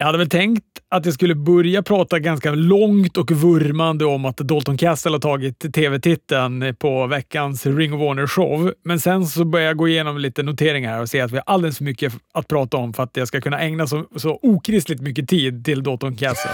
Jag 0.00 0.06
hade 0.06 0.18
väl 0.18 0.28
tänkt 0.28 0.64
att 0.88 1.04
jag 1.04 1.14
skulle 1.14 1.34
börja 1.34 1.82
prata 1.82 2.18
ganska 2.18 2.50
långt 2.50 3.16
och 3.16 3.30
vurmande 3.30 4.04
om 4.04 4.24
att 4.24 4.36
Dalton 4.36 4.76
Castle 4.76 5.10
har 5.10 5.18
tagit 5.18 5.74
tv-titeln 5.74 6.74
på 6.78 7.06
veckans 7.06 7.66
Ring 7.66 7.92
of 7.92 8.00
Honor-show. 8.00 8.72
Men 8.84 9.00
sen 9.00 9.26
så 9.26 9.44
började 9.44 9.70
jag 9.70 9.76
gå 9.76 9.88
igenom 9.88 10.18
lite 10.18 10.42
noteringar 10.42 11.00
och 11.00 11.08
se 11.08 11.20
att 11.20 11.30
vi 11.30 11.36
har 11.36 11.44
alldeles 11.46 11.76
för 11.78 11.84
mycket 11.84 12.12
att 12.34 12.48
prata 12.48 12.76
om 12.76 12.92
för 12.92 13.02
att 13.02 13.16
jag 13.16 13.28
ska 13.28 13.40
kunna 13.40 13.60
ägna 13.60 13.86
så, 13.86 14.04
så 14.16 14.38
okristligt 14.42 15.00
mycket 15.00 15.28
tid 15.28 15.64
till 15.64 15.82
Dalton 15.82 16.16
Castle. 16.16 16.50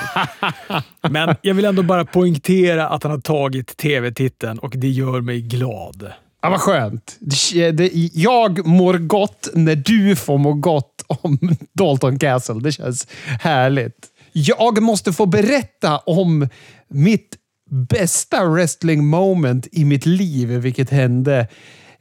Men 1.10 1.36
jag 1.42 1.54
vill 1.54 1.64
ändå 1.64 1.82
bara 1.82 2.04
poängtera 2.04 2.88
att 2.88 3.02
han 3.02 3.12
har 3.12 3.20
tagit 3.20 3.76
tv-titeln 3.76 4.58
och 4.58 4.72
det 4.76 4.88
gör 4.88 5.20
mig 5.20 5.40
glad. 5.40 6.12
Ja, 6.44 6.50
vad 6.50 6.60
skönt. 6.60 7.18
Eh, 7.54 7.90
jag 8.12 8.66
mår 8.66 8.94
gott 8.94 9.48
när 9.54 9.76
du 9.76 10.16
får 10.16 10.38
må 10.38 10.52
gott 10.52 11.04
om 11.08 11.38
Dalton 11.72 12.18
Castle. 12.18 12.60
Det 12.60 12.72
känns 12.72 13.06
härligt. 13.40 14.06
Jag 14.32 14.82
måste 14.82 15.12
få 15.12 15.26
berätta 15.26 15.98
om 15.98 16.48
mitt 16.88 17.36
bästa 17.70 18.44
wrestling 18.44 19.06
moment 19.06 19.68
i 19.72 19.84
mitt 19.84 20.06
liv, 20.06 20.48
vilket 20.48 20.90
hände 20.90 21.48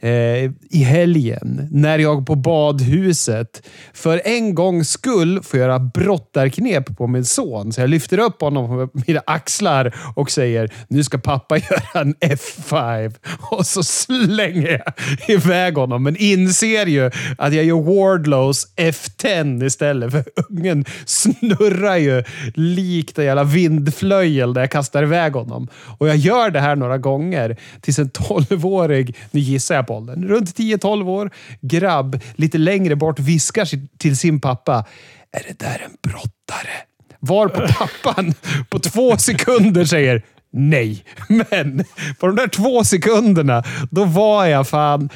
eh, 0.03 0.51
i 0.69 0.83
helgen 0.83 1.67
när 1.71 1.99
jag 1.99 2.25
på 2.25 2.35
badhuset 2.35 3.67
för 3.93 4.21
en 4.25 4.55
gångs 4.55 4.89
skull 4.89 5.43
får 5.43 5.59
göra 5.59 5.79
brottarknep 5.79 6.97
på 6.97 7.07
min 7.07 7.25
son. 7.25 7.73
Så 7.73 7.81
jag 7.81 7.89
lyfter 7.89 8.17
upp 8.17 8.41
honom 8.41 8.67
på 8.67 9.01
mina 9.07 9.21
axlar 9.25 9.95
och 10.15 10.31
säger 10.31 10.73
nu 10.87 11.03
ska 11.03 11.17
pappa 11.17 11.57
göra 11.69 12.01
en 12.01 12.15
F5. 12.15 13.13
Och 13.51 13.65
så 13.65 13.83
slänger 13.83 14.83
jag 14.85 14.93
iväg 15.27 15.75
honom, 15.75 16.03
men 16.03 16.15
inser 16.17 16.85
ju 16.85 17.11
att 17.37 17.53
jag 17.53 17.65
gör 17.65 17.81
Wardlows 17.81 18.67
F10 18.75 19.65
istället. 19.65 20.11
För 20.11 20.23
ungen 20.49 20.85
snurrar 21.05 21.97
ju 21.97 22.23
likt 22.53 23.19
en 23.19 23.25
jävla 23.25 23.43
vindflöjel 23.43 24.53
där 24.53 24.61
jag 24.61 24.71
kastar 24.71 25.03
iväg 25.03 25.33
honom. 25.33 25.67
Och 25.97 26.07
jag 26.07 26.15
gör 26.15 26.49
det 26.49 26.59
här 26.59 26.75
några 26.75 26.97
gånger 26.97 27.57
tills 27.81 27.99
en 27.99 28.09
12-årig, 28.09 29.15
nu 29.31 29.39
gissar 29.39 29.75
jag 29.75 29.87
på 29.87 29.92
åldern, 29.93 30.27
runt 30.27 30.57
10-12 30.59 31.09
år, 31.09 31.31
grabb 31.61 32.19
lite 32.35 32.57
längre 32.57 32.95
bort 32.95 33.19
viskar 33.19 33.69
till 33.97 34.17
sin 34.17 34.41
pappa. 34.41 34.85
Är 35.31 35.43
det 35.47 35.59
där 35.59 35.81
en 35.85 36.11
brottare? 36.11 36.83
Var 37.19 37.47
på 37.47 37.67
pappan 37.67 38.33
på 38.69 38.79
två 38.79 39.17
sekunder 39.17 39.85
säger 39.85 40.21
nej. 40.51 41.05
Men 41.27 41.83
på 42.19 42.27
de 42.27 42.35
där 42.35 42.47
två 42.47 42.83
sekunderna, 42.83 43.63
då 43.91 44.05
var 44.05 44.45
jag 44.45 44.67
fan 44.67 45.09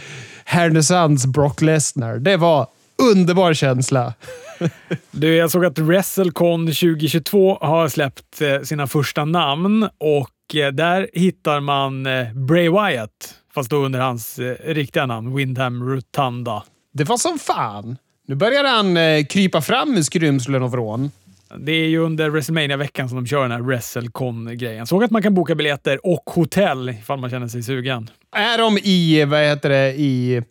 Härnösands 0.46 1.26
Brock 1.26 1.62
Lesnar. 1.62 2.18
Det 2.18 2.38
var 2.38 2.68
underbar 3.12 3.54
känsla. 3.54 4.14
Du, 5.12 5.36
jag 5.36 5.52
såg 5.52 5.66
att 5.66 5.80
WrestleCon 5.80 6.66
2022 6.66 7.58
har 7.62 7.88
släppt 7.88 8.42
eh, 8.42 8.62
sina 8.62 8.88
första 8.88 9.26
namn 9.26 9.84
och 9.98 10.56
eh, 10.56 10.72
där 10.72 11.10
hittar 11.14 11.60
man 11.60 12.06
eh, 12.06 12.34
Bray 12.34 12.70
Wyatt, 12.70 13.36
fast 13.58 13.70
då 13.70 13.78
under 13.86 14.00
hans 14.00 14.40
eh, 14.40 14.56
riktiga 14.74 15.06
namn, 15.06 15.36
Windham 15.36 15.90
Rotunda. 15.90 16.64
Det 16.94 17.04
var 17.04 17.18
som 17.18 17.40
fan. 17.40 17.98
Nu 18.28 18.36
börjar 18.36 18.64
han 18.64 18.98
eh, 18.98 19.26
krypa 19.26 19.62
fram 19.62 19.94
med 19.94 20.06
skrymslen 20.06 20.64
och 20.64 20.72
vrån. 20.72 21.12
Det 21.58 21.72
är 21.72 21.88
ju 21.88 21.98
under 22.00 22.30
WrestleMania-veckan 22.30 23.10
som 23.10 23.16
de 23.24 23.28
kör 23.28 23.42
den 23.42 23.52
här 23.52 23.62
WrestleCon-grejen. 23.62 24.88
Såg 24.88 25.04
att 25.04 25.12
man 25.12 25.22
kan 25.22 25.34
boka 25.34 25.56
biljetter 25.56 26.06
och 26.06 26.24
hotell 26.26 26.90
ifall 26.90 27.20
man 27.20 27.30
känner 27.30 27.48
sig 27.48 27.64
sugen. 27.64 28.10
Är 28.36 28.58
de 28.58 28.78
i, 28.78 29.26
vad 29.26 29.40
heter 29.40 29.70
det, 29.70 29.94
i 29.94 30.42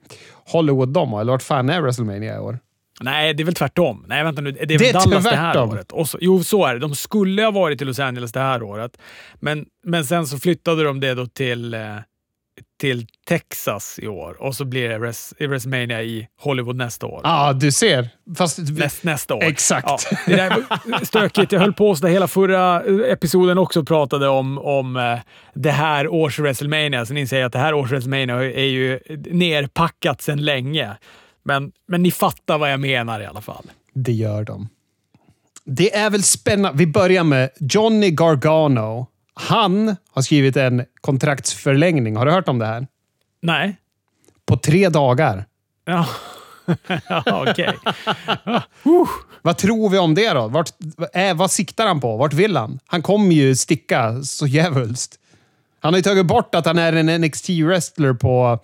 Hollywood 0.52 0.88
de 0.88 1.12
Eller 1.12 1.32
vart 1.32 1.42
fan 1.42 1.70
är 1.70 1.80
WrestleMania 1.80 2.36
i 2.36 2.38
år? 2.38 2.58
Nej, 3.00 3.34
det 3.34 3.42
är 3.42 3.44
väl 3.44 3.54
tvärtom. 3.54 4.04
Nej, 4.08 4.24
vänta 4.24 4.42
nu. 4.42 4.52
Det 4.52 4.62
är, 4.62 4.66
Det 4.66 4.76
väl 4.76 4.88
är 4.88 4.92
Dallas 4.92 5.24
det 5.24 5.36
här 5.36 5.52
tvärtom. 5.52 5.70
året. 5.70 5.92
Och 5.92 6.08
så, 6.08 6.18
jo, 6.20 6.44
så 6.44 6.64
är 6.66 6.74
det. 6.74 6.80
De 6.80 6.94
skulle 6.94 7.42
ha 7.42 7.50
varit 7.50 7.82
i 7.82 7.84
Los 7.84 7.98
Angeles 7.98 8.32
det 8.32 8.40
här 8.40 8.62
året, 8.62 8.96
men, 9.34 9.66
men 9.84 10.04
sen 10.04 10.26
så 10.26 10.38
flyttade 10.38 10.82
de 10.84 11.00
det 11.00 11.14
då 11.14 11.26
till, 11.26 11.74
eh, 11.74 11.80
till 12.80 13.06
Texas 13.28 13.98
i 14.02 14.08
år 14.08 14.42
och 14.42 14.54
så 14.54 14.64
blir 14.64 14.88
det 14.88 14.98
Res, 14.98 15.34
WrestleMania 15.38 16.02
i 16.02 16.28
Hollywood 16.40 16.76
nästa 16.76 17.06
år. 17.06 17.20
Ja, 17.24 17.48
ah, 17.48 17.52
du 17.52 17.72
ser. 17.72 18.08
Fast... 18.36 18.58
Näst, 18.58 19.04
nästa 19.04 19.34
år. 19.34 19.42
Exakt. 19.44 19.86
Ja, 19.88 20.18
det 20.26 20.36
där 20.36 20.50
var 20.50 21.04
stökigt. 21.04 21.52
Jag 21.52 21.60
höll 21.60 21.72
på 21.72 21.94
så 21.94 22.02
där 22.02 22.12
hela 22.12 22.28
förra 22.28 22.82
episoden 23.06 23.58
också 23.58 23.84
pratade 23.84 24.28
om, 24.28 24.58
om 24.58 24.96
eh, 24.96 25.18
det 25.54 25.70
här 25.70 26.08
års 26.08 26.38
WrestleMania. 26.38 27.06
Sen 27.06 27.16
inser 27.16 27.38
jag 27.38 27.46
att 27.46 27.52
det 27.52 27.58
här 27.58 27.74
års 27.74 27.90
WrestleMania 27.90 28.36
är 28.36 28.64
ju 28.64 29.00
nerpackat 29.30 30.22
sedan 30.22 30.44
länge. 30.44 30.96
Men, 31.42 31.72
men 31.88 32.02
ni 32.02 32.10
fattar 32.10 32.58
vad 32.58 32.72
jag 32.72 32.80
menar 32.80 33.20
i 33.20 33.26
alla 33.26 33.40
fall. 33.40 33.64
Det 33.94 34.12
gör 34.12 34.44
de. 34.44 34.68
Det 35.64 35.94
är 35.94 36.10
väl 36.10 36.22
spännande. 36.22 36.78
Vi 36.78 36.86
börjar 36.86 37.24
med 37.24 37.50
Johnny 37.60 38.10
Gargano. 38.10 39.06
Han 39.40 39.96
har 40.10 40.22
skrivit 40.22 40.56
en 40.56 40.84
kontraktsförlängning. 41.00 42.16
Har 42.16 42.26
du 42.26 42.32
hört 42.32 42.48
om 42.48 42.58
det 42.58 42.66
här? 42.66 42.86
Nej. 43.42 43.76
På 44.46 44.56
tre 44.56 44.88
dagar. 44.88 45.44
Ja, 45.84 46.06
ja 47.08 47.44
okej. 47.50 47.78
Vad 49.42 49.56
tror 49.56 49.88
vi 49.88 49.98
om 49.98 50.14
det 50.14 50.32
då? 50.32 50.48
Vart, 50.48 50.70
äh, 51.12 51.34
vad 51.34 51.50
siktar 51.50 51.86
han 51.86 52.00
på? 52.00 52.16
Vart 52.16 52.32
vill 52.32 52.56
han? 52.56 52.78
Han 52.86 53.02
kommer 53.02 53.34
ju 53.34 53.56
sticka 53.56 54.22
så 54.22 54.46
jävulst. 54.46 55.18
Han 55.80 55.92
har 55.92 55.98
ju 55.98 56.02
tagit 56.02 56.26
bort 56.26 56.54
att 56.54 56.66
han 56.66 56.78
är 56.78 56.92
en 56.92 57.24
NXT-wrestler 57.24 58.14
på 58.14 58.58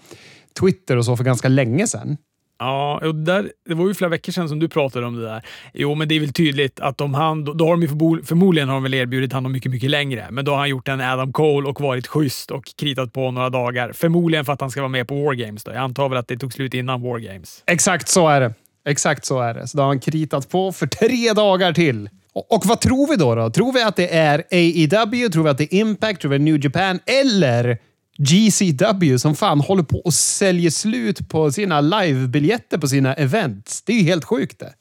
Twitter 0.60 0.96
och 0.96 1.04
så 1.04 1.16
för 1.16 1.24
ganska 1.24 1.48
länge 1.48 1.86
sedan. 1.86 2.16
Ja, 2.62 3.00
och 3.02 3.14
där, 3.14 3.52
det 3.68 3.74
var 3.74 3.88
ju 3.88 3.94
flera 3.94 4.08
veckor 4.08 4.32
sedan 4.32 4.48
som 4.48 4.58
du 4.58 4.68
pratade 4.68 5.06
om 5.06 5.16
det 5.16 5.22
där. 5.22 5.42
Jo, 5.74 5.94
men 5.94 6.08
det 6.08 6.14
är 6.14 6.20
väl 6.20 6.32
tydligt 6.32 6.80
att 6.80 7.00
om 7.00 7.14
han, 7.14 7.44
då, 7.44 7.52
då 7.52 7.64
har 7.64 7.72
de 7.72 7.82
ju 7.82 7.88
förmodligen 8.24 8.68
har 8.68 8.76
de 8.76 8.82
väl 8.82 8.94
erbjudit 8.94 9.32
honom 9.32 9.52
mycket, 9.52 9.72
mycket 9.72 9.90
längre. 9.90 10.26
Men 10.30 10.44
då 10.44 10.52
har 10.52 10.58
han 10.58 10.68
gjort 10.68 10.88
en 10.88 11.00
Adam 11.00 11.32
Cole 11.32 11.68
och 11.68 11.80
varit 11.80 12.06
schysst 12.06 12.50
och 12.50 12.64
kritat 12.76 13.12
på 13.12 13.30
några 13.30 13.50
dagar. 13.50 13.92
Förmodligen 13.92 14.44
för 14.44 14.52
att 14.52 14.60
han 14.60 14.70
ska 14.70 14.80
vara 14.80 14.88
med 14.88 15.08
på 15.08 15.24
War 15.24 15.34
Games. 15.34 15.64
Då. 15.64 15.70
Jag 15.70 15.80
antar 15.80 16.08
väl 16.08 16.18
att 16.18 16.28
det 16.28 16.38
tog 16.38 16.52
slut 16.52 16.74
innan 16.74 17.02
War 17.02 17.18
Games. 17.18 17.62
Exakt 17.66 18.08
så 18.08 18.28
är 18.28 18.40
det. 18.40 18.54
Exakt 18.88 19.24
så 19.24 19.40
är 19.40 19.54
det. 19.54 19.68
Så 19.68 19.76
då 19.76 19.82
har 19.82 19.88
han 19.88 20.00
kritat 20.00 20.48
på 20.48 20.72
för 20.72 20.86
tre 20.86 21.32
dagar 21.32 21.72
till. 21.72 22.10
Och, 22.32 22.52
och 22.52 22.66
vad 22.66 22.80
tror 22.80 23.08
vi 23.08 23.16
då, 23.16 23.34
då? 23.34 23.50
Tror 23.50 23.72
vi 23.72 23.82
att 23.82 23.96
det 23.96 24.14
är 24.14 24.44
AEW? 24.50 25.28
Tror 25.28 25.44
vi 25.44 25.50
att 25.50 25.58
det 25.58 25.74
är 25.74 25.78
Impact? 25.78 26.20
Tror 26.20 26.30
vi 26.30 26.36
att 26.36 26.44
det 26.44 26.50
är 26.50 26.52
New 26.52 26.64
Japan? 26.64 27.00
Eller 27.06 27.78
GCW 28.18 29.18
som 29.18 29.34
fan 29.36 29.60
håller 29.60 29.82
på 29.82 29.98
och 29.98 30.14
säljer 30.14 30.70
slut 30.70 31.28
på 31.28 31.52
sina 31.52 31.80
livebiljetter 31.80 32.78
på 32.78 32.88
sina 32.88 33.14
events? 33.14 33.82
Det 33.82 33.92
är 33.92 33.96
ju 33.96 34.02
helt 34.04 34.24
sjukt 34.24 34.58
det. 34.58 34.74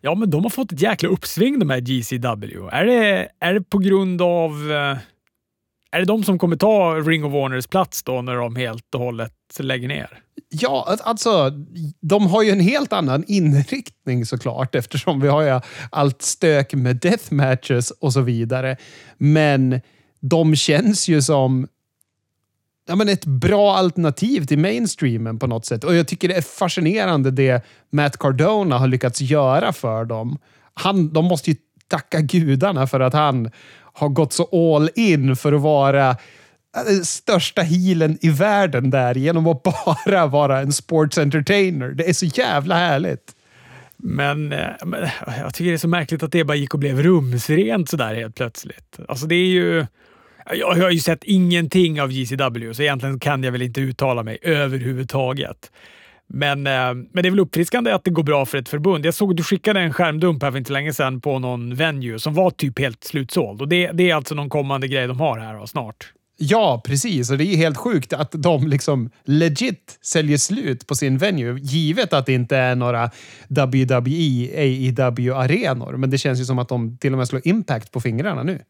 Ja, 0.00 0.14
men 0.14 0.30
de 0.30 0.42
har 0.42 0.50
fått 0.50 0.72
ett 0.72 0.80
jäkla 0.80 1.08
uppsving 1.08 1.58
de 1.58 1.70
här 1.70 1.80
GCW. 1.80 2.68
Är 2.72 2.84
det, 2.86 3.28
är 3.40 3.54
det 3.54 3.62
på 3.62 3.78
grund 3.78 4.22
av... 4.22 4.50
eh, 4.72 4.98
Är 5.92 5.98
det 5.98 6.04
de 6.04 6.24
som 6.24 6.38
kommer 6.38 6.56
ta 6.56 6.94
Ring 6.94 7.24
of 7.24 7.32
Honors 7.32 7.66
plats 7.66 8.02
då 8.02 8.22
när 8.22 8.34
de 8.34 8.56
helt 8.56 8.94
och 8.94 9.00
hållet 9.00 9.32
lägger 9.58 9.88
ner? 9.88 10.18
Ja, 10.52 10.96
alltså, 11.02 11.50
de 12.00 12.26
har 12.26 12.42
ju 12.42 12.50
en 12.50 12.60
helt 12.60 12.92
annan 12.92 13.24
inriktning 13.26 14.26
såklart 14.26 14.74
eftersom 14.74 15.20
vi 15.20 15.28
har 15.28 15.42
ju 15.42 15.60
allt 15.90 16.22
stök 16.22 16.74
med 16.74 16.96
deathmatches 16.96 17.90
och 17.90 18.12
så 18.12 18.20
vidare. 18.20 18.76
Men 19.18 19.80
de 20.20 20.56
känns 20.56 21.08
ju 21.08 21.22
som 21.22 21.68
ja, 22.90 22.96
men 22.96 23.08
ett 23.08 23.24
bra 23.24 23.76
alternativ 23.76 24.46
till 24.46 24.58
mainstreamen 24.58 25.38
på 25.38 25.46
något 25.46 25.66
sätt. 25.66 25.84
Och 25.84 25.94
jag 25.94 26.08
tycker 26.08 26.28
det 26.28 26.34
är 26.34 26.42
fascinerande 26.42 27.30
det 27.30 27.64
Matt 27.90 28.16
Cardona 28.16 28.78
har 28.78 28.88
lyckats 28.88 29.20
göra 29.20 29.72
för 29.72 30.04
dem. 30.04 30.38
Han, 30.74 31.12
de 31.12 31.24
måste 31.24 31.50
ju 31.50 31.56
tacka 31.88 32.20
gudarna 32.20 32.86
för 32.86 33.00
att 33.00 33.12
han 33.12 33.50
har 33.92 34.08
gått 34.08 34.32
så 34.32 34.74
all 34.74 34.90
in 34.94 35.36
för 35.36 35.52
att 35.52 35.60
vara 35.60 36.10
eh, 36.10 37.02
största 37.02 37.62
healen 37.62 38.18
i 38.20 38.30
världen 38.30 38.90
där 38.90 39.14
genom 39.14 39.46
att 39.46 39.62
bara 40.06 40.26
vara 40.26 40.60
en 40.60 40.72
sports 40.72 41.18
entertainer. 41.18 41.88
Det 41.88 42.08
är 42.08 42.12
så 42.12 42.26
jävla 42.26 42.74
härligt. 42.74 43.34
Men, 43.96 44.52
eh, 44.52 44.68
men 44.84 45.08
jag 45.38 45.54
tycker 45.54 45.70
det 45.70 45.76
är 45.76 45.78
så 45.78 45.88
märkligt 45.88 46.22
att 46.22 46.32
det 46.32 46.44
bara 46.44 46.56
gick 46.56 46.74
och 46.74 46.80
blev 46.80 47.02
rumsrent 47.02 47.88
sådär 47.88 48.14
helt 48.14 48.34
plötsligt. 48.34 48.98
Alltså 49.08 49.26
det 49.26 49.34
är 49.34 49.48
ju... 49.48 49.86
Jag 50.54 50.74
har 50.74 50.90
ju 50.90 50.98
sett 50.98 51.24
ingenting 51.24 52.02
av 52.02 52.10
GCW, 52.12 52.74
så 52.74 52.82
egentligen 52.82 53.20
kan 53.20 53.42
jag 53.42 53.52
väl 53.52 53.62
inte 53.62 53.80
uttala 53.80 54.22
mig 54.22 54.38
överhuvudtaget. 54.42 55.70
Men, 56.32 56.66
eh, 56.66 56.94
men 56.94 57.22
det 57.22 57.28
är 57.28 57.30
väl 57.30 57.40
uppfriskande 57.40 57.92
att 57.92 58.04
det 58.04 58.10
går 58.10 58.22
bra 58.22 58.46
för 58.46 58.58
ett 58.58 58.68
förbund. 58.68 59.06
Jag 59.06 59.14
såg 59.14 59.30
att 59.30 59.36
du 59.36 59.42
skickade 59.42 59.80
en 59.80 59.92
skärmdump 59.92 60.42
här 60.42 60.50
för 60.50 60.58
inte 60.58 60.72
länge 60.72 60.92
sedan 60.92 61.20
på 61.20 61.38
någon 61.38 61.74
venue 61.74 62.18
som 62.18 62.34
var 62.34 62.50
typ 62.50 62.78
helt 62.78 63.04
slutsåld. 63.04 63.60
Och 63.60 63.68
det, 63.68 63.90
det 63.92 64.10
är 64.10 64.14
alltså 64.14 64.34
någon 64.34 64.48
kommande 64.48 64.88
grej 64.88 65.06
de 65.06 65.20
har 65.20 65.38
här 65.38 65.54
då, 65.54 65.66
snart. 65.66 66.12
Ja, 66.42 66.82
precis. 66.84 67.30
Och 67.30 67.38
det 67.38 67.44
är 67.44 67.56
helt 67.56 67.76
sjukt 67.76 68.12
att 68.12 68.32
de 68.32 68.66
liksom 68.66 69.10
legit 69.24 69.98
säljer 70.02 70.38
slut 70.38 70.86
på 70.86 70.94
sin 70.94 71.18
venue. 71.18 71.58
Givet 71.58 72.12
att 72.12 72.26
det 72.26 72.32
inte 72.32 72.56
är 72.56 72.74
några 72.74 73.10
WWE, 73.48 74.50
AEW-arenor. 74.56 75.96
Men 75.96 76.10
det 76.10 76.18
känns 76.18 76.40
ju 76.40 76.44
som 76.44 76.58
att 76.58 76.68
de 76.68 76.98
till 76.98 77.12
och 77.12 77.18
med 77.18 77.28
slår 77.28 77.42
impact 77.44 77.92
på 77.92 78.00
fingrarna 78.00 78.42
nu. 78.42 78.60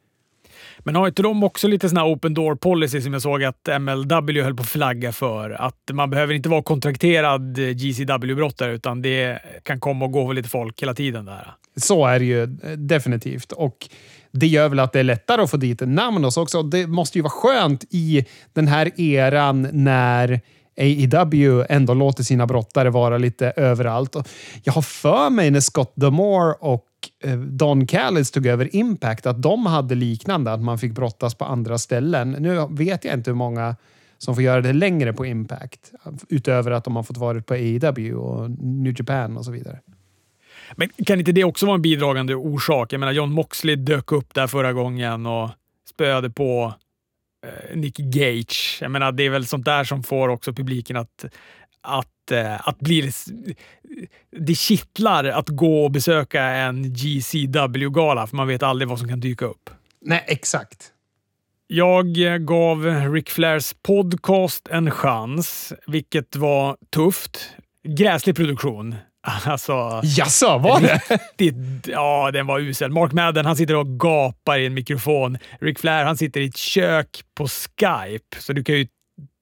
Men 0.84 0.94
har 0.96 1.08
inte 1.08 1.22
de 1.22 1.42
också 1.42 1.68
lite 1.68 1.88
sån 1.88 1.98
här 1.98 2.14
open 2.14 2.34
door 2.34 2.54
policy 2.54 3.00
som 3.00 3.12
jag 3.12 3.22
såg 3.22 3.44
att 3.44 3.68
MLW 3.80 4.42
höll 4.42 4.54
på 4.54 4.62
att 4.62 4.68
flagga 4.68 5.12
för? 5.12 5.50
Att 5.50 5.90
man 5.92 6.10
behöver 6.10 6.34
inte 6.34 6.48
vara 6.48 6.62
kontrakterad 6.62 7.58
GCW-brottare 7.58 8.72
utan 8.72 9.02
det 9.02 9.38
kan 9.62 9.80
komma 9.80 10.04
och 10.04 10.12
gå 10.12 10.32
lite 10.32 10.48
folk 10.48 10.82
hela 10.82 10.94
tiden 10.94 11.24
där. 11.24 11.54
Så 11.76 12.06
är 12.06 12.18
det 12.18 12.24
ju 12.24 12.42
eh, 12.42 12.70
definitivt. 12.76 13.52
Och 13.52 13.88
det 14.32 14.46
gör 14.46 14.68
väl 14.68 14.78
att 14.78 14.92
det 14.92 15.00
är 15.00 15.04
lättare 15.04 15.42
att 15.42 15.50
få 15.50 15.56
dit 15.56 15.82
en 15.82 15.94
namn 15.94 16.24
hos 16.24 16.36
också. 16.36 16.62
Det 16.62 16.86
måste 16.86 17.18
ju 17.18 17.22
vara 17.22 17.30
skönt 17.30 17.84
i 17.90 18.24
den 18.52 18.68
här 18.68 19.00
eran 19.00 19.68
när 19.72 20.40
AEW 20.80 21.64
ändå 21.68 21.94
låter 21.94 22.22
sina 22.22 22.46
brottare 22.46 22.90
vara 22.90 23.18
lite 23.18 23.52
överallt. 23.56 24.16
Och 24.16 24.28
jag 24.62 24.72
har 24.72 24.82
för 24.82 25.30
mig 25.30 25.50
när 25.50 25.60
Scott 25.60 25.92
Demore 25.94 26.54
och 26.60 26.86
eh, 27.24 27.38
Don 27.38 27.86
Callis 27.86 28.30
tog 28.30 28.46
över 28.46 28.76
Impact 28.76 29.26
att 29.26 29.42
de 29.42 29.66
hade 29.66 29.94
liknande, 29.94 30.52
att 30.52 30.60
man 30.60 30.78
fick 30.78 30.92
brottas 30.92 31.34
på 31.34 31.44
andra 31.44 31.78
ställen. 31.78 32.30
Nu 32.30 32.66
vet 32.70 33.04
jag 33.04 33.14
inte 33.14 33.30
hur 33.30 33.36
många 33.36 33.76
som 34.18 34.34
får 34.34 34.44
göra 34.44 34.60
det 34.60 34.72
längre 34.72 35.12
på 35.12 35.26
Impact. 35.26 35.92
Utöver 36.28 36.70
att 36.70 36.84
de 36.84 36.96
har 36.96 37.02
fått 37.02 37.16
vara 37.16 37.42
på 37.42 37.54
AEW 37.54 38.14
och 38.14 38.50
New 38.50 38.94
Japan 38.98 39.36
och 39.36 39.44
så 39.44 39.50
vidare. 39.50 39.78
Men 40.76 40.88
kan 41.06 41.18
inte 41.18 41.32
det 41.32 41.44
också 41.44 41.66
vara 41.66 41.74
en 41.74 41.82
bidragande 41.82 42.34
orsak? 42.34 42.92
Jag 42.92 43.00
menar, 43.00 43.12
John 43.12 43.32
Moxley 43.32 43.76
dök 43.76 44.12
upp 44.12 44.34
där 44.34 44.46
förra 44.46 44.72
gången 44.72 45.26
och 45.26 45.50
spöade 45.90 46.30
på 46.30 46.74
Nick 47.74 47.96
Gage. 47.96 48.78
Jag 48.80 48.90
menar, 48.90 49.12
det 49.12 49.22
är 49.22 49.30
väl 49.30 49.46
sånt 49.46 49.64
där 49.64 49.84
som 49.84 50.02
får 50.02 50.28
också 50.28 50.52
publiken 50.52 50.96
att, 50.96 51.24
att, 51.80 52.30
eh, 52.30 52.68
att 52.68 52.78
bli... 52.78 53.10
Det 54.30 54.54
kittlar 54.54 55.24
att 55.24 55.48
gå 55.48 55.84
och 55.84 55.90
besöka 55.90 56.42
en 56.42 56.94
GCW-gala, 56.94 58.26
för 58.26 58.36
man 58.36 58.48
vet 58.48 58.62
aldrig 58.62 58.88
vad 58.88 58.98
som 58.98 59.08
kan 59.08 59.20
dyka 59.20 59.44
upp. 59.44 59.70
Nej, 60.00 60.24
exakt. 60.26 60.92
Jag 61.66 62.14
gav 62.46 62.84
Ric 63.12 63.28
Flairs 63.28 63.74
podcast 63.82 64.68
en 64.68 64.90
chans, 64.90 65.72
vilket 65.86 66.36
var 66.36 66.76
tufft. 66.90 67.50
Gräslig 67.88 68.36
produktion. 68.36 68.94
Alltså, 69.46 70.00
Jaså, 70.04 70.58
var 70.58 70.80
det? 70.80 71.00
Riktigt, 71.08 71.86
ja, 71.86 72.30
den 72.30 72.46
var 72.46 72.60
usel. 72.60 72.90
Mark 72.90 73.12
Madden 73.12 73.46
han 73.46 73.56
sitter 73.56 73.76
och 73.76 74.00
gapar 74.00 74.58
i 74.58 74.66
en 74.66 74.74
mikrofon. 74.74 75.38
Rick 75.60 75.78
Flair 75.78 76.04
han 76.04 76.16
sitter 76.16 76.40
i 76.40 76.46
ett 76.46 76.56
kök 76.56 77.20
på 77.34 77.48
Skype, 77.48 78.40
så 78.40 78.52
du 78.52 78.64
kan 78.64 78.74
ju 78.74 78.86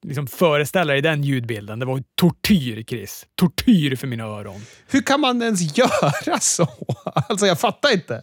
liksom 0.05 0.27
föreställa 0.27 0.93
dig 0.93 1.01
den 1.01 1.23
ljudbilden. 1.23 1.79
Det 1.79 1.85
var 1.85 2.03
tortyr, 2.15 2.83
Chris. 2.83 3.25
Tortyr 3.35 3.95
för 3.95 4.07
mina 4.07 4.23
öron. 4.23 4.61
Hur 4.87 5.01
kan 5.01 5.21
man 5.21 5.41
ens 5.41 5.77
göra 5.77 6.39
så? 6.39 6.67
Alltså, 7.05 7.45
jag 7.45 7.59
fattar 7.59 7.93
inte. 7.93 8.21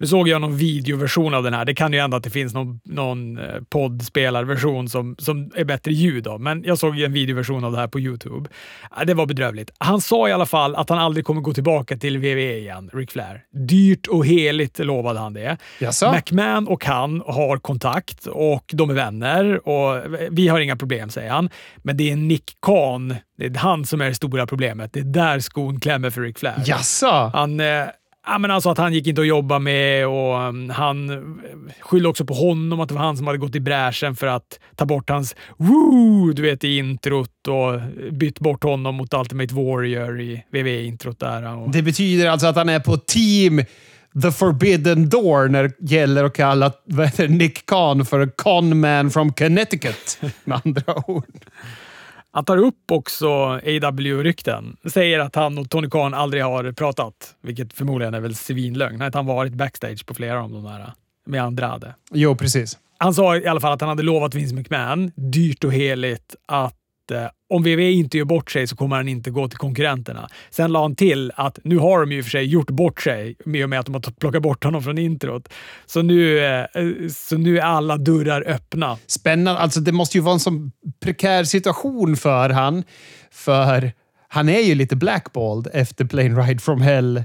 Nu 0.00 0.06
såg 0.06 0.28
jag 0.28 0.40
någon 0.40 0.56
videoversion 0.56 1.34
av 1.34 1.42
den 1.42 1.54
här. 1.54 1.64
Det 1.64 1.74
kan 1.74 1.92
ju 1.92 2.00
hända 2.00 2.16
att 2.16 2.22
det 2.22 2.30
finns 2.30 2.54
någon, 2.54 2.80
någon 2.84 3.38
eh, 3.38 3.44
poddspelarversion 3.68 4.88
som, 4.88 5.16
som 5.18 5.50
är 5.54 5.64
bättre 5.64 5.92
ljud 5.92 6.26
av, 6.26 6.40
men 6.40 6.62
jag 6.64 6.78
såg 6.78 7.00
en 7.00 7.12
videoversion 7.12 7.64
av 7.64 7.72
det 7.72 7.78
här 7.78 7.88
på 7.88 8.00
Youtube. 8.00 8.50
Det 9.06 9.14
var 9.14 9.26
bedrövligt. 9.26 9.70
Han 9.78 10.00
sa 10.00 10.28
i 10.28 10.32
alla 10.32 10.46
fall 10.46 10.76
att 10.76 10.88
han 10.88 10.98
aldrig 10.98 11.24
kommer 11.24 11.40
gå 11.40 11.52
tillbaka 11.54 11.96
till 11.96 12.18
WWE 12.18 12.58
igen, 12.58 12.90
Ric 12.92 13.10
Flair. 13.10 13.42
Dyrt 13.68 14.06
och 14.06 14.26
heligt 14.26 14.78
lovade 14.78 15.18
han 15.18 15.32
det. 15.32 15.56
Jaså? 15.78 16.12
McMahon 16.12 16.68
och 16.68 16.84
han 16.84 17.22
har 17.26 17.56
kontakt 17.56 18.26
och 18.26 18.64
de 18.72 18.90
är 18.90 18.94
vänner 18.94 19.68
och 19.68 20.04
vi 20.30 20.48
har 20.48 20.60
inga 20.60 20.76
problem, 20.76 21.10
säger 21.10 21.30
han. 21.30 21.50
Men 21.76 21.96
det 21.96 22.10
är 22.10 22.16
Nick 22.16 22.56
Khan, 22.66 23.14
det 23.38 23.46
är 23.46 23.54
han 23.54 23.84
som 23.84 24.00
är 24.00 24.08
det 24.08 24.14
stora 24.14 24.46
problemet. 24.46 24.92
Det 24.92 25.00
är 25.00 25.04
där 25.04 25.40
skon 25.40 25.80
klämmer 25.80 26.10
för 26.10 26.20
Ric 26.20 26.38
Flair. 26.38 26.62
Jaså? 26.66 27.30
Han, 27.34 27.60
eh, 27.60 27.66
Ja, 28.26 28.38
men 28.38 28.50
alltså 28.50 28.70
att 28.70 28.78
han 28.78 28.92
gick 28.92 29.06
inte 29.06 29.20
att 29.20 29.26
jobba 29.26 29.58
med 29.58 30.06
och 30.06 30.48
um, 30.48 30.70
han 30.70 31.10
eh, 31.10 31.18
skyllde 31.80 32.08
också 32.08 32.24
på 32.24 32.34
honom 32.34 32.80
att 32.80 32.88
det 32.88 32.94
var 32.94 33.02
han 33.02 33.16
som 33.16 33.26
hade 33.26 33.38
gått 33.38 33.54
i 33.54 33.60
bräschen 33.60 34.16
för 34.16 34.26
att 34.26 34.60
ta 34.76 34.86
bort 34.86 35.10
hans 35.10 35.36
woo, 35.56 36.32
du 36.32 36.42
vet 36.42 36.64
i 36.64 36.78
introt 36.78 37.48
och 37.48 37.74
eh, 37.74 37.82
bytt 38.12 38.40
bort 38.40 38.64
honom 38.64 38.94
mot 38.94 39.14
Ultimate 39.14 39.54
Warrior 39.54 40.20
i 40.20 40.44
WWE-introt 40.50 41.18
där. 41.18 41.56
Och... 41.56 41.70
Det 41.70 41.82
betyder 41.82 42.28
alltså 42.28 42.46
att 42.46 42.56
han 42.56 42.68
är 42.68 42.80
på 42.80 42.96
team 42.96 43.64
The 44.22 44.32
Forbidden 44.32 45.08
Door 45.08 45.48
när 45.48 45.62
det 45.62 45.94
gäller 45.94 46.24
att 46.24 46.36
kalla 46.36 46.72
Nick 47.28 47.66
Khan 47.66 48.06
för 48.06 48.26
Conman 48.26 49.10
from 49.10 49.32
Connecticut, 49.32 50.18
med 50.44 50.60
andra 50.64 51.10
ord. 51.10 51.44
Han 52.32 52.44
tar 52.44 52.56
upp 52.56 52.90
också 52.90 53.26
AW-rykten. 53.64 54.76
Säger 54.92 55.18
att 55.18 55.34
han 55.34 55.58
och 55.58 55.70
Tony 55.70 55.90
Khan 55.90 56.14
aldrig 56.14 56.44
har 56.44 56.72
pratat, 56.72 57.34
vilket 57.42 57.72
förmodligen 57.72 58.14
är 58.14 58.20
väl 58.20 58.34
svinlögn. 58.34 59.02
Att 59.02 59.14
han 59.14 59.26
varit 59.26 59.52
backstage 59.52 60.06
på 60.06 60.14
flera 60.14 60.42
av 60.42 60.50
de 60.50 60.64
där 60.64 60.92
med 61.26 61.42
Andrade. 61.42 61.94
Jo, 62.12 62.36
precis. 62.36 62.78
Han 62.98 63.14
sa 63.14 63.36
i 63.36 63.46
alla 63.46 63.60
fall 63.60 63.72
att 63.72 63.80
han 63.80 63.88
hade 63.88 64.02
lovat 64.02 64.34
Vince 64.34 64.54
McMahon, 64.54 65.10
dyrt 65.16 65.64
och 65.64 65.72
heligt, 65.72 66.34
att 66.46 66.76
eh, 67.10 67.26
om 67.50 67.62
WWE 67.62 67.90
inte 67.90 68.18
gör 68.18 68.24
bort 68.24 68.50
sig 68.50 68.66
så 68.66 68.76
kommer 68.76 68.96
han 68.96 69.08
inte 69.08 69.30
gå 69.30 69.48
till 69.48 69.58
konkurrenterna. 69.58 70.28
Sen 70.50 70.72
la 70.72 70.82
han 70.82 70.96
till 70.96 71.32
att 71.34 71.58
nu 71.64 71.78
har 71.78 72.00
de 72.00 72.12
ju 72.12 72.22
för 72.22 72.30
sig 72.30 72.44
gjort 72.44 72.70
bort 72.70 73.00
sig 73.00 73.36
i 73.46 73.64
och 73.64 73.70
med 73.70 73.80
att 73.80 73.86
de 73.86 73.94
har 73.94 74.00
plockat 74.00 74.42
bort 74.42 74.64
honom 74.64 74.82
från 74.82 74.98
introt. 74.98 75.48
Så 75.86 76.02
nu, 76.02 76.38
eh, 76.38 76.60
eh, 76.60 76.90
så 77.10 77.38
nu 77.38 77.58
är 77.58 77.62
alla 77.62 77.96
dörrar 77.96 78.44
öppna. 78.46 78.98
Spännande. 79.06 79.60
Alltså, 79.60 79.80
det 79.80 79.92
måste 79.92 80.18
ju 80.18 80.22
vara 80.22 80.34
en 80.34 80.40
sån 80.40 80.72
prekär 81.02 81.44
situation 81.44 82.16
för 82.16 82.50
han. 82.50 82.84
För 83.30 83.92
han 84.28 84.48
är 84.48 84.60
ju 84.60 84.74
lite 84.74 84.96
blackballed 84.96 85.68
efter 85.72 86.04
Plane 86.04 86.42
Ride 86.42 86.60
from 86.60 86.80
Hell 86.80 87.24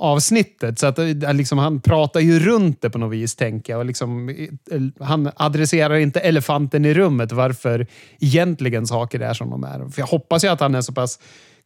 avsnittet. 0.00 0.78
Så 0.78 0.86
att 0.86 0.98
eh, 0.98 1.34
liksom, 1.34 1.58
han 1.58 1.80
pratar 1.80 2.20
ju 2.20 2.38
runt 2.38 2.82
det 2.82 2.90
på 2.90 2.98
något 2.98 3.12
vis, 3.12 3.36
tänker 3.36 3.72
jag. 3.72 3.80
Och 3.80 3.86
liksom, 3.86 4.28
eh, 4.28 4.36
eh, 4.70 5.06
han 5.06 5.30
adresserar 5.36 5.94
inte 5.94 6.20
elefanten 6.20 6.84
i 6.84 6.94
rummet, 6.94 7.32
varför 7.32 7.86
egentligen 8.20 8.86
saker 8.86 9.20
är 9.20 9.34
som 9.34 9.50
de 9.50 9.64
är. 9.64 9.88
För 9.88 10.02
jag 10.02 10.06
hoppas 10.06 10.44
ju 10.44 10.48
att 10.48 10.60
han 10.60 10.74
är 10.74 10.80
så 10.80 10.92
pass 10.92 11.18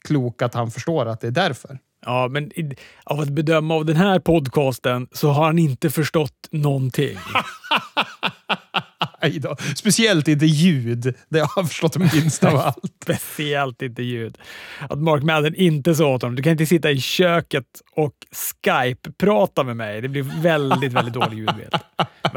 klok 0.04 0.42
att 0.42 0.54
han 0.54 0.70
förstår 0.70 1.06
att 1.06 1.20
det 1.20 1.26
är 1.26 1.31
därför. 1.31 1.78
Ja, 2.04 2.28
men 2.28 2.50
av 3.04 3.20
att 3.20 3.28
bedöma 3.28 3.74
av 3.74 3.84
den 3.84 3.96
här 3.96 4.18
podcasten 4.18 5.08
så 5.12 5.30
har 5.30 5.44
han 5.44 5.58
inte 5.58 5.90
förstått 5.90 6.48
någonting. 6.50 7.18
Speciellt 9.76 10.28
inte 10.28 10.46
ljud. 10.46 11.14
Det 11.28 11.38
har 11.40 11.50
jag 11.56 11.68
förstått 11.68 11.96
minst 11.96 12.44
av 12.44 12.56
allt. 12.66 12.96
Speciellt 13.02 13.82
inte 13.82 14.02
ljud. 14.02 14.38
Att 14.88 14.98
Mark 14.98 15.22
Madden 15.22 15.54
inte 15.54 15.94
sa 15.94 16.14
åt 16.14 16.22
honom, 16.22 16.36
du 16.36 16.42
kan 16.42 16.52
inte 16.52 16.66
sitta 16.66 16.90
i 16.90 17.00
köket 17.00 17.64
och 17.96 18.14
Skype-prata 18.32 19.62
med 19.64 19.76
mig. 19.76 20.00
Det 20.00 20.08
blir 20.08 20.42
väldigt, 20.42 20.92
väldigt 20.92 21.14
dålig 21.14 21.38
ljudbild. 21.38 21.74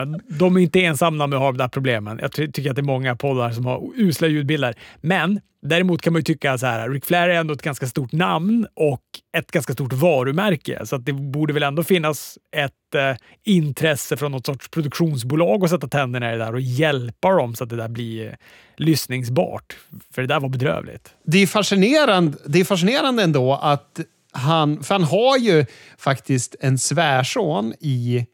Men 0.06 0.22
de 0.28 0.58
är 0.58 0.62
inte 0.62 0.82
ensamma 0.82 1.28
med 1.28 1.38
att 1.38 1.42
ha 1.42 1.52
de 1.52 1.58
där 1.58 1.68
problemen. 1.68 2.20
Jag 2.22 2.32
tycker 2.32 2.70
att 2.70 2.76
det 2.76 2.82
är 2.82 2.84
många 2.84 3.16
poddar 3.16 3.52
som 3.52 3.66
har 3.66 3.92
usla 3.96 4.28
ljudbilder. 4.28 4.76
Men 5.02 5.40
Däremot 5.62 6.02
kan 6.02 6.14
man 6.14 6.20
ju 6.20 6.24
tycka 6.24 6.58
så 6.58 6.66
här, 6.66 6.90
Ric 6.90 7.06
Flair 7.06 7.30
är 7.30 7.40
ändå 7.40 7.54
ett 7.54 7.62
ganska 7.62 7.88
stort 7.88 8.12
namn 8.12 8.68
och 8.74 9.02
ett 9.38 9.52
ganska 9.52 9.74
stort 9.74 9.94
varumärke, 9.94 10.86
så 10.86 10.96
att 10.96 11.06
det 11.06 11.14
borde 11.14 11.54
väl 11.54 11.64
ändå 11.64 11.84
finnas 11.84 12.38
ett 12.56 12.96
eh, 12.96 13.16
intresse 13.44 14.18
från 14.18 14.32
något 14.32 14.46
sorts 14.46 14.70
produktionsbolag 14.70 15.64
att 15.64 15.70
sätta 15.70 15.88
tänderna 15.88 16.30
i 16.30 16.38
det 16.38 16.44
där 16.44 16.54
och 16.54 16.62
hjälpa 16.62 17.32
dem 17.32 17.56
så 17.56 17.64
att 17.64 17.70
det 17.70 17.76
där 17.76 17.88
blir 17.88 18.28
eh, 18.28 18.34
lyssningsbart. 18.78 19.78
För 20.14 20.22
det 20.22 20.28
där 20.28 20.40
var 20.40 20.50
bedrövligt. 20.50 21.14
Det 21.24 21.38
är 21.38 21.48
fascinerande, 21.48 22.38
det 22.46 22.60
är 22.60 22.66
fascinerande 22.66 23.24
ändå 23.24 23.54
att 23.54 24.00
han, 24.32 24.84
för 24.84 24.96
han 24.96 25.04
har 25.04 25.38
ju 25.38 25.66
faktiskt 25.98 26.56
en 26.60 26.80
svärson 26.80 27.74
i 27.80 28.26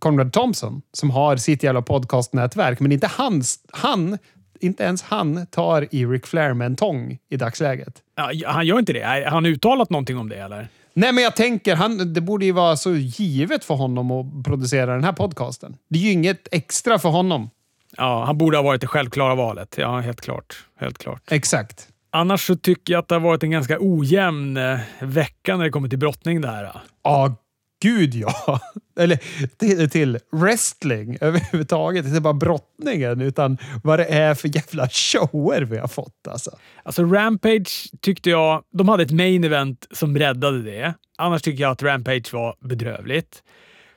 Conrad 0.00 0.32
Thompson 0.32 0.82
som 0.92 1.10
har 1.10 1.36
sitt 1.36 1.62
jävla 1.62 1.82
podcastnätverk, 1.82 2.80
men 2.80 2.92
inte 2.92 3.06
hans, 3.06 3.58
han 3.72 4.18
inte 4.60 4.82
ens 4.82 5.02
han 5.02 5.46
tar 5.46 5.94
i 5.94 6.06
Ric 6.06 6.26
Flair 6.26 6.54
med 6.54 6.66
en 6.66 6.76
tång 6.76 7.18
i 7.30 7.36
dagsläget. 7.36 7.94
Ja, 8.16 8.50
han 8.50 8.66
gör 8.66 8.78
inte 8.78 8.92
det? 8.92 9.04
Har 9.04 9.30
han 9.30 9.46
uttalat 9.46 9.90
någonting 9.90 10.18
om 10.18 10.28
det 10.28 10.36
eller? 10.36 10.68
Nej, 10.94 11.12
men 11.12 11.24
jag 11.24 11.36
tänker, 11.36 11.76
han, 11.76 12.14
det 12.14 12.20
borde 12.20 12.44
ju 12.44 12.52
vara 12.52 12.76
så 12.76 12.94
givet 12.94 13.64
för 13.64 13.74
honom 13.74 14.10
att 14.10 14.44
producera 14.44 14.94
den 14.94 15.04
här 15.04 15.12
podcasten. 15.12 15.76
Det 15.88 15.98
är 15.98 16.02
ju 16.02 16.12
inget 16.12 16.48
extra 16.50 16.98
för 16.98 17.08
honom. 17.08 17.50
Ja, 17.96 18.24
han 18.24 18.38
borde 18.38 18.56
ha 18.56 18.62
varit 18.62 18.80
det 18.80 18.86
självklara 18.86 19.34
valet. 19.34 19.74
Ja, 19.78 20.00
helt 20.00 20.20
klart. 20.20 20.64
Helt 20.80 20.98
klart. 20.98 21.22
Exakt. 21.30 21.88
Annars 22.10 22.46
så 22.46 22.56
tycker 22.56 22.92
jag 22.92 23.00
att 23.00 23.08
det 23.08 23.14
har 23.14 23.20
varit 23.20 23.42
en 23.42 23.50
ganska 23.50 23.76
ojämn 23.80 24.56
eh, 24.56 24.78
vecka 25.00 25.56
när 25.56 25.64
det 25.64 25.70
kommer 25.70 25.88
till 25.88 25.98
brottning 25.98 26.40
där. 26.40 26.72
Ja, 27.02 27.34
Gud 27.80 28.14
ja! 28.14 28.60
Eller 28.98 29.18
till, 29.56 29.90
till 29.90 30.18
wrestling 30.32 31.18
överhuvudtaget. 31.20 32.06
Inte 32.06 32.20
bara 32.20 32.34
brottningen, 32.34 33.20
utan 33.20 33.58
vad 33.84 33.98
det 33.98 34.04
är 34.04 34.34
för 34.34 34.48
jävla 34.48 34.88
shower 34.88 35.62
vi 35.62 35.78
har 35.78 35.88
fått. 35.88 36.28
Alltså. 36.28 36.50
alltså 36.82 37.04
Rampage 37.04 37.90
tyckte 38.00 38.30
jag, 38.30 38.62
de 38.72 38.88
hade 38.88 39.02
ett 39.02 39.10
main 39.10 39.44
event 39.44 39.86
som 39.90 40.18
räddade 40.18 40.62
det. 40.62 40.94
Annars 41.18 41.42
tycker 41.42 41.62
jag 41.62 41.70
att 41.70 41.82
Rampage 41.82 42.32
var 42.32 42.56
bedrövligt. 42.60 43.42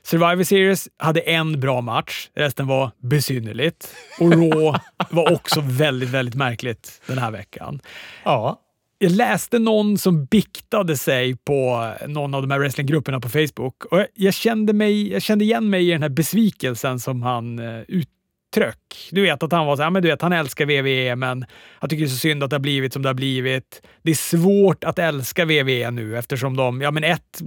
Survivor 0.03 0.43
Series 0.43 0.89
hade 0.97 1.19
en 1.19 1.59
bra 1.59 1.81
match, 1.81 2.29
resten 2.35 2.67
var 2.67 2.91
besynnerligt. 2.97 3.95
Och 4.19 4.31
Raw 4.31 4.79
var 5.09 5.33
också 5.33 5.61
väldigt, 5.61 6.09
väldigt 6.09 6.35
märkligt 6.35 7.01
den 7.07 7.17
här 7.17 7.31
veckan. 7.31 7.79
Ja 8.23 8.59
jag 9.03 9.11
läste 9.11 9.59
någon 9.59 9.97
som 9.97 10.25
biktade 10.25 10.97
sig 10.97 11.35
på 11.35 11.91
någon 12.07 12.33
av 12.33 12.41
de 12.41 12.51
här 12.51 12.59
wrestlinggrupperna 12.59 13.19
på 13.19 13.29
Facebook 13.29 13.85
och 13.85 14.05
jag 14.13 14.33
kände, 14.33 14.73
mig, 14.73 15.11
jag 15.11 15.21
kände 15.21 15.45
igen 15.45 15.69
mig 15.69 15.87
i 15.87 15.91
den 15.91 16.01
här 16.01 16.09
besvikelsen 16.09 16.99
som 16.99 17.21
han 17.21 17.59
uh, 17.59 17.81
uttryck. 17.87 19.09
Du 19.11 19.21
vet 19.21 19.43
att 19.43 19.51
han 19.51 19.65
var 19.65 19.75
så 19.75 19.83
här, 19.83 19.89
men 19.89 20.01
du 20.01 20.09
vet, 20.09 20.21
han 20.21 20.33
älskar 20.33 20.65
WWE, 20.65 21.15
men 21.15 21.45
han 21.79 21.89
tycker 21.89 22.03
det 22.03 22.07
är 22.07 22.09
så 22.09 22.17
synd 22.17 22.43
att 22.43 22.49
det 22.49 22.55
har 22.55 22.61
blivit 22.61 22.93
som 22.93 23.01
det 23.01 23.09
har 23.09 23.13
blivit. 23.13 23.81
Det 24.01 24.11
är 24.11 24.15
svårt 24.15 24.83
att 24.83 24.99
älska 24.99 25.45
WWE 25.45 25.91
nu 25.91 26.17
eftersom 26.17 26.57
de, 26.57 26.81
ja 26.81 26.91
men 26.91 27.03
ett, 27.03 27.41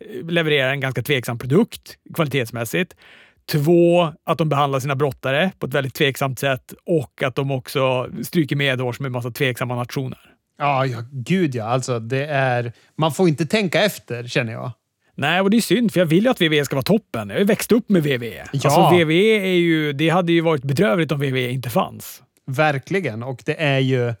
eh, 0.00 0.26
levererar 0.26 0.70
en 0.70 0.80
ganska 0.80 1.02
tveksam 1.02 1.38
produkt 1.38 1.98
kvalitetsmässigt. 2.14 2.96
Två, 3.52 4.12
att 4.24 4.38
de 4.38 4.48
behandlar 4.48 4.80
sina 4.80 4.96
brottare 4.96 5.50
på 5.58 5.66
ett 5.66 5.74
väldigt 5.74 5.94
tveksamt 5.94 6.38
sätt 6.38 6.74
och 6.86 7.22
att 7.22 7.34
de 7.34 7.50
också 7.50 8.08
stryker 8.22 8.56
medhårs 8.56 9.00
med 9.00 9.06
en 9.06 9.12
massa 9.12 9.30
tveksamma 9.30 9.76
nationer. 9.76 10.35
Ja, 10.58 10.86
ja, 10.86 11.02
gud 11.10 11.54
ja. 11.54 11.64
Alltså, 11.64 12.00
det 12.00 12.26
är... 12.26 12.72
Man 12.96 13.12
får 13.12 13.28
inte 13.28 13.46
tänka 13.46 13.84
efter, 13.84 14.26
känner 14.26 14.52
jag. 14.52 14.70
Nej, 15.14 15.40
och 15.40 15.50
det 15.50 15.56
är 15.56 15.60
synd, 15.60 15.92
för 15.92 16.00
jag 16.00 16.06
vill 16.06 16.24
ju 16.24 16.30
att 16.30 16.40
WWE 16.40 16.64
ska 16.64 16.76
vara 16.76 16.82
toppen. 16.82 17.28
Jag 17.28 17.34
har 17.34 17.40
ju 17.40 17.46
växt 17.46 17.72
upp 17.72 17.88
med 17.88 18.02
WWE. 18.02 18.48
Ja. 18.52 18.60
Alltså, 18.64 18.80
WWE 18.80 19.38
är 19.38 19.58
ju, 19.58 19.92
det 19.92 20.08
hade 20.08 20.32
ju 20.32 20.40
varit 20.40 20.62
bedrövligt 20.62 21.12
om 21.12 21.18
WWE 21.18 21.50
inte 21.50 21.70
fanns. 21.70 22.22
Verkligen. 22.46 23.22
Och 23.22 23.42
det 23.44 23.62
är 23.62 23.78
ju... 23.78 24.14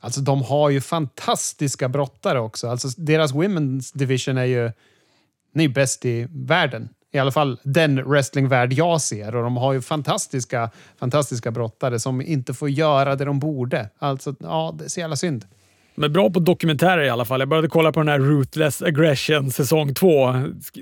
Alltså, 0.00 0.20
de 0.20 0.42
har 0.42 0.70
ju 0.70 0.80
fantastiska 0.80 1.88
brottare 1.88 2.40
också. 2.40 2.68
Alltså, 2.68 2.88
deras 2.96 3.32
Women's 3.32 3.98
Division 3.98 4.38
är 4.38 4.44
ju... 4.44 4.72
Ni 5.54 5.64
är 5.64 5.68
bäst 5.68 6.04
i 6.04 6.26
världen. 6.30 6.88
I 7.12 7.18
alla 7.18 7.30
fall 7.30 7.60
den 7.62 8.04
wrestlingvärld 8.04 8.72
jag 8.72 9.00
ser. 9.00 9.36
Och 9.36 9.42
de 9.42 9.56
har 9.56 9.72
ju 9.72 9.80
fantastiska, 9.80 10.70
fantastiska 10.98 11.50
brottare 11.50 11.98
som 11.98 12.20
inte 12.20 12.54
får 12.54 12.70
göra 12.70 13.16
det 13.16 13.24
de 13.24 13.38
borde. 13.38 13.88
Alltså, 13.98 14.34
ja, 14.40 14.74
det 14.78 14.84
är 14.84 14.88
så 14.88 15.00
jävla 15.00 15.16
synd. 15.16 15.44
Men 15.94 16.12
bra 16.12 16.30
på 16.30 16.40
dokumentärer 16.40 17.02
i 17.02 17.10
alla 17.10 17.24
fall. 17.24 17.40
Jag 17.40 17.48
började 17.48 17.68
kolla 17.68 17.92
på 17.92 18.00
den 18.00 18.08
här 18.08 18.18
Ruthless 18.18 18.82
Aggression 18.82 19.50
säsong 19.50 19.94
2. 19.94 20.34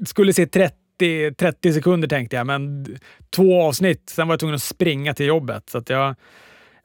Skulle 0.07 0.33
se 0.33 0.47
30, 0.47 1.35
30 1.39 1.73
sekunder 1.73 2.09
tänkte 2.09 2.37
jag, 2.37 2.47
men 2.47 2.87
två 3.31 3.63
avsnitt. 3.63 4.11
Sen 4.11 4.29
var 4.29 4.33
jag 4.33 4.41
tvungen 4.41 4.55
att 4.55 4.63
springa 4.63 5.15
till 5.15 5.27
jobbet. 5.27 5.71
Så 5.71 5.79
att 5.79 5.91
jag, 5.91 6.15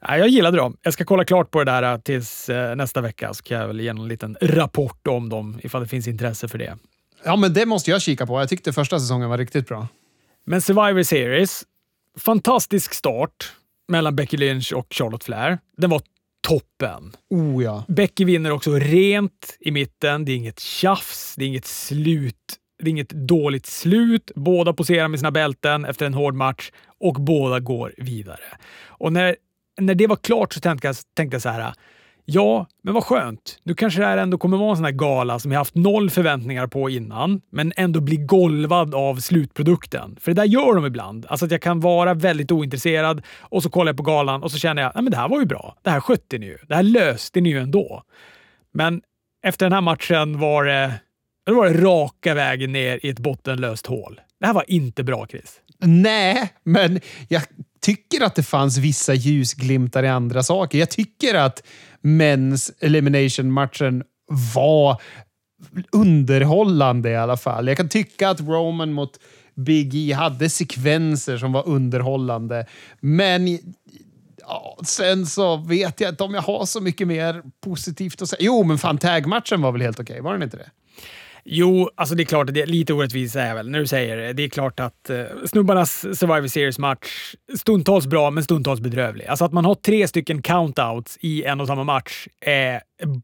ja, 0.00 0.18
jag 0.18 0.28
gillade 0.28 0.56
dem. 0.56 0.76
Jag 0.82 0.92
ska 0.92 1.04
kolla 1.04 1.24
klart 1.24 1.50
på 1.50 1.64
det 1.64 1.70
där 1.70 1.92
äh, 1.92 1.98
tills 1.98 2.48
eh, 2.48 2.76
nästa 2.76 3.00
vecka, 3.00 3.34
så 3.34 3.42
kan 3.42 3.58
jag 3.58 3.66
väl 3.66 3.80
ge 3.80 3.88
en 3.88 4.08
liten 4.08 4.36
rapport 4.40 5.06
om 5.06 5.28
dem 5.28 5.60
ifall 5.62 5.82
det 5.82 5.88
finns 5.88 6.08
intresse 6.08 6.48
för 6.48 6.58
det. 6.58 6.76
Ja, 7.24 7.36
men 7.36 7.52
det 7.52 7.66
måste 7.66 7.90
jag 7.90 8.02
kika 8.02 8.26
på. 8.26 8.40
Jag 8.40 8.48
tyckte 8.48 8.72
första 8.72 9.00
säsongen 9.00 9.28
var 9.28 9.38
riktigt 9.38 9.68
bra. 9.68 9.88
Men 10.44 10.62
Survivor 10.62 11.02
Series, 11.02 11.64
fantastisk 12.18 12.94
start 12.94 13.52
mellan 13.88 14.16
Becky 14.16 14.36
Lynch 14.36 14.72
och 14.72 14.86
Charlotte 14.90 15.24
Flair. 15.24 15.58
Den 15.76 15.90
var 15.90 16.02
toppen. 16.46 17.12
Oh 17.30 17.64
ja. 17.64 17.84
Becky 17.88 18.24
vinner 18.24 18.50
också 18.50 18.72
rent 18.74 19.56
i 19.60 19.70
mitten. 19.70 20.24
Det 20.24 20.32
är 20.32 20.36
inget 20.36 20.60
tjafs, 20.60 21.34
det 21.36 21.44
är 21.44 21.48
inget 21.48 21.66
slut. 21.66 22.34
Det 22.78 22.88
är 22.88 22.90
inget 22.90 23.10
dåligt 23.10 23.66
slut. 23.66 24.30
Båda 24.34 24.72
poserar 24.72 25.08
med 25.08 25.20
sina 25.20 25.30
bälten 25.30 25.84
efter 25.84 26.06
en 26.06 26.14
hård 26.14 26.34
match 26.34 26.70
och 27.00 27.14
båda 27.14 27.60
går 27.60 27.94
vidare. 27.96 28.44
Och 28.86 29.12
när, 29.12 29.36
när 29.80 29.94
det 29.94 30.06
var 30.06 30.16
klart 30.16 30.52
så 30.52 30.60
tänkte 30.60 30.86
jag, 30.86 30.96
tänkte 31.16 31.34
jag 31.34 31.42
så 31.42 31.48
här. 31.48 31.72
Ja, 32.28 32.66
men 32.82 32.94
vad 32.94 33.04
skönt. 33.04 33.58
Nu 33.62 33.74
kanske 33.74 34.00
det 34.00 34.06
här 34.06 34.18
ändå 34.18 34.38
kommer 34.38 34.56
vara 34.56 34.70
en 34.70 34.76
sån 34.76 34.84
här 34.84 34.92
gala 34.92 35.38
som 35.38 35.52
jag 35.52 35.58
haft 35.58 35.74
noll 35.74 36.10
förväntningar 36.10 36.66
på 36.66 36.90
innan, 36.90 37.40
men 37.50 37.72
ändå 37.76 38.00
bli 38.00 38.16
golvad 38.16 38.94
av 38.94 39.16
slutprodukten. 39.16 40.16
För 40.20 40.34
det 40.34 40.42
där 40.42 40.48
gör 40.48 40.74
de 40.74 40.86
ibland. 40.86 41.26
Alltså 41.28 41.46
att 41.46 41.52
jag 41.52 41.62
kan 41.62 41.80
vara 41.80 42.14
väldigt 42.14 42.52
ointresserad 42.52 43.22
och 43.40 43.62
så 43.62 43.70
kollar 43.70 43.88
jag 43.88 43.96
på 43.96 44.02
galan 44.02 44.42
och 44.42 44.50
så 44.50 44.58
känner 44.58 44.82
jag, 44.82 44.92
att 44.94 45.10
det 45.10 45.16
här 45.16 45.28
var 45.28 45.40
ju 45.40 45.46
bra. 45.46 45.76
Det 45.82 45.90
här 45.90 46.00
skötte 46.00 46.38
ni 46.38 46.46
ju. 46.46 46.58
Det 46.68 46.74
här 46.74 46.82
löste 46.82 47.40
ni 47.40 47.48
ju 47.48 47.58
ändå. 47.58 48.02
Men 48.72 49.02
efter 49.42 49.66
den 49.66 49.72
här 49.72 49.80
matchen 49.80 50.38
var 50.38 50.64
det, 50.64 50.92
det 51.46 51.52
var 51.52 51.66
det 51.66 51.82
raka 51.82 52.34
vägen 52.34 52.72
ner 52.72 53.00
i 53.02 53.08
ett 53.08 53.18
bottenlöst 53.18 53.86
hål. 53.86 54.20
Det 54.40 54.46
här 54.46 54.54
var 54.54 54.64
inte 54.70 55.04
bra, 55.04 55.26
Chris. 55.26 55.60
Nej, 55.78 56.52
men 56.64 57.00
jag 57.28 57.42
tycker 57.86 58.24
att 58.24 58.34
det 58.34 58.42
fanns 58.42 58.78
vissa 58.78 59.14
ljusglimtar 59.14 60.02
i 60.02 60.08
andra 60.08 60.42
saker. 60.42 60.78
Jag 60.78 60.90
tycker 60.90 61.34
att 61.34 61.62
Men's 62.02 62.70
Elimination-matchen 62.80 64.04
var 64.54 65.02
underhållande 65.92 67.10
i 67.10 67.16
alla 67.16 67.36
fall. 67.36 67.68
Jag 67.68 67.76
kan 67.76 67.88
tycka 67.88 68.30
att 68.30 68.40
Roman 68.40 68.92
mot 68.92 69.20
Big 69.54 69.94
E 69.94 70.12
hade 70.12 70.50
sekvenser 70.50 71.38
som 71.38 71.52
var 71.52 71.68
underhållande. 71.68 72.66
Men 73.00 73.58
ja, 74.40 74.78
sen 74.84 75.26
så 75.26 75.56
vet 75.56 76.00
jag 76.00 76.10
inte 76.10 76.24
om 76.24 76.34
jag 76.34 76.42
har 76.42 76.66
så 76.66 76.80
mycket 76.80 77.08
mer 77.08 77.42
positivt 77.64 78.22
att 78.22 78.28
säga. 78.28 78.40
Jo, 78.42 78.64
men 78.64 78.78
fan, 78.78 78.98
tag-matchen 78.98 79.62
var 79.62 79.72
väl 79.72 79.82
helt 79.82 80.00
okej? 80.00 80.14
Okay, 80.14 80.22
var 80.22 80.32
den 80.32 80.42
inte 80.42 80.56
det? 80.56 80.70
Jo, 81.48 81.90
alltså 81.94 82.14
det 82.14 82.22
är 82.22 82.24
klart, 82.24 82.46
det 82.54 82.62
är 82.62 82.66
lite 82.66 82.92
orättvist 82.92 83.36
är 83.36 83.54
väl 83.54 83.70
när 83.70 83.78
du 83.78 83.86
säger 83.86 84.16
det. 84.16 84.32
Det 84.32 84.44
är 84.44 84.48
klart 84.48 84.80
att 84.80 85.10
eh, 85.10 85.24
snubbarnas 85.46 86.00
Survivor 86.00 86.48
Series-match 86.48 87.34
stundtals 87.58 88.06
bra, 88.06 88.30
men 88.30 88.44
stundtals 88.44 88.80
bedrövlig. 88.80 89.26
Alltså 89.26 89.44
att 89.44 89.52
man 89.52 89.64
har 89.64 89.74
tre 89.74 90.08
stycken 90.08 90.42
countouts 90.42 91.18
i 91.20 91.44
en 91.44 91.60
och 91.60 91.66
samma 91.66 91.84
match 91.84 92.28
är 92.40 92.80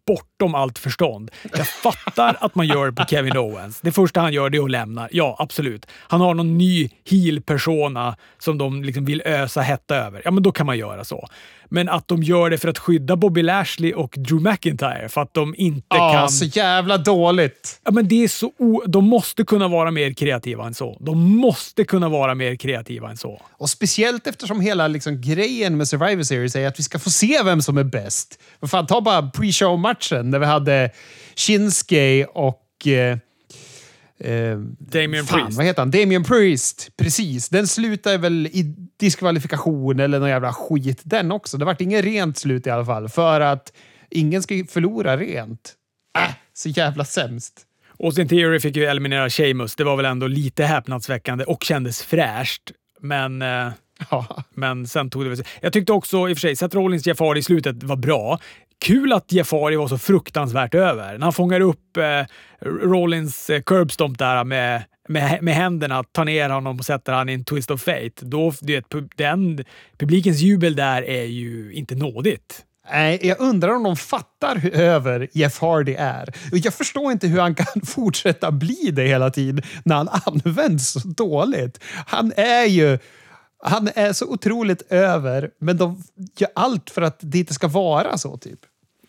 bortom 0.07 0.55
allt 0.55 0.79
förstånd. 0.79 1.31
Jag 1.57 1.69
fattar 1.69 2.37
att 2.41 2.55
man 2.55 2.67
gör 2.67 2.91
på 2.91 3.05
Kevin 3.05 3.37
Owens. 3.37 3.81
Det 3.81 3.93
första 3.93 4.21
han 4.21 4.33
gör 4.33 4.51
det 4.51 4.59
är 4.59 4.63
att 4.63 4.71
lämna. 4.71 5.09
Ja, 5.13 5.37
absolut. 5.39 5.87
Han 5.93 6.21
har 6.21 6.35
någon 6.35 6.59
ny 6.59 6.89
heel-persona 7.11 8.17
som 8.39 8.59
de 8.59 8.85
liksom 8.85 9.05
vill 9.05 9.23
ösa 9.25 9.61
hetta 9.61 9.97
över. 9.97 10.23
Ja, 10.25 10.31
men 10.31 10.43
då 10.43 10.53
kan 10.53 10.67
man 10.67 10.79
göra 10.79 11.05
så. 11.05 11.29
Men 11.69 11.89
att 11.89 12.09
de 12.09 12.23
gör 12.23 12.51
det 12.51 12.59
för 12.59 12.69
att 12.69 12.79
skydda 12.79 13.17
Bobby 13.17 13.43
Lashley 13.43 13.93
och 13.93 14.15
Drew 14.17 14.43
McIntyre 14.43 15.09
för 15.09 15.21
att 15.21 15.35
de 15.35 15.55
inte 15.59 15.87
ja, 15.91 16.13
kan... 16.13 16.29
så 16.29 16.45
jävla 16.45 16.99
dåligt! 16.99 17.81
Ja, 17.85 17.91
men 17.91 18.09
det 18.09 18.25
är 18.25 18.29
så 18.29 18.53
o... 18.59 18.83
De 18.87 19.09
måste 19.09 19.45
kunna 19.45 19.69
vara 19.69 19.91
mer 19.91 20.13
kreativa 20.13 20.67
än 20.67 20.75
så. 20.75 20.97
De 21.01 21.37
måste 21.37 21.85
kunna 21.85 22.09
vara 22.09 22.35
mer 22.35 22.57
kreativa 22.57 23.11
än 23.11 23.17
så. 23.17 23.43
Och 23.53 23.71
speciellt 23.71 24.27
eftersom 24.27 24.61
hela 24.61 24.89
liksom, 24.89 25.21
grejen 25.21 25.77
med 25.77 25.89
Survivor 25.89 26.23
Series 26.23 26.57
är 26.57 26.67
att 26.67 26.79
vi 26.79 26.83
ska 26.83 26.99
få 26.99 27.11
se 27.11 27.43
vem 27.45 27.63
som 27.63 27.79
är 27.79 27.85
bäst. 27.85 28.39
För 28.61 28.67
fan, 28.67 28.87
ta 28.87 29.01
bara 29.01 29.23
pre-show-matchen 29.63 30.31
där 30.31 30.39
vi 30.39 30.47
hade 30.47 30.91
Shinsuke 31.37 32.25
och... 32.25 32.87
Eh, 32.87 33.19
Eh, 34.25 34.59
Damien 34.79 35.25
fan, 35.25 35.41
Priest. 35.41 35.57
Vad 35.57 35.67
heter 35.67 35.83
han? 35.83 35.91
Damien 35.91 36.25
Priest. 36.25 36.89
Precis. 36.97 37.49
Den 37.49 37.67
slutar 37.67 38.19
väl 38.19 38.47
i 38.47 38.75
diskvalifikation 39.01 40.01
eller 40.01 40.21
någon 40.21 40.29
jävla 40.29 40.53
skit 40.53 41.01
den 41.05 41.33
också. 41.33 41.59
Det 41.59 41.65
vart 41.65 41.81
inget 41.81 42.05
rent 42.05 42.39
slut 42.39 42.67
i 42.67 42.71
alla 42.71 42.85
fall. 42.85 43.09
För 43.09 43.41
att 43.41 43.73
ingen 44.11 44.43
ska 44.43 44.65
förlora 44.69 45.17
rent. 45.17 45.75
Äh, 46.19 46.35
så 46.53 46.69
jävla 46.69 47.05
sämst. 47.05 47.61
Austin 47.99 48.29
Theory 48.29 48.61
fick 48.61 48.77
ju 48.77 48.85
eliminera 48.85 49.31
Sheamus. 49.31 49.77
Det 49.77 49.85
var 49.85 49.97
väl 49.97 50.07
ändå 50.07 50.27
lite 50.27 50.65
häpnadsväckande 50.65 51.45
och 51.45 51.65
kändes 51.65 52.03
fräscht. 52.03 52.71
Men... 53.01 53.43
Eh... 53.43 53.69
Ja. 54.11 54.45
Men 54.55 54.87
sen 54.87 55.11
tog 55.11 55.25
det 55.25 55.29
väl 55.29 55.43
Jag 55.61 55.73
tyckte 55.73 55.93
också 55.93 56.29
i 56.29 56.33
och 56.33 56.37
för 56.37 56.41
sig 56.41 56.57
Seth 56.57 56.77
Rollins 56.77 57.07
Jeff 57.07 57.21
Hardy 57.21 57.41
i 57.41 57.43
slutet 57.43 57.83
var 57.83 57.97
bra. 57.97 58.39
Kul 58.83 59.13
att 59.13 59.33
Jafari 59.33 59.77
var 59.77 59.89
så 59.89 59.99
fruktansvärt 59.99 60.75
över. 60.75 61.13
När 61.13 61.27
han 61.27 61.33
fångar 61.33 61.61
upp 61.61 61.97
eh, 61.97 62.27
Rollins 62.67 63.51
eh, 63.51 63.63
curbstomp 63.63 64.19
där 64.19 64.45
med, 64.45 64.85
med, 65.09 65.43
med 65.43 65.55
händerna, 65.55 66.05
tar 66.05 66.25
ner 66.25 66.51
honom 66.51 66.79
och 66.79 66.85
sätter 66.85 67.13
han 67.13 67.29
i 67.29 67.33
en 67.33 67.45
twist 67.45 67.71
of 67.71 67.83
fate. 67.83 68.13
Då, 68.21 68.53
vet, 68.63 68.85
den, 69.17 69.65
publikens 69.99 70.39
jubel 70.39 70.77
där 70.77 71.03
är 71.03 71.25
ju 71.25 71.73
inte 71.73 71.95
nådigt. 71.95 72.63
Nej, 72.91 73.19
jag 73.23 73.41
undrar 73.41 73.75
om 73.75 73.83
de 73.83 73.97
fattar 73.97 74.57
hur 74.57 74.75
över 74.75 75.29
Jeff 75.33 75.61
Hardy 75.61 75.95
är. 75.99 76.35
Jag 76.53 76.75
förstår 76.75 77.13
inte 77.13 77.27
hur 77.27 77.41
han 77.41 77.55
kan 77.55 77.83
fortsätta 77.87 78.51
bli 78.51 78.91
det 78.93 79.07
hela 79.07 79.31
tiden 79.31 79.63
när 79.85 79.97
han 79.97 80.09
används 80.25 80.93
så 80.93 80.99
dåligt. 81.09 81.79
Han 82.07 82.33
är 82.37 82.65
ju 82.65 82.99
han 83.65 83.89
är 83.95 84.13
så 84.13 84.27
otroligt 84.27 84.83
över, 84.93 85.51
men 85.59 85.77
de 85.77 86.03
gör 86.37 86.51
allt 86.55 86.91
för 86.91 87.03
att 87.03 87.19
det 87.21 87.39
inte 87.39 87.55
ska 87.55 87.69
vara 87.69 88.19
så. 88.19 88.37
typ. 88.37 88.61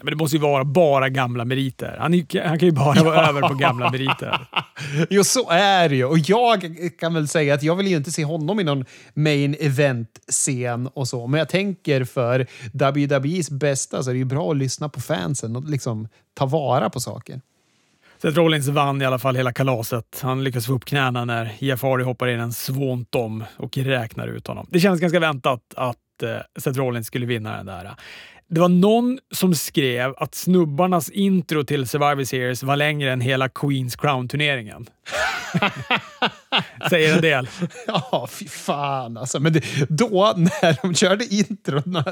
Men 0.03 0.11
det 0.11 0.15
måste 0.15 0.35
ju 0.35 0.41
vara 0.41 0.63
bara 0.63 1.09
gamla 1.09 1.45
meriter. 1.45 1.97
Han, 1.99 2.13
han 2.45 2.59
kan 2.59 2.67
ju 2.67 2.71
bara 2.71 3.03
vara 3.03 3.27
över 3.29 3.41
på 3.41 3.53
gamla 3.53 3.91
meriter. 3.91 4.47
jo, 5.09 5.23
så 5.23 5.49
är 5.49 5.89
det 5.89 5.95
ju. 5.95 6.05
Och 6.05 6.17
jag 6.17 6.77
kan 6.99 7.13
väl 7.13 7.27
säga 7.27 7.53
att 7.53 7.63
jag 7.63 7.75
vill 7.75 7.87
ju 7.87 7.97
inte 7.97 8.11
se 8.11 8.25
honom 8.25 8.59
i 8.59 8.63
någon 8.63 8.85
main 9.13 9.55
event-scen 9.59 10.87
och 10.93 11.07
så. 11.07 11.27
Men 11.27 11.37
jag 11.37 11.49
tänker 11.49 12.03
för 12.03 12.47
WWEs 12.73 13.49
bästa 13.49 14.03
så 14.03 14.09
är 14.09 14.13
det 14.13 14.19
ju 14.19 14.25
bra 14.25 14.51
att 14.51 14.57
lyssna 14.57 14.89
på 14.89 15.01
fansen 15.01 15.55
och 15.55 15.63
liksom 15.63 16.07
ta 16.33 16.45
vara 16.45 16.89
på 16.89 16.99
saker. 16.99 17.41
Seth 18.23 18.37
Rollins 18.37 18.67
vann 18.67 19.01
i 19.01 19.05
alla 19.05 19.19
fall 19.19 19.35
hela 19.35 19.53
kalaset. 19.53 20.19
Han 20.21 20.43
lyckas 20.43 20.65
få 20.65 20.73
upp 20.73 20.85
knäna 20.85 21.25
när 21.25 21.55
Jeff 21.59 21.81
Hardy 21.81 22.03
hoppar 22.03 22.27
in 22.27 22.39
en 22.39 22.53
svåntom 22.53 23.43
och 23.57 23.77
räknar 23.77 24.27
ut 24.27 24.47
honom. 24.47 24.67
Det 24.69 24.79
känns 24.79 24.99
ganska 24.99 25.19
väntat 25.19 25.61
att 25.75 25.97
uh, 26.23 26.29
Seth 26.59 26.79
Rollins 26.79 27.07
skulle 27.07 27.25
vinna 27.25 27.57
den 27.57 27.65
där. 27.65 27.95
Det 28.49 28.59
var 28.59 28.69
någon 28.69 29.19
som 29.31 29.55
skrev 29.55 30.13
att 30.17 30.35
snubbarnas 30.35 31.09
intro 31.09 31.63
till 31.63 31.87
Survivor 31.87 32.23
Series 32.23 32.63
var 32.63 32.75
längre 32.75 33.13
än 33.13 33.21
hela 33.21 33.49
Queens 33.49 33.95
Crown-turneringen. 33.95 34.85
säger 36.89 37.15
en 37.15 37.21
del. 37.21 37.49
Ja, 37.87 38.27
fy 38.31 38.47
fan 38.47 39.17
alltså. 39.17 39.39
Men 39.39 39.53
det, 39.53 39.63
då 39.89 40.33
när 40.37 40.81
de 40.81 40.95
körde 40.95 41.25
introna 41.25 42.05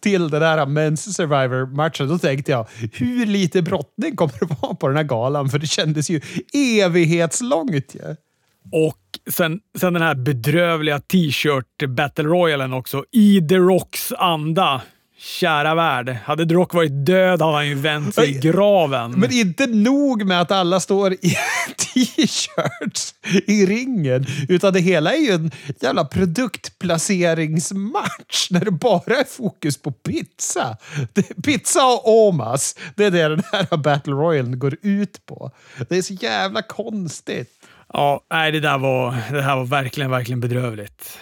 till 0.00 0.30
den 0.30 0.40
där 0.40 0.66
Men's 0.66 1.12
Survivor-matchen, 1.12 2.08
då 2.08 2.18
tänkte 2.18 2.52
jag 2.52 2.66
hur 2.92 3.26
lite 3.26 3.62
brottning 3.62 4.16
kommer 4.16 4.34
det 4.40 4.56
vara 4.62 4.74
på 4.74 4.88
den 4.88 4.96
här 4.96 5.04
galan? 5.04 5.48
För 5.48 5.58
det 5.58 5.66
kändes 5.66 6.10
ju 6.10 6.20
evighetslångt 6.54 7.94
ju. 7.94 8.16
Och 8.72 9.32
sen, 9.32 9.60
sen 9.78 9.92
den 9.92 10.02
här 10.02 10.14
bedrövliga 10.14 11.00
t-shirt 11.00 11.88
battle 11.88 12.24
royalen 12.24 12.72
också, 12.72 13.04
i 13.12 13.40
The 13.48 13.56
Rocks 13.56 14.12
anda. 14.12 14.82
Kära 15.20 15.74
värld. 15.74 16.16
Hade 16.24 16.46
The 16.46 16.54
Rock 16.54 16.74
varit 16.74 17.06
död 17.06 17.42
hade 17.42 17.54
han 17.54 17.68
ju 17.68 17.74
vänt 17.74 18.14
sig 18.14 18.30
i 18.30 18.34
graven. 18.38 19.10
Men 19.10 19.32
inte 19.32 19.66
nog 19.66 20.26
med 20.26 20.40
att 20.40 20.50
alla 20.50 20.80
står 20.80 21.12
i 21.12 21.18
t-shirts 21.76 23.14
i 23.46 23.66
ringen, 23.66 24.26
utan 24.48 24.72
det 24.72 24.80
hela 24.80 25.14
är 25.14 25.18
ju 25.18 25.32
en 25.32 25.50
jävla 25.80 26.04
produktplaceringsmatch 26.04 28.50
när 28.50 28.64
det 28.64 28.70
bara 28.70 29.16
är 29.16 29.24
fokus 29.24 29.82
på 29.82 29.92
pizza. 29.92 30.76
Pizza 31.44 31.86
och 31.86 32.08
Omas, 32.08 32.76
det 32.94 33.04
är 33.04 33.10
det 33.10 33.28
den 33.28 33.42
här 33.52 33.76
Battle 33.76 34.12
Royale 34.12 34.56
går 34.56 34.76
ut 34.82 35.26
på. 35.26 35.50
Det 35.88 35.96
är 35.96 36.02
så 36.02 36.14
jävla 36.14 36.62
konstigt. 36.62 37.50
Ja, 37.92 38.24
nej, 38.30 38.52
det 38.52 38.60
där 38.60 38.78
var, 38.78 39.16
det 39.30 39.42
här 39.42 39.56
var 39.56 39.64
verkligen, 39.64 40.10
verkligen 40.10 40.40
bedrövligt. 40.40 41.18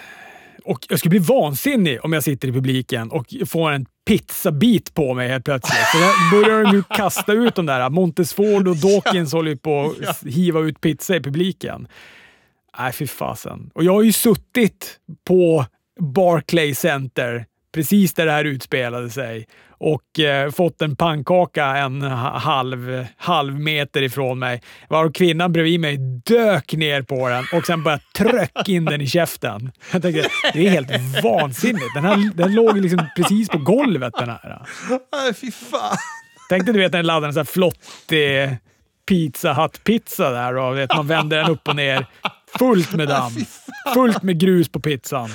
Och 0.66 0.86
jag 0.88 0.98
skulle 0.98 1.10
bli 1.10 1.18
vansinnig 1.18 2.04
om 2.04 2.12
jag 2.12 2.22
sitter 2.22 2.48
i 2.48 2.52
publiken 2.52 3.10
och 3.10 3.34
får 3.46 3.70
en 3.70 3.86
pizzabit 4.06 4.94
på 4.94 5.14
mig 5.14 5.28
helt 5.28 5.44
plötsligt. 5.44 5.86
Så 5.92 5.98
där 5.98 6.30
börjar 6.30 6.64
de 6.64 6.72
nu 6.72 6.82
kasta 6.96 7.32
ut 7.32 7.54
de 7.54 7.66
där. 7.66 7.90
Montesford 7.90 8.68
och 8.68 8.76
Dawkins 8.76 9.32
håller 9.32 9.50
ju 9.50 9.56
på 9.56 9.94
att 10.06 10.22
hiva 10.22 10.60
ut 10.60 10.80
pizza 10.80 11.16
i 11.16 11.20
publiken. 11.20 11.88
Nej, 12.78 12.92
fy 12.92 13.06
fasen. 13.06 13.70
Och 13.74 13.84
jag 13.84 13.92
har 13.92 14.02
ju 14.02 14.12
suttit 14.12 14.98
på 15.26 15.66
Barclay 16.00 16.74
Center, 16.74 17.46
precis 17.76 18.14
där 18.14 18.26
det 18.26 18.32
här 18.32 18.44
utspelade 18.44 19.10
sig, 19.10 19.46
och 19.78 20.20
eh, 20.20 20.50
fått 20.50 20.82
en 20.82 20.96
pannkaka 20.96 21.64
en 21.64 22.02
halv, 22.02 23.06
halv 23.16 23.60
meter 23.60 24.02
ifrån 24.02 24.38
mig. 24.38 24.62
Var 24.88 25.10
kvinnan 25.10 25.52
bredvid 25.52 25.80
mig 25.80 25.96
dök 26.24 26.72
ner 26.72 27.02
på 27.02 27.28
den 27.28 27.44
och 27.52 27.66
sen 27.66 27.82
bara 27.82 27.98
tröck 28.16 28.68
in 28.68 28.84
den 28.84 29.00
i 29.00 29.06
käften. 29.06 29.72
Jag 29.92 30.02
tänkte, 30.02 30.28
det 30.52 30.66
är 30.66 30.70
helt 30.70 31.22
vansinnigt. 31.22 31.94
Den, 31.94 32.04
här, 32.04 32.30
den 32.34 32.54
låg 32.54 32.76
liksom 32.76 33.06
precis 33.16 33.48
på 33.48 33.58
golvet 33.58 34.14
den 34.18 34.28
här. 34.28 34.62
Nej, 35.12 35.34
fy 35.34 35.50
fan. 35.50 35.96
Tänk 36.48 36.64
dig 36.64 36.74
du 36.74 36.80
vet 36.80 36.92
när 36.92 36.98
den 36.98 37.06
laddar 37.06 37.28
en 37.28 37.34
sån 37.34 37.40
här 37.40 37.44
flottig 37.44 38.58
Pizza 39.08 39.52
Hut-pizza 39.52 40.30
där 40.30 40.56
och 40.56 40.78
vet, 40.78 40.96
man 40.96 41.06
vänder 41.06 41.36
den 41.36 41.50
upp 41.50 41.68
och 41.68 41.76
ner. 41.76 42.06
Fullt 42.58 42.92
med 42.92 43.08
damm. 43.08 43.32
Fullt 43.94 44.22
med 44.22 44.40
grus 44.40 44.68
på 44.68 44.80
pizzan. 44.80 45.30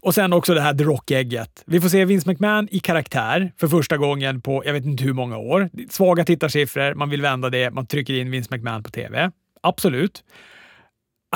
Och 0.00 0.14
sen 0.14 0.32
också 0.32 0.54
det 0.54 0.60
här 0.60 0.74
The 0.74 0.84
Rock-ägget. 0.84 1.62
Vi 1.66 1.80
får 1.80 1.88
se 1.88 2.04
Vince 2.04 2.30
McMahon 2.30 2.68
i 2.70 2.80
karaktär 2.80 3.52
för 3.60 3.68
första 3.68 3.96
gången 3.96 4.40
på 4.40 4.62
jag 4.64 4.72
vet 4.72 4.84
inte 4.84 5.04
hur 5.04 5.12
många 5.12 5.36
år. 5.36 5.70
Svaga 5.90 6.24
tittarsiffror, 6.24 6.94
man 6.94 7.10
vill 7.10 7.22
vända 7.22 7.50
det, 7.50 7.70
man 7.70 7.86
trycker 7.86 8.14
in 8.14 8.30
Vince 8.30 8.48
McMahon 8.50 8.82
på 8.82 8.90
TV. 8.90 9.30
Absolut. 9.62 10.24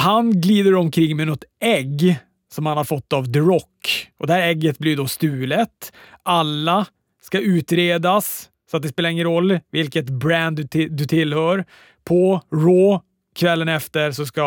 Han 0.01 0.41
glider 0.41 0.75
omkring 0.75 1.17
med 1.17 1.27
något 1.27 1.45
ägg 1.61 2.19
som 2.53 2.67
han 2.67 2.77
har 2.77 2.85
fått 2.85 3.13
av 3.13 3.33
The 3.33 3.39
Rock. 3.39 4.11
Och 4.19 4.27
det 4.27 4.33
här 4.33 4.41
ägget 4.41 4.79
blir 4.79 4.97
då 4.97 5.09
stulet. 5.09 5.93
Alla 6.23 6.87
ska 7.23 7.41
utredas, 7.41 8.49
så 8.71 8.77
att 8.77 8.83
det 8.83 8.89
spelar 8.89 9.11
ingen 9.11 9.27
roll 9.27 9.61
vilket 9.71 10.11
brand 10.11 10.69
du, 10.71 10.89
du 10.89 11.05
tillhör. 11.05 11.65
På 12.05 12.41
Raw 12.53 13.01
kvällen 13.35 13.69
efter 13.69 14.13
så 14.13 14.27
ska 14.27 14.45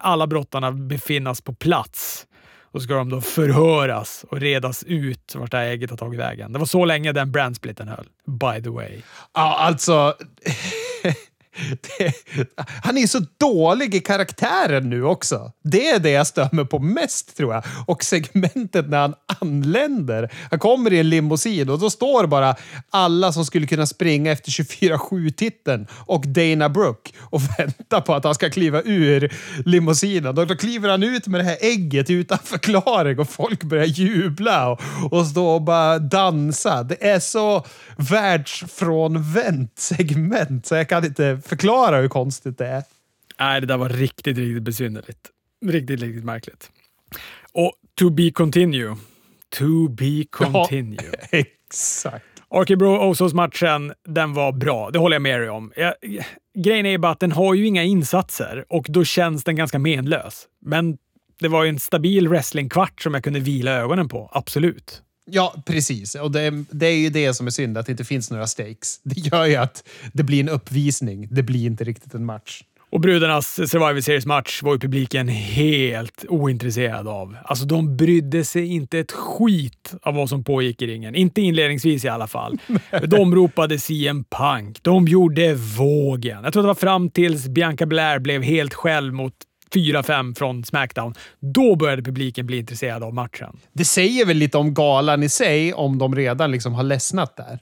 alla 0.00 0.26
brottarna 0.26 0.72
befinnas 0.72 1.40
på 1.40 1.54
plats. 1.54 2.26
Och 2.74 2.82
så 2.82 2.84
ska 2.84 2.94
de 2.94 3.10
då 3.10 3.20
förhöras 3.20 4.24
och 4.30 4.40
redas 4.40 4.82
ut 4.82 5.34
vart 5.34 5.50
det 5.50 5.56
här 5.56 5.64
ägget 5.64 5.90
har 5.90 5.96
tagit 5.96 6.20
vägen. 6.20 6.52
Det 6.52 6.58
var 6.58 6.66
så 6.66 6.84
länge 6.84 7.12
den 7.12 7.32
brandsplitten 7.32 7.88
höll, 7.88 8.06
by 8.26 8.62
the 8.62 8.70
way. 8.70 9.02
Ja, 9.34 9.56
alltså... 9.58 10.14
Det, 11.98 12.12
han 12.82 12.98
är 12.98 13.06
så 13.06 13.20
dålig 13.40 13.94
i 13.94 14.00
karaktären 14.00 14.90
nu 14.90 15.04
också. 15.04 15.52
Det 15.62 15.88
är 15.88 15.98
det 15.98 16.10
jag 16.10 16.26
stör 16.26 16.64
på 16.64 16.78
mest 16.78 17.36
tror 17.36 17.54
jag. 17.54 17.64
Och 17.86 18.04
segmentet 18.04 18.88
när 18.88 18.98
han 18.98 19.14
anländer. 19.40 20.32
Han 20.50 20.58
kommer 20.58 20.92
i 20.92 20.98
en 20.98 21.08
limousin 21.08 21.68
och 21.70 21.78
då 21.78 21.90
står 21.90 22.26
bara 22.26 22.56
alla 22.90 23.32
som 23.32 23.44
skulle 23.44 23.66
kunna 23.66 23.86
springa 23.86 24.32
efter 24.32 24.50
24-7-titeln 24.50 25.86
och 26.06 26.26
Dana 26.26 26.68
Brooke 26.68 27.10
och 27.20 27.40
väntar 27.58 28.00
på 28.00 28.14
att 28.14 28.24
han 28.24 28.34
ska 28.34 28.50
kliva 28.50 28.82
ur 28.84 29.32
limousinen. 29.64 30.34
Då, 30.34 30.44
då 30.44 30.56
kliver 30.56 30.88
han 30.88 31.02
ut 31.02 31.26
med 31.26 31.40
det 31.40 31.44
här 31.44 31.58
ägget 31.60 32.10
utan 32.10 32.38
förklaring 32.44 33.18
och 33.18 33.30
folk 33.30 33.62
börjar 33.62 33.84
jubla 33.84 34.70
och, 34.70 34.80
och 35.10 35.26
stå 35.26 35.46
och 35.46 35.62
bara 35.62 35.98
dansa. 35.98 36.82
Det 36.82 37.08
är 37.08 37.20
så 37.20 37.66
världsfrånvänt 37.96 39.78
segment 39.78 40.66
så 40.66 40.74
jag 40.74 40.88
kan 40.88 41.04
inte 41.04 41.40
förklara 41.44 42.00
hur 42.00 42.08
konstigt 42.08 42.58
det 42.58 42.66
är. 42.66 42.82
Nej, 43.38 43.60
det 43.60 43.66
där 43.66 43.76
var 43.76 43.88
riktigt, 43.88 44.38
riktigt 44.38 44.62
besynnerligt. 44.62 45.30
Riktigt, 45.66 46.00
riktigt 46.00 46.24
märkligt. 46.24 46.70
Och 47.52 47.72
to 47.94 48.10
be 48.10 48.30
continue. 48.30 48.96
To 49.58 49.88
be 49.88 50.24
continue. 50.30 51.12
Exakt. 51.30 52.24
RK 52.54 52.78
Bro 52.78 52.98
Osos-matchen, 52.98 53.92
den 54.04 54.34
var 54.34 54.52
bra. 54.52 54.90
Det 54.90 54.98
håller 54.98 55.14
jag 55.14 55.22
med 55.22 55.40
dig 55.40 55.50
om. 55.50 55.72
Jag, 55.76 55.94
grejen 56.58 56.86
är 56.86 56.98
bara 56.98 57.12
att 57.12 57.20
den 57.20 57.32
har 57.32 57.54
ju 57.54 57.66
inga 57.66 57.82
insatser 57.82 58.64
och 58.68 58.86
då 58.88 59.04
känns 59.04 59.44
den 59.44 59.56
ganska 59.56 59.78
menlös. 59.78 60.48
Men 60.60 60.98
det 61.40 61.48
var 61.48 61.64
ju 61.64 61.68
en 61.68 61.78
stabil 61.78 62.28
wrestlingkvart 62.28 63.02
som 63.02 63.14
jag 63.14 63.24
kunde 63.24 63.40
vila 63.40 63.70
ögonen 63.70 64.08
på. 64.08 64.30
Absolut. 64.32 65.02
Ja, 65.30 65.54
precis. 65.66 66.14
Och 66.14 66.30
det, 66.30 66.64
det 66.70 66.86
är 66.86 66.96
ju 66.96 67.10
det 67.10 67.34
som 67.34 67.46
är 67.46 67.50
synd, 67.50 67.78
att 67.78 67.86
det 67.86 67.92
inte 67.92 68.04
finns 68.04 68.30
några 68.30 68.46
stakes. 68.46 69.00
Det 69.02 69.20
gör 69.20 69.46
ju 69.46 69.54
att 69.56 69.88
det 70.12 70.22
blir 70.22 70.40
en 70.40 70.48
uppvisning. 70.48 71.28
Det 71.30 71.42
blir 71.42 71.66
inte 71.66 71.84
riktigt 71.84 72.14
en 72.14 72.24
match. 72.24 72.62
Och 72.94 73.00
brudarnas 73.00 73.54
Survivor 73.54 74.00
Series-match 74.00 74.62
var 74.62 74.72
ju 74.72 74.78
publiken 74.78 75.28
helt 75.28 76.24
ointresserad 76.28 77.08
av. 77.08 77.36
Alltså, 77.44 77.64
de 77.64 77.96
brydde 77.96 78.44
sig 78.44 78.66
inte 78.66 78.98
ett 78.98 79.12
skit 79.12 79.94
av 80.02 80.14
vad 80.14 80.28
som 80.28 80.44
pågick 80.44 80.82
i 80.82 80.86
ringen. 80.86 81.14
Inte 81.14 81.40
inledningsvis 81.40 82.04
i 82.04 82.08
alla 82.08 82.26
fall. 82.26 82.58
De 83.06 83.34
ropade 83.34 83.78
CM 83.78 84.24
Punk. 84.24 84.78
De 84.82 85.08
gjorde 85.08 85.54
vågen. 85.54 86.44
Jag 86.44 86.52
tror 86.52 86.62
det 86.62 86.66
var 86.66 86.74
fram 86.74 87.10
tills 87.10 87.48
Bianca 87.48 87.86
Blair 87.86 88.18
blev 88.18 88.42
helt 88.42 88.74
själv 88.74 89.14
mot 89.14 89.34
4-5 89.74 90.34
från 90.34 90.64
Smackdown. 90.64 91.14
Då 91.40 91.76
började 91.76 92.02
publiken 92.02 92.46
bli 92.46 92.58
intresserad 92.58 93.02
av 93.02 93.14
matchen. 93.14 93.56
Det 93.72 93.84
säger 93.84 94.26
väl 94.26 94.36
lite 94.36 94.58
om 94.58 94.74
galan 94.74 95.22
i 95.22 95.28
sig, 95.28 95.74
om 95.74 95.98
de 95.98 96.14
redan 96.14 96.50
liksom 96.50 96.74
har 96.74 96.82
ledsnat 96.82 97.36
där. 97.36 97.58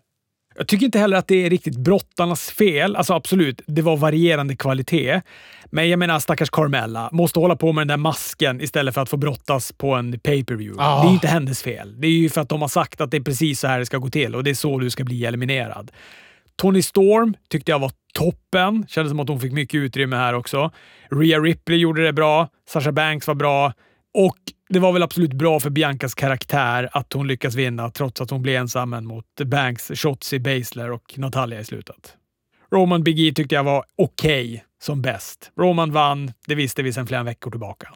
Jag 0.56 0.68
tycker 0.68 0.86
inte 0.86 0.98
heller 0.98 1.16
att 1.16 1.28
det 1.28 1.46
är 1.46 1.50
riktigt 1.50 1.76
brottarnas 1.76 2.50
fel. 2.50 2.96
Alltså 2.96 3.14
absolut, 3.14 3.60
det 3.66 3.82
var 3.82 3.96
varierande 3.96 4.56
kvalitet. 4.56 5.20
Men 5.64 5.88
jag 5.88 5.98
menar 5.98 6.18
stackars 6.18 6.50
Carmella 6.50 7.08
måste 7.12 7.38
hålla 7.38 7.56
på 7.56 7.72
med 7.72 7.80
den 7.80 7.88
där 7.88 7.96
masken 7.96 8.60
istället 8.60 8.94
för 8.94 9.00
att 9.00 9.08
få 9.08 9.16
brottas 9.16 9.72
på 9.72 9.94
en 9.94 10.20
pay-per-view. 10.20 10.82
Ah. 10.82 11.02
Det 11.02 11.08
är 11.08 11.12
inte 11.12 11.28
hennes 11.28 11.62
fel. 11.62 12.00
Det 12.00 12.06
är 12.06 12.10
ju 12.10 12.28
för 12.28 12.40
att 12.40 12.48
de 12.48 12.60
har 12.60 12.68
sagt 12.68 13.00
att 13.00 13.10
det 13.10 13.16
är 13.16 13.20
precis 13.20 13.60
så 13.60 13.66
här 13.66 13.78
det 13.78 13.86
ska 13.86 13.98
gå 13.98 14.10
till 14.10 14.34
och 14.34 14.44
det 14.44 14.50
är 14.50 14.54
så 14.54 14.78
du 14.78 14.90
ska 14.90 15.04
bli 15.04 15.24
eliminerad. 15.24 15.90
Tony 16.56 16.82
Storm 16.82 17.34
tyckte 17.50 17.70
jag 17.70 17.78
var 17.78 17.92
toppen. 18.12 18.86
Kändes 18.88 19.10
som 19.10 19.20
att 19.20 19.28
hon 19.28 19.40
fick 19.40 19.52
mycket 19.52 19.78
utrymme 19.78 20.16
här 20.16 20.34
också. 20.34 20.70
Rhea 21.10 21.40
Ripley 21.40 21.78
gjorde 21.78 22.04
det 22.04 22.12
bra. 22.12 22.48
Sasha 22.68 22.92
Banks 22.92 23.26
var 23.26 23.34
bra. 23.34 23.72
Och 24.14 24.38
det 24.68 24.78
var 24.78 24.92
väl 24.92 25.02
absolut 25.02 25.32
bra 25.32 25.60
för 25.60 25.70
Biancas 25.70 26.14
karaktär 26.14 26.88
att 26.92 27.12
hon 27.12 27.28
lyckas 27.28 27.54
vinna 27.54 27.90
trots 27.90 28.20
att 28.20 28.30
hon 28.30 28.42
blev 28.42 28.56
ensam 28.56 29.04
mot 29.04 29.26
Banks, 29.44 29.90
Shotzi, 29.94 30.38
Baszler 30.38 30.90
och 30.90 31.14
Natalia 31.16 31.60
i 31.60 31.64
slutet. 31.64 32.16
Roman 32.72 33.02
Big 33.02 33.20
E 33.20 33.32
tyckte 33.34 33.54
jag 33.54 33.64
var 33.64 33.84
okej 33.96 34.64
som 34.82 35.02
bäst. 35.02 35.50
Roman 35.58 35.92
vann, 35.92 36.32
det 36.46 36.54
visste 36.54 36.82
vi 36.82 36.92
sedan 36.92 37.06
flera 37.06 37.22
veckor 37.22 37.50
tillbaka. 37.50 37.88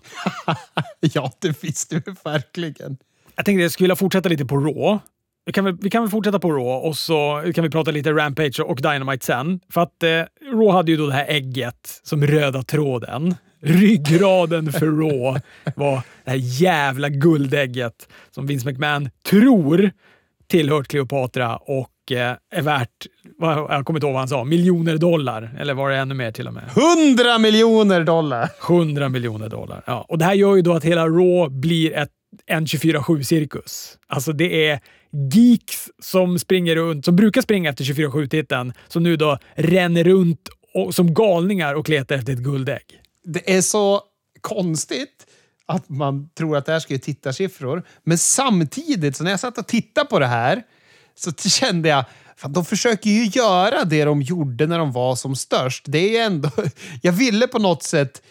ja, 1.01 1.33
det 1.39 1.63
visste 1.63 2.03
vi 2.07 2.15
verkligen. 2.25 2.97
Jag 3.37 3.45
tänkte 3.45 3.63
jag 3.63 3.73
skulle 3.73 3.85
vilja 3.85 3.97
fortsätta 3.97 4.29
lite 4.29 4.45
på 4.45 4.57
Raw. 4.57 4.99
Vi 5.47 5.53
kan, 5.53 5.65
väl, 5.65 5.77
vi 5.81 5.91
kan 5.91 6.03
väl 6.03 6.11
fortsätta 6.11 6.39
på 6.39 6.53
Raw 6.53 6.89
och 6.89 6.97
så 6.97 7.43
kan 7.55 7.65
vi 7.65 7.71
prata 7.71 7.91
lite 7.91 8.13
Rampage 8.13 8.61
och 8.61 8.77
Dynamite 8.83 9.27
sen. 9.27 9.61
För 9.73 9.81
att 9.81 10.03
eh, 10.03 10.09
Raw 10.53 10.73
hade 10.73 10.91
ju 10.91 10.97
då 10.97 11.07
det 11.07 11.13
här 11.13 11.27
ägget 11.29 12.01
som 12.03 12.27
röda 12.27 12.63
tråden. 12.63 13.35
Ryggraden 13.63 14.73
för 14.73 14.87
Raw 14.87 15.41
var 15.77 16.03
det 16.25 16.31
här 16.31 16.39
jävla 16.63 17.09
guldägget 17.09 18.09
som 18.31 18.47
Vince 18.47 18.71
McMahon 18.71 19.11
tror 19.31 19.91
tillhört 20.49 20.89
Cleopatra 20.89 21.57
och 21.57 22.13
eh, 22.13 22.37
är 22.55 22.63
värt, 22.63 23.07
jag 23.41 23.87
kommer 23.87 23.99
inte 23.99 24.07
ihåg 24.07 24.13
vad 24.13 24.21
han 24.21 24.29
sa, 24.29 24.45
miljoner 24.45 24.99
dollar. 24.99 25.57
Eller 25.61 25.75
var 25.75 25.91
det 25.91 25.97
ännu 25.97 26.15
mer 26.15 26.33
till 26.33 26.49
och 26.49 26.55
med? 26.55 26.65
100 27.07 27.39
miljoner 27.39 28.05
dollar! 28.05 28.51
100 28.69 29.09
miljoner 29.09 29.49
dollar. 29.49 29.83
Ja, 29.87 30.07
och 30.09 30.19
det 30.19 30.25
här 30.25 30.35
gör 30.35 30.57
ju 30.57 30.63
då 30.63 30.75
att 30.75 30.85
hela 30.85 31.07
Raw 31.07 31.49
blir 31.49 31.93
ett, 31.93 32.11
en 32.47 32.67
24-7-cirkus. 32.67 33.99
Alltså 34.07 34.33
det 34.33 34.69
är 34.69 34.81
geeks 35.33 35.91
som 35.99 36.39
springer 36.39 36.77
runt, 36.77 37.05
som 37.05 37.17
brukar 37.17 37.43
springa 37.43 37.71
efter 37.71 37.85
24-7-titeln, 37.85 38.73
som 38.89 39.03
nu 39.03 39.17
då 39.17 39.39
ränner 39.55 40.05
runt 40.05 40.49
och, 40.75 40.95
som 40.95 41.15
galningar 41.15 41.75
och 41.75 41.89
letar 41.89 42.15
efter 42.15 42.33
ett 42.33 42.39
guldägg. 42.39 43.01
det 43.25 43.57
är 43.57 43.61
så 43.61 44.03
konstigt 44.41 45.27
att 45.67 45.89
man 45.89 46.29
tror 46.29 46.57
att 46.57 46.67
det 46.67 46.73
här 46.73 46.81
ska 46.81 46.95
ge 46.95 46.99
tittarsiffror. 46.99 47.83
Men 48.05 48.19
samtidigt, 48.19 49.17
så 49.17 49.25
när 49.25 49.31
jag 49.31 49.41
satt 49.41 49.59
och 49.59 49.67
tittade 49.67 50.07
på 50.07 50.19
det 50.19 50.27
här, 50.27 50.63
så 51.15 51.33
kände 51.33 51.89
jag 51.89 52.05
Fan, 52.39 52.53
de 52.53 52.65
försöker 52.65 53.11
ju 53.11 53.25
göra 53.25 53.85
det 53.85 54.05
de 54.05 54.23
gjorde 54.23 54.67
när 54.67 54.79
de 54.79 54.93
var 54.93 55.17
som 55.17 55.37
störst. 55.37 55.85
Det 55.89 56.19
är 56.19 56.27
ändå... 56.27 56.51
Jag 57.03 57.13
ville 57.13 57.47
på 57.47 57.59
något 57.59 57.83
sätt 57.83 58.23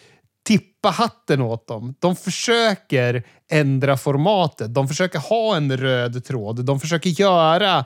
tippa 0.46 0.90
hatten 0.90 1.40
åt 1.40 1.68
dem. 1.68 1.94
De 1.98 2.16
försöker 2.16 3.22
ändra 3.50 3.96
formatet. 3.96 4.74
De 4.74 4.88
försöker 4.88 5.18
ha 5.18 5.56
en 5.56 5.76
röd 5.76 6.24
tråd. 6.24 6.64
De 6.64 6.80
försöker 6.80 7.10
göra 7.10 7.84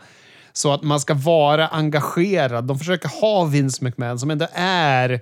så 0.52 0.72
att 0.72 0.82
man 0.82 1.00
ska 1.00 1.14
vara 1.14 1.68
engagerad. 1.68 2.64
De 2.64 2.78
försöker 2.78 3.20
ha 3.20 3.44
Vince 3.44 3.84
McMahon 3.84 4.18
som 4.18 4.30
ändå 4.30 4.46
är 4.54 5.20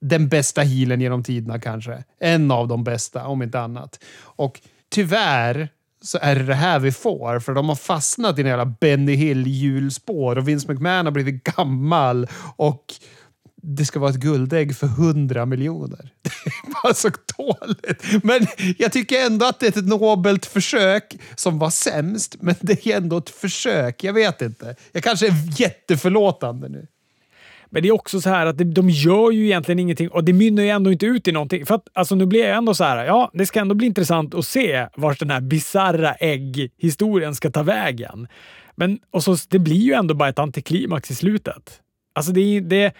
den 0.00 0.28
bästa 0.28 0.62
healen 0.62 1.00
genom 1.00 1.24
tiderna 1.24 1.60
kanske. 1.60 2.04
En 2.20 2.50
av 2.50 2.68
de 2.68 2.84
bästa, 2.84 3.26
om 3.26 3.42
inte 3.42 3.60
annat. 3.60 4.04
Och 4.22 4.60
tyvärr 4.90 5.68
så 6.02 6.18
är 6.22 6.34
det 6.34 6.42
det 6.42 6.54
här 6.54 6.78
vi 6.78 6.92
får. 6.92 7.40
För 7.40 7.54
de 7.54 7.68
har 7.68 7.76
fastnat 7.76 8.38
i 8.38 8.40
en 8.40 8.48
jävla 8.48 8.66
Benny 8.66 9.14
Hill-hjulspår 9.14 10.36
och 10.36 10.48
Vince 10.48 10.72
McMahon 10.72 11.06
har 11.06 11.12
blivit 11.12 11.44
gammal 11.44 12.26
och 12.56 12.84
det 13.76 13.84
ska 13.84 13.98
vara 13.98 14.10
ett 14.10 14.16
guldägg 14.16 14.76
för 14.76 14.86
hundra 14.86 15.46
miljoner. 15.46 16.10
Det 16.22 16.30
är 16.30 16.82
bara 16.82 16.94
så 16.94 17.08
dåligt. 17.38 18.24
Men 18.24 18.46
jag 18.78 18.92
tycker 18.92 19.26
ändå 19.26 19.46
att 19.46 19.60
det 19.60 19.76
är 19.76 19.78
ett 19.78 19.88
nobelt 19.88 20.46
försök 20.46 21.16
som 21.36 21.58
var 21.58 21.70
sämst. 21.70 22.36
Men 22.40 22.54
det 22.60 22.86
är 22.86 22.96
ändå 22.96 23.18
ett 23.18 23.30
försök. 23.30 24.04
Jag 24.04 24.12
vet 24.12 24.42
inte. 24.42 24.76
Jag 24.92 25.02
kanske 25.02 25.26
är 25.26 25.60
jätteförlåtande 25.60 26.68
nu. 26.68 26.86
Men 27.70 27.82
det 27.82 27.88
är 27.88 27.92
också 27.92 28.20
så 28.20 28.30
här 28.30 28.46
att 28.46 28.74
de 28.74 28.90
gör 28.90 29.30
ju 29.30 29.44
egentligen 29.44 29.78
ingenting 29.78 30.08
och 30.08 30.24
det 30.24 30.32
mynnar 30.32 30.62
ju 30.62 30.68
ändå 30.68 30.92
inte 30.92 31.06
ut 31.06 31.28
i 31.28 31.32
någonting. 31.32 31.66
För 31.66 31.74
att 31.74 31.88
alltså, 31.92 32.14
nu 32.14 32.26
blir 32.26 32.40
jag 32.40 32.56
ändå 32.56 32.74
så 32.74 32.84
här, 32.84 33.04
ja, 33.04 33.30
det 33.34 33.46
ska 33.46 33.60
ändå 33.60 33.74
bli 33.74 33.86
intressant 33.86 34.34
att 34.34 34.46
se 34.46 34.86
vart 34.96 35.18
den 35.18 35.30
här 35.30 35.40
bizarra 35.40 36.14
ägghistorien 36.14 37.34
ska 37.34 37.50
ta 37.50 37.62
vägen. 37.62 38.28
Men 38.76 38.98
och 39.10 39.24
så, 39.24 39.36
det 39.48 39.58
blir 39.58 39.76
ju 39.76 39.92
ändå 39.92 40.14
bara 40.14 40.28
ett 40.28 40.38
antiklimax 40.38 41.10
i 41.10 41.14
slutet. 41.14 41.80
Alltså 42.12 42.32
det, 42.32 42.60
det, 42.60 42.92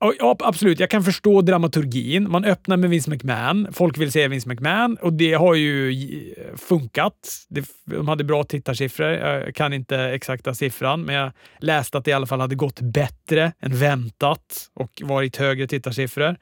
Ja, 0.00 0.36
absolut. 0.38 0.80
Jag 0.80 0.90
kan 0.90 1.02
förstå 1.02 1.42
dramaturgin. 1.42 2.30
Man 2.30 2.44
öppnar 2.44 2.76
med 2.76 2.90
Vince 2.90 3.10
McMahon. 3.10 3.68
Folk 3.72 3.98
vill 3.98 4.12
se 4.12 4.28
Vince 4.28 4.48
McMahon 4.48 4.96
och 4.96 5.12
det 5.12 5.32
har 5.32 5.54
ju 5.54 5.90
eh, 5.90 6.56
funkat. 6.56 7.46
De 7.84 8.08
hade 8.08 8.24
bra 8.24 8.44
tittarsiffror. 8.44 9.08
Jag 9.08 9.54
kan 9.54 9.72
inte 9.72 9.96
exakta 9.96 10.54
siffran, 10.54 11.02
men 11.02 11.14
jag 11.14 11.32
läste 11.58 11.98
att 11.98 12.04
det 12.04 12.10
i 12.10 12.14
alla 12.14 12.26
fall 12.26 12.40
hade 12.40 12.54
gått 12.54 12.80
bättre 12.80 13.52
än 13.60 13.76
väntat 13.76 14.70
och 14.74 15.02
varit 15.04 15.36
högre 15.36 15.66
tittarsiffror. 15.66 16.36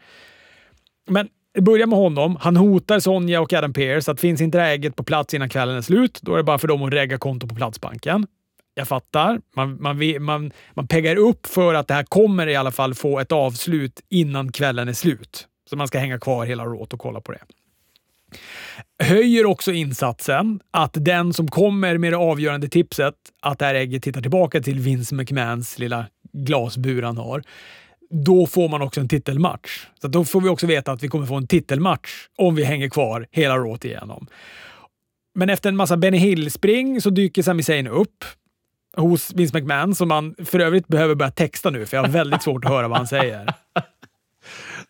Men 1.09 1.29
börja 1.61 1.87
med 1.87 1.99
honom. 1.99 2.37
Han 2.41 2.57
hotar 2.57 3.01
Sonja 3.01 3.41
och 3.41 3.53
Adam 3.53 3.73
Pearce 3.73 4.13
att 4.13 4.21
finns 4.21 4.41
inte 4.41 4.61
ägget 4.61 4.97
på 4.97 5.05
plats 5.05 5.35
innan 5.35 5.49
kvällen 5.49 5.77
är 5.77 5.83
slut, 5.83 6.19
då 6.23 6.33
är 6.33 6.37
det 6.37 6.43
bara 6.45 6.59
för 6.59 6.69
dem 6.69 6.83
att 6.83 6.93
regga 6.93 7.19
konto 7.19 7.49
på 7.49 7.55
Platsbanken. 7.55 8.27
Jag 8.75 8.89
fattar. 8.89 9.41
Man, 9.57 9.83
man, 9.83 10.23
man, 10.25 10.53
man 10.75 10.87
peggar 10.87 11.17
upp 11.17 11.47
för 11.47 11.75
att 11.75 11.89
det 11.89 11.95
här 11.95 12.03
kommer 12.03 12.47
i 12.47 12.57
alla 12.57 12.71
fall 12.71 12.95
få 12.95 13.21
ett 13.21 13.33
avslut 13.33 14.01
innan 14.09 14.53
kvällen 14.53 14.89
är 14.89 14.93
slut. 14.93 15.49
Så 15.71 15.77
man 15.77 15.89
ska 15.89 15.99
hänga 15.99 16.19
kvar 16.19 16.47
hela 16.47 16.65
råt 16.65 16.93
och 16.93 17.01
kolla 17.01 17.21
på 17.21 17.33
det. 17.33 17.43
Höjer 19.05 19.47
också 19.47 19.73
insatsen 19.73 20.61
att 20.71 20.93
den 20.95 21.33
som 21.33 21.49
kommer 21.49 21.99
med 21.99 22.13
det 22.13 22.17
avgörande 22.17 22.69
tipset 22.69 23.15
att 23.43 23.59
det 23.59 23.65
här 23.65 23.75
ägget 23.75 24.03
tittar 24.03 24.21
tillbaka 24.21 24.61
till 24.61 24.81
Vince 24.81 25.15
McMahons 25.15 25.79
lilla 25.79 26.07
glasbur 26.33 27.03
han 27.03 27.17
har. 27.17 27.43
Då 28.11 28.47
får 28.47 28.69
man 28.69 28.83
också 28.83 29.01
en 29.01 29.09
titelmatch. 29.09 29.87
Så 30.01 30.09
då 30.09 30.25
får 30.25 30.41
vi 30.41 30.49
också 30.49 30.67
veta 30.67 30.93
att 30.93 31.03
vi 31.03 31.09
kommer 31.09 31.27
få 31.27 31.35
en 31.35 31.47
titelmatch 31.47 32.29
om 32.37 32.55
vi 32.55 32.65
hänger 32.65 32.89
kvar 32.89 33.27
hela 33.31 33.57
råt 33.57 33.85
igenom. 33.85 34.27
Men 35.35 35.51
efter 35.51 35.69
en 35.69 35.77
massa 35.77 35.97
Benny 35.97 36.19
Hill-spring 36.19 37.01
så 37.01 37.11
dyker 37.11 37.43
Sami 37.43 37.63
Zayn 37.63 37.87
upp 37.87 38.25
hos 38.97 39.33
Vince 39.35 39.59
McMahon 39.59 39.95
som 39.95 40.09
man 40.09 40.35
för 40.45 40.59
övrigt 40.59 40.89
behöver 40.89 41.15
börja 41.15 41.31
texta 41.31 41.71
nu, 41.71 41.87
för 41.87 41.97
jag 41.97 42.05
har 42.05 42.09
väldigt 42.09 42.43
svårt 42.43 42.65
att 42.65 42.71
höra 42.71 42.89
vad 42.89 42.99
han 42.99 43.07
säger. 43.07 43.55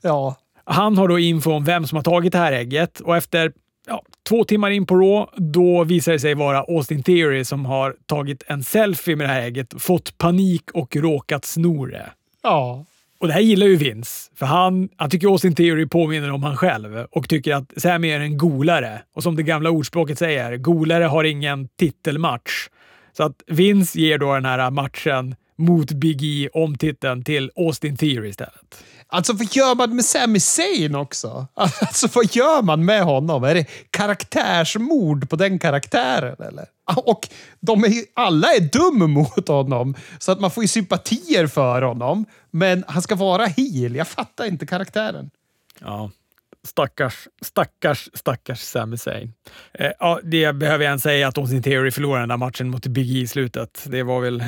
Ja. 0.00 0.36
Han 0.64 0.98
har 0.98 1.08
då 1.08 1.18
info 1.18 1.52
om 1.52 1.64
vem 1.64 1.86
som 1.86 1.96
har 1.96 2.02
tagit 2.02 2.32
det 2.32 2.38
här 2.38 2.52
ägget 2.52 3.00
och 3.00 3.16
efter 3.16 3.52
ja, 3.86 4.02
två 4.28 4.44
timmar 4.44 4.70
in 4.70 4.86
på 4.86 4.94
Raw, 4.94 5.26
då 5.36 5.84
visar 5.84 6.12
det 6.12 6.18
sig 6.18 6.34
vara 6.34 6.58
Austin 6.58 7.02
Theory 7.02 7.44
som 7.44 7.64
har 7.64 7.96
tagit 8.06 8.42
en 8.46 8.64
selfie 8.64 9.16
med 9.16 9.28
det 9.28 9.32
här 9.32 9.42
ägget, 9.42 9.82
fått 9.82 10.18
panik 10.18 10.70
och 10.74 10.96
råkat 10.96 11.44
sno 11.44 11.86
det. 11.86 12.10
Ja. 12.42 12.84
Och 13.18 13.26
det 13.26 13.34
här 13.34 13.40
gillar 13.40 13.66
ju 13.66 13.76
Vince, 13.76 14.30
för 14.34 14.46
han, 14.46 14.88
han 14.96 15.10
tycker 15.10 15.28
Austin 15.28 15.54
Theory 15.54 15.86
påminner 15.86 16.30
om 16.30 16.42
han 16.42 16.56
själv 16.56 17.06
och 17.10 17.28
tycker 17.28 17.54
att 17.54 17.72
Sammy 17.76 18.10
är 18.10 18.20
en 18.20 18.38
golare. 18.38 19.02
Och 19.14 19.22
som 19.22 19.36
det 19.36 19.42
gamla 19.42 19.70
ordspråket 19.70 20.18
säger, 20.18 20.56
golare 20.56 21.04
har 21.04 21.24
ingen 21.24 21.68
titelmatch. 21.68 22.68
Så 23.16 23.22
att 23.22 23.42
Vince 23.46 23.98
ger 23.98 24.18
då 24.18 24.34
den 24.34 24.44
här 24.44 24.70
matchen 24.70 25.34
mot 25.56 25.92
Big 25.92 26.22
E 26.22 26.48
om 26.52 26.78
titeln 26.78 27.24
till 27.24 27.50
Austin 27.56 27.96
Theory 27.96 28.28
istället. 28.28 28.84
Alltså 29.06 29.32
vad 29.32 29.56
gör 29.56 29.74
man 29.74 29.96
med 29.96 30.04
Sami 30.04 30.40
Zayn 30.40 30.94
också? 30.94 31.46
Alltså 31.54 32.08
vad 32.14 32.36
gör 32.36 32.62
man 32.62 32.84
med 32.84 33.02
honom? 33.02 33.44
Är 33.44 33.54
det 33.54 33.66
karaktärsmord 33.90 35.30
på 35.30 35.36
den 35.36 35.58
karaktären 35.58 36.36
eller? 36.48 36.64
Och 36.96 37.28
de 37.60 37.84
är 37.84 37.88
ju, 37.88 38.04
alla 38.14 38.48
är 38.48 38.60
dum 38.60 39.10
mot 39.10 39.48
honom, 39.48 39.94
så 40.18 40.32
att 40.32 40.40
man 40.40 40.50
får 40.50 40.64
ju 40.64 40.68
sympatier 40.68 41.46
för 41.46 41.82
honom. 41.82 42.24
Men 42.50 42.84
han 42.88 43.02
ska 43.02 43.14
vara 43.14 43.46
heel. 43.46 43.94
Jag 43.96 44.08
fattar 44.08 44.44
inte 44.44 44.66
karaktären. 44.66 45.30
Ja, 45.80 46.10
Stackars, 46.66 47.28
stackars, 47.42 48.08
stackars 48.14 48.58
Sami 48.58 48.96
Zayn. 48.96 49.32
Eh, 49.72 49.90
ja, 49.98 50.20
det 50.22 50.52
behöver 50.52 50.84
jag 50.84 50.90
ens 50.90 51.02
säga 51.02 51.28
att 51.28 51.38
Austin 51.38 51.62
Theory 51.62 51.90
förlorade 51.90 52.22
den 52.22 52.28
där 52.28 52.36
matchen 52.36 52.70
mot 52.70 52.86
Big 52.86 53.16
E 53.16 53.20
i 53.20 53.26
slutet. 53.26 53.84
Det 53.86 54.02
var 54.02 54.20
väl, 54.20 54.44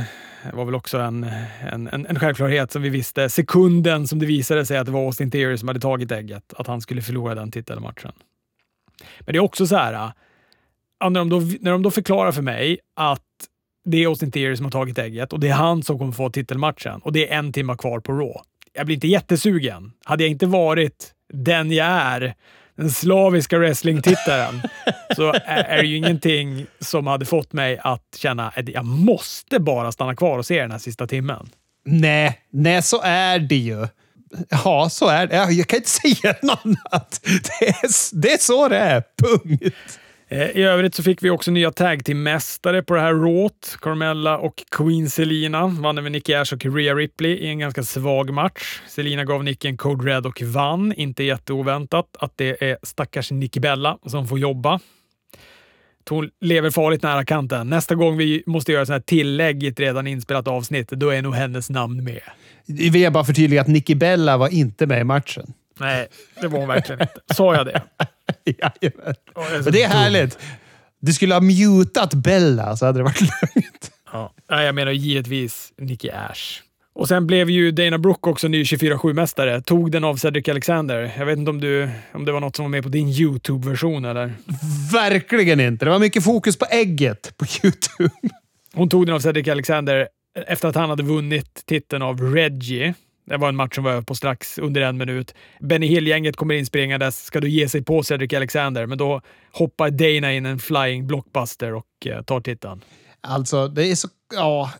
var 0.52 0.64
väl 0.64 0.74
också 0.74 0.98
en, 0.98 1.26
en, 1.72 1.88
en, 1.88 2.06
en 2.06 2.18
självklarhet 2.18 2.72
som 2.72 2.82
vi 2.82 2.88
visste 2.88 3.28
sekunden 3.28 4.06
som 4.06 4.18
det 4.18 4.26
visade 4.26 4.66
sig 4.66 4.78
att 4.78 4.86
det 4.86 4.92
var 4.92 5.06
Austin 5.06 5.30
Theory 5.30 5.56
som 5.56 5.68
hade 5.68 5.80
tagit 5.80 6.12
ägget, 6.12 6.54
att 6.56 6.66
han 6.66 6.80
skulle 6.80 7.02
förlora 7.02 7.34
den 7.34 7.50
titelmatchen. 7.50 8.12
Men 9.20 9.32
det 9.32 9.36
är 9.36 9.42
också 9.42 9.66
så 9.66 9.76
här, 9.76 9.92
eh, 9.92 10.12
ja, 11.00 11.08
när, 11.08 11.20
de 11.20 11.28
då, 11.28 11.40
när 11.60 11.70
de 11.70 11.82
då 11.82 11.90
förklarar 11.90 12.32
för 12.32 12.42
mig 12.42 12.78
att 12.96 13.22
det 13.84 14.02
är 14.02 14.06
Austin 14.06 14.30
Theory 14.30 14.56
som 14.56 14.66
har 14.66 14.70
tagit 14.70 14.98
ägget 14.98 15.32
och 15.32 15.40
det 15.40 15.48
är 15.48 15.54
han 15.54 15.82
som 15.82 15.98
kommer 15.98 16.12
få 16.12 16.30
titelmatchen 16.30 17.00
och 17.02 17.12
det 17.12 17.32
är 17.32 17.38
en 17.38 17.52
timme 17.52 17.76
kvar 17.76 18.00
på 18.00 18.12
Raw. 18.12 18.34
Jag 18.72 18.86
blir 18.86 18.94
inte 18.94 19.06
jättesugen. 19.06 19.92
Hade 20.04 20.24
jag 20.24 20.30
inte 20.30 20.46
varit 20.46 21.12
den 21.32 21.72
jag 21.72 21.86
är, 21.86 22.34
den 22.76 22.90
slaviska 22.90 23.58
wrestlingtittaren, 23.58 24.62
så 25.16 25.34
är 25.44 25.76
det 25.82 25.86
ju 25.86 25.96
ingenting 25.96 26.66
som 26.80 27.06
hade 27.06 27.24
fått 27.24 27.52
mig 27.52 27.78
att 27.82 28.16
känna 28.16 28.48
att 28.48 28.68
jag 28.68 28.84
måste 28.84 29.60
bara 29.60 29.92
stanna 29.92 30.16
kvar 30.16 30.38
och 30.38 30.46
se 30.46 30.60
den 30.60 30.70
här 30.70 30.78
sista 30.78 31.06
timmen. 31.06 31.48
Nej, 31.84 32.40
nej 32.50 32.82
så 32.82 33.02
är 33.02 33.38
det 33.38 33.56
ju. 33.56 33.86
Ja, 34.48 34.88
så 34.90 35.08
är 35.08 35.26
det. 35.26 35.52
Jag 35.52 35.66
kan 35.66 35.76
inte 35.76 35.90
säga 36.14 36.34
något 36.42 36.60
annat. 36.64 37.20
Det 37.22 37.68
är, 37.68 38.20
det 38.20 38.32
är 38.32 38.38
så 38.38 38.68
det 38.68 38.78
är. 38.78 39.02
Punkt. 39.22 39.98
Eh, 40.28 40.50
I 40.50 40.62
övrigt 40.62 40.94
så 40.94 41.02
fick 41.02 41.22
vi 41.22 41.30
också 41.30 41.50
nya 41.50 41.70
tag 41.70 42.04
till 42.04 42.16
mästare 42.16 42.82
på 42.82 42.94
det 42.94 43.00
här 43.00 43.14
Rawt. 43.14 43.76
Carmella 43.80 44.38
och 44.38 44.62
Queen 44.70 45.10
Selina 45.10 45.66
vann 45.66 45.98
över 45.98 46.10
Nicky 46.10 46.34
Ash 46.34 46.54
och 46.54 46.64
Rhea 46.64 46.94
Ripley 46.94 47.32
i 47.32 47.46
en 47.46 47.58
ganska 47.58 47.82
svag 47.82 48.32
match. 48.32 48.80
Selina 48.88 49.24
gav 49.24 49.44
Nicky 49.44 49.68
en 49.68 49.76
Code 49.76 50.10
Red 50.10 50.26
och 50.26 50.42
vann. 50.42 50.92
Inte 50.92 51.24
jätteoväntat 51.24 52.16
att 52.18 52.32
det 52.36 52.62
är 52.64 52.78
stackars 52.82 53.30
Nicky 53.30 53.60
Bella 53.60 53.98
som 54.06 54.28
får 54.28 54.38
jobba. 54.38 54.80
Hon 56.10 56.30
lever 56.40 56.70
farligt 56.70 57.02
nära 57.02 57.24
kanten. 57.24 57.70
Nästa 57.70 57.94
gång 57.94 58.16
vi 58.16 58.42
måste 58.46 58.72
göra 58.72 58.86
så 58.86 58.92
här 58.92 59.00
tillägg 59.00 59.62
i 59.62 59.66
ett 59.66 59.80
redan 59.80 60.06
inspelat 60.06 60.48
avsnitt, 60.48 60.88
då 60.88 61.10
är 61.10 61.22
nog 61.22 61.34
hennes 61.34 61.70
namn 61.70 62.04
med. 62.04 62.20
Vi 62.66 62.90
vill 62.90 63.12
bara 63.12 63.24
förtydliga 63.24 63.60
att 63.60 63.66
Nicky 63.66 63.94
Bella 63.94 64.36
var 64.36 64.48
inte 64.48 64.86
med 64.86 65.00
i 65.00 65.04
matchen. 65.04 65.52
Nej, 65.80 66.06
det 66.40 66.48
var 66.48 66.58
hon 66.58 66.68
verkligen 66.68 67.00
inte. 67.00 67.34
Sa 67.34 67.54
jag 67.54 67.66
det? 67.66 67.82
Jajamän. 68.44 69.14
Oh, 69.34 69.70
det 69.72 69.82
är 69.82 69.88
härligt. 69.88 70.38
Du 71.00 71.12
skulle 71.12 71.34
ha 71.34 71.40
mutat 71.40 72.14
Bella 72.14 72.76
så 72.76 72.86
hade 72.86 72.98
det 72.98 73.02
varit 73.02 73.20
lugnt. 73.20 73.90
Ja. 74.12 74.32
jag 74.48 74.74
menar 74.74 74.92
givetvis 74.92 75.72
Nicky 75.78 76.10
Ash. 76.10 76.60
Och 76.94 77.08
sen 77.08 77.26
blev 77.26 77.50
ju 77.50 77.70
Dana 77.70 77.98
Brooke 77.98 78.30
också 78.30 78.48
ny 78.48 78.62
24-7-mästare. 78.62 79.62
Tog 79.62 79.92
den 79.92 80.04
av 80.04 80.16
Cedric 80.16 80.48
Alexander. 80.48 81.14
Jag 81.18 81.26
vet 81.26 81.38
inte 81.38 81.50
om, 81.50 81.60
du, 81.60 81.90
om 82.12 82.24
det 82.24 82.32
var 82.32 82.40
något 82.40 82.56
som 82.56 82.64
var 82.64 82.70
med 82.70 82.82
på 82.82 82.88
din 82.88 83.08
YouTube-version 83.08 84.04
eller? 84.04 84.32
Verkligen 84.92 85.60
inte. 85.60 85.84
Det 85.84 85.90
var 85.90 85.98
mycket 85.98 86.24
fokus 86.24 86.58
på 86.58 86.66
ägget 86.70 87.36
på 87.36 87.44
YouTube. 87.64 88.14
Hon 88.74 88.88
tog 88.88 89.06
den 89.06 89.14
av 89.14 89.20
Cedric 89.20 89.48
Alexander 89.48 90.08
efter 90.46 90.68
att 90.68 90.74
han 90.74 90.90
hade 90.90 91.02
vunnit 91.02 91.62
titeln 91.66 92.02
av 92.02 92.20
Reggie. 92.20 92.94
Det 93.26 93.36
var 93.36 93.48
en 93.48 93.56
match 93.56 93.74
som 93.74 93.84
var 93.84 94.02
på 94.02 94.14
strax 94.14 94.58
under 94.58 94.80
en 94.80 94.96
minut. 94.96 95.34
Benny 95.60 95.86
Hill-gänget 95.86 96.36
kommer 96.36 96.54
inspringandes, 96.54 97.24
ska 97.24 97.40
då 97.40 97.46
ge 97.46 97.68
sig 97.68 97.84
på 97.84 98.02
Cedric 98.02 98.32
Alexander, 98.32 98.86
men 98.86 98.98
då 98.98 99.20
hoppar 99.52 99.90
Dana 99.90 100.32
in 100.32 100.46
en 100.46 100.58
flying 100.58 101.06
blockbuster 101.06 101.74
och 101.74 102.06
eh, 102.06 102.22
tar 102.22 102.40
titeln. 102.40 102.84
Alltså, 103.20 103.68
det 103.68 103.86
är 103.86 103.94
så... 103.94 104.08
Ja, 104.34 104.70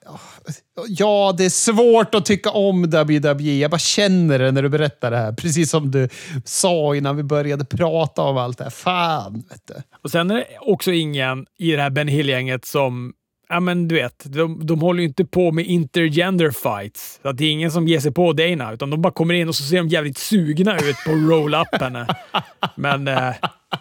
ja, 0.89 1.35
det 1.39 1.45
är 1.45 1.51
svårt 1.51 2.15
att 2.15 2.25
tycka 2.25 2.51
om 2.51 2.83
WWE. 2.83 3.43
Jag 3.43 3.71
bara 3.71 3.79
känner 3.79 4.39
det 4.39 4.53
när 4.53 4.63
du 4.63 4.69
berättar 4.69 5.11
det 5.11 5.17
här. 5.17 5.33
Precis 5.33 5.71
som 5.71 5.91
du 5.91 6.09
sa 6.45 6.97
innan 6.97 7.17
vi 7.17 7.23
började 7.23 7.65
prata 7.65 8.23
om 8.23 8.37
allt 8.37 8.59
det 8.59 8.65
här. 8.65 8.71
Fan, 8.71 9.45
vet 9.51 9.67
du. 9.67 9.75
Och 10.03 10.11
sen 10.11 10.31
är 10.31 10.35
det 10.35 10.47
också 10.61 10.93
ingen 10.93 11.47
i 11.59 11.73
det 11.73 11.83
här 11.83 11.91
Ben 11.91 12.09
Hill-gänget 12.09 12.65
som 12.65 13.13
Ja, 13.49 13.61
men 13.61 13.89
du 13.89 13.95
vet, 13.95 14.25
de, 14.25 14.67
de 14.67 14.81
håller 14.81 15.01
ju 15.01 15.09
inte 15.09 15.25
på 15.25 15.53
med 15.53 15.67
intergender 15.67 16.51
fights. 16.51 17.21
Så 17.23 17.29
att 17.29 17.39
det 17.39 17.45
är 17.45 17.51
ingen 17.51 17.71
som 17.71 17.89
ger 17.89 18.01
sig 18.01 18.13
på 18.13 18.33
Dana, 18.33 18.73
utan 18.73 18.91
de 18.91 19.03
bara 19.03 19.13
kommer 19.13 19.35
in 19.35 19.49
och 19.49 19.55
så 19.55 19.63
ser 19.63 19.77
de 19.77 19.89
jävligt 19.89 20.19
sugna 20.19 20.77
ut 20.77 20.97
på 21.07 21.13
roll-upen. 21.13 22.07
men 22.75 23.09
eh, 23.09 23.35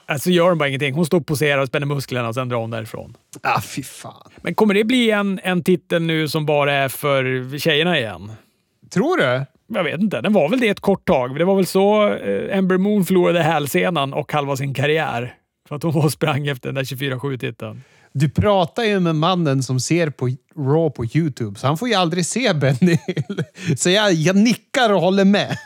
alltså 0.05 0.29
gör 0.29 0.49
de 0.49 0.57
bara 0.57 0.69
ingenting. 0.69 0.93
Hon 0.93 1.05
står 1.05 1.17
och 1.17 1.27
poserar 1.27 1.61
och 1.61 1.67
spänner 1.67 1.85
musklerna 1.85 2.27
och 2.27 2.35
sen 2.35 2.49
drar 2.49 2.57
hon 2.57 2.71
därifrån. 2.71 3.17
Ah, 3.43 3.61
fy 3.61 3.83
fan. 3.83 4.31
Men 4.41 4.55
kommer 4.55 4.73
det 4.73 4.83
bli 4.83 5.11
en, 5.11 5.39
en 5.43 5.63
titel 5.63 6.01
nu 6.01 6.27
som 6.27 6.45
bara 6.45 6.73
är 6.73 6.89
för 6.89 7.57
tjejerna 7.57 7.99
igen? 7.99 8.31
Tror 8.93 9.17
du? 9.17 9.45
Jag 9.67 9.83
vet 9.83 10.01
inte. 10.01 10.21
Den 10.21 10.33
var 10.33 10.49
väl 10.49 10.59
det 10.59 10.69
ett 10.69 10.79
kort 10.79 11.05
tag. 11.05 11.39
Det 11.39 11.45
var 11.45 11.55
väl 11.55 11.65
så 11.65 12.13
eh, 12.13 12.57
Ember 12.57 12.77
Moon 12.77 13.05
förlorade 13.05 13.43
hälsenan 13.43 14.13
och 14.13 14.33
halva 14.33 14.55
sin 14.55 14.73
karriär. 14.73 15.33
För 15.67 15.75
att 15.75 15.83
hon 15.83 15.91
var 15.91 16.03
och 16.03 16.11
sprang 16.11 16.47
efter 16.47 16.69
den 16.69 16.75
där 16.75 16.83
24-7-titeln. 16.83 17.81
Du 18.17 18.29
pratar 18.29 18.83
ju 18.83 18.99
med 18.99 19.15
mannen 19.15 19.63
som 19.63 19.79
ser 19.79 20.09
på 20.09 20.29
Raw 20.57 20.89
på 20.89 21.05
YouTube, 21.05 21.59
så 21.59 21.67
han 21.67 21.77
får 21.77 21.87
ju 21.87 21.93
aldrig 21.93 22.25
se 22.25 22.53
Benny 22.53 22.97
Hill. 23.07 23.43
Så 23.77 23.89
jag, 23.89 24.13
jag 24.13 24.35
nickar 24.35 24.93
och 24.93 25.01
håller 25.01 25.25
med. 25.25 25.57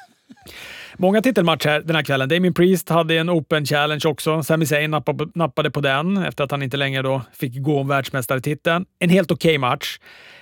Många 0.97 1.21
titelmatcher 1.21 1.81
den 1.85 1.95
här 1.95 2.03
kvällen. 2.03 2.29
Damien 2.29 2.53
Priest 2.53 2.89
hade 2.89 3.17
en 3.17 3.29
Open 3.29 3.65
Challenge 3.65 4.01
också. 4.05 4.43
Sami 4.43 4.65
Zayn 4.65 4.91
nappade 5.35 5.71
på 5.71 5.81
den 5.81 6.17
efter 6.17 6.43
att 6.43 6.51
han 6.51 6.63
inte 6.63 6.77
längre 6.77 7.01
då 7.01 7.21
fick 7.33 7.61
gå 7.61 7.79
om 7.79 7.87
världsmästartiteln. 7.87 8.85
En 8.99 9.09
helt 9.09 9.31
okej 9.31 9.49
okay 9.49 9.57
match. 9.57 9.99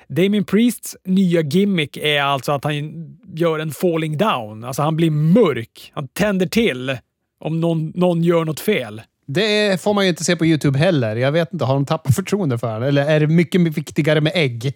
Damien 0.08 0.44
Priests 0.44 0.98
nya 1.06 1.42
gimmick 1.42 1.98
är 1.98 2.22
alltså 2.22 2.52
att 2.52 2.64
han 2.64 2.74
gör 3.36 3.60
en 3.60 3.72
falling 3.72 4.18
down. 4.18 4.64
Alltså 4.64 4.82
han 4.82 4.96
blir 4.96 5.12
mörk. 5.12 5.92
Han 5.96 6.08
tänder 6.08 6.46
till 6.46 6.98
om 7.40 7.60
någon, 7.60 7.92
någon 7.96 8.24
gör 8.24 8.46
något 8.46 8.60
fel. 8.60 9.02
Det 9.28 9.82
får 9.82 9.94
man 9.94 10.04
ju 10.04 10.10
inte 10.10 10.24
se 10.24 10.36
på 10.36 10.46
YouTube 10.46 10.80
heller. 10.80 11.16
Jag 11.16 11.32
vet 11.32 11.54
inte, 11.54 11.66
har 11.66 11.74
de 11.74 11.86
tappat 11.86 12.16
förtroende 12.16 12.58
för 12.58 12.68
honom? 12.68 12.84
Eller 12.84 13.06
är 13.06 13.20
det 13.20 13.28
mycket 13.28 13.62
viktigare 13.62 14.22
med 14.22 14.32
ägg? 14.36 14.74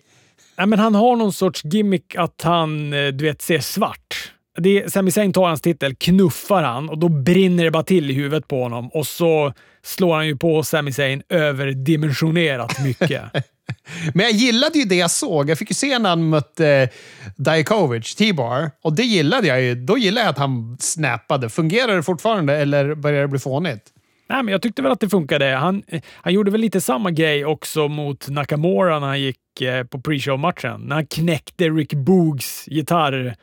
Nej, 0.57 0.67
men 0.67 0.79
han 0.79 0.95
har 0.95 1.15
någon 1.15 1.33
sorts 1.33 1.65
gimmick 1.65 2.15
att 2.15 2.41
han, 2.43 2.93
eh, 2.93 3.07
du 3.07 3.25
vet, 3.25 3.41
ser 3.41 3.59
svart. 3.59 4.31
Det 4.57 4.93
Sami 4.93 5.11
Zayn 5.11 5.33
tar 5.33 5.47
hans 5.47 5.61
titel, 5.61 5.95
knuffar 5.95 6.63
han 6.63 6.89
och 6.89 6.97
då 6.97 7.09
brinner 7.09 7.63
det 7.63 7.71
bara 7.71 7.83
till 7.83 8.11
i 8.11 8.13
huvudet 8.13 8.47
på 8.47 8.63
honom 8.63 8.89
och 8.89 9.07
så 9.07 9.53
slår 9.83 10.15
han 10.15 10.27
ju 10.27 10.37
på 10.37 10.63
Sami 10.63 10.93
Zayn 10.93 11.23
överdimensionerat 11.29 12.83
mycket. 12.83 13.21
Men 14.13 14.25
jag 14.25 14.31
gillade 14.31 14.79
ju 14.79 14.85
det 14.85 14.95
jag 14.95 15.11
såg. 15.11 15.49
Jag 15.49 15.57
fick 15.57 15.69
ju 15.69 15.75
se 15.75 15.99
när 15.99 16.09
han 16.09 16.29
mötte 16.29 16.67
eh, 16.67 16.89
Dijakovic, 17.35 18.15
T-bar, 18.15 18.71
och 18.81 18.93
det 18.93 19.03
gillade 19.03 19.47
jag 19.47 19.61
ju. 19.61 19.75
Då 19.75 19.97
gillade 19.97 20.25
jag 20.25 20.29
att 20.29 20.37
han 20.37 20.77
snappade. 20.79 21.49
Fungerar 21.49 21.95
det 21.95 22.03
fortfarande 22.03 22.57
eller 22.57 22.95
börjar 22.95 23.21
det 23.21 23.27
bli 23.27 23.39
fånigt? 23.39 23.90
Nej, 24.31 24.43
men 24.43 24.51
jag 24.51 24.61
tyckte 24.61 24.81
väl 24.81 24.91
att 24.91 24.99
det 24.99 25.09
funkade. 25.09 25.45
Han, 25.45 25.83
han 26.13 26.33
gjorde 26.33 26.51
väl 26.51 26.61
lite 26.61 26.81
samma 26.81 27.11
grej 27.11 27.45
också 27.45 27.87
mot 27.87 28.29
Nakamura 28.29 28.99
när 28.99 29.07
han 29.07 29.21
gick 29.21 29.61
eh, 29.61 29.83
på 29.83 30.01
pre-show-matchen. 30.01 30.81
När 30.81 30.95
han 30.95 31.05
knäckte 31.05 31.69
Rick 31.69 31.93
Boogs 31.93 32.67
gitarr 32.67 33.35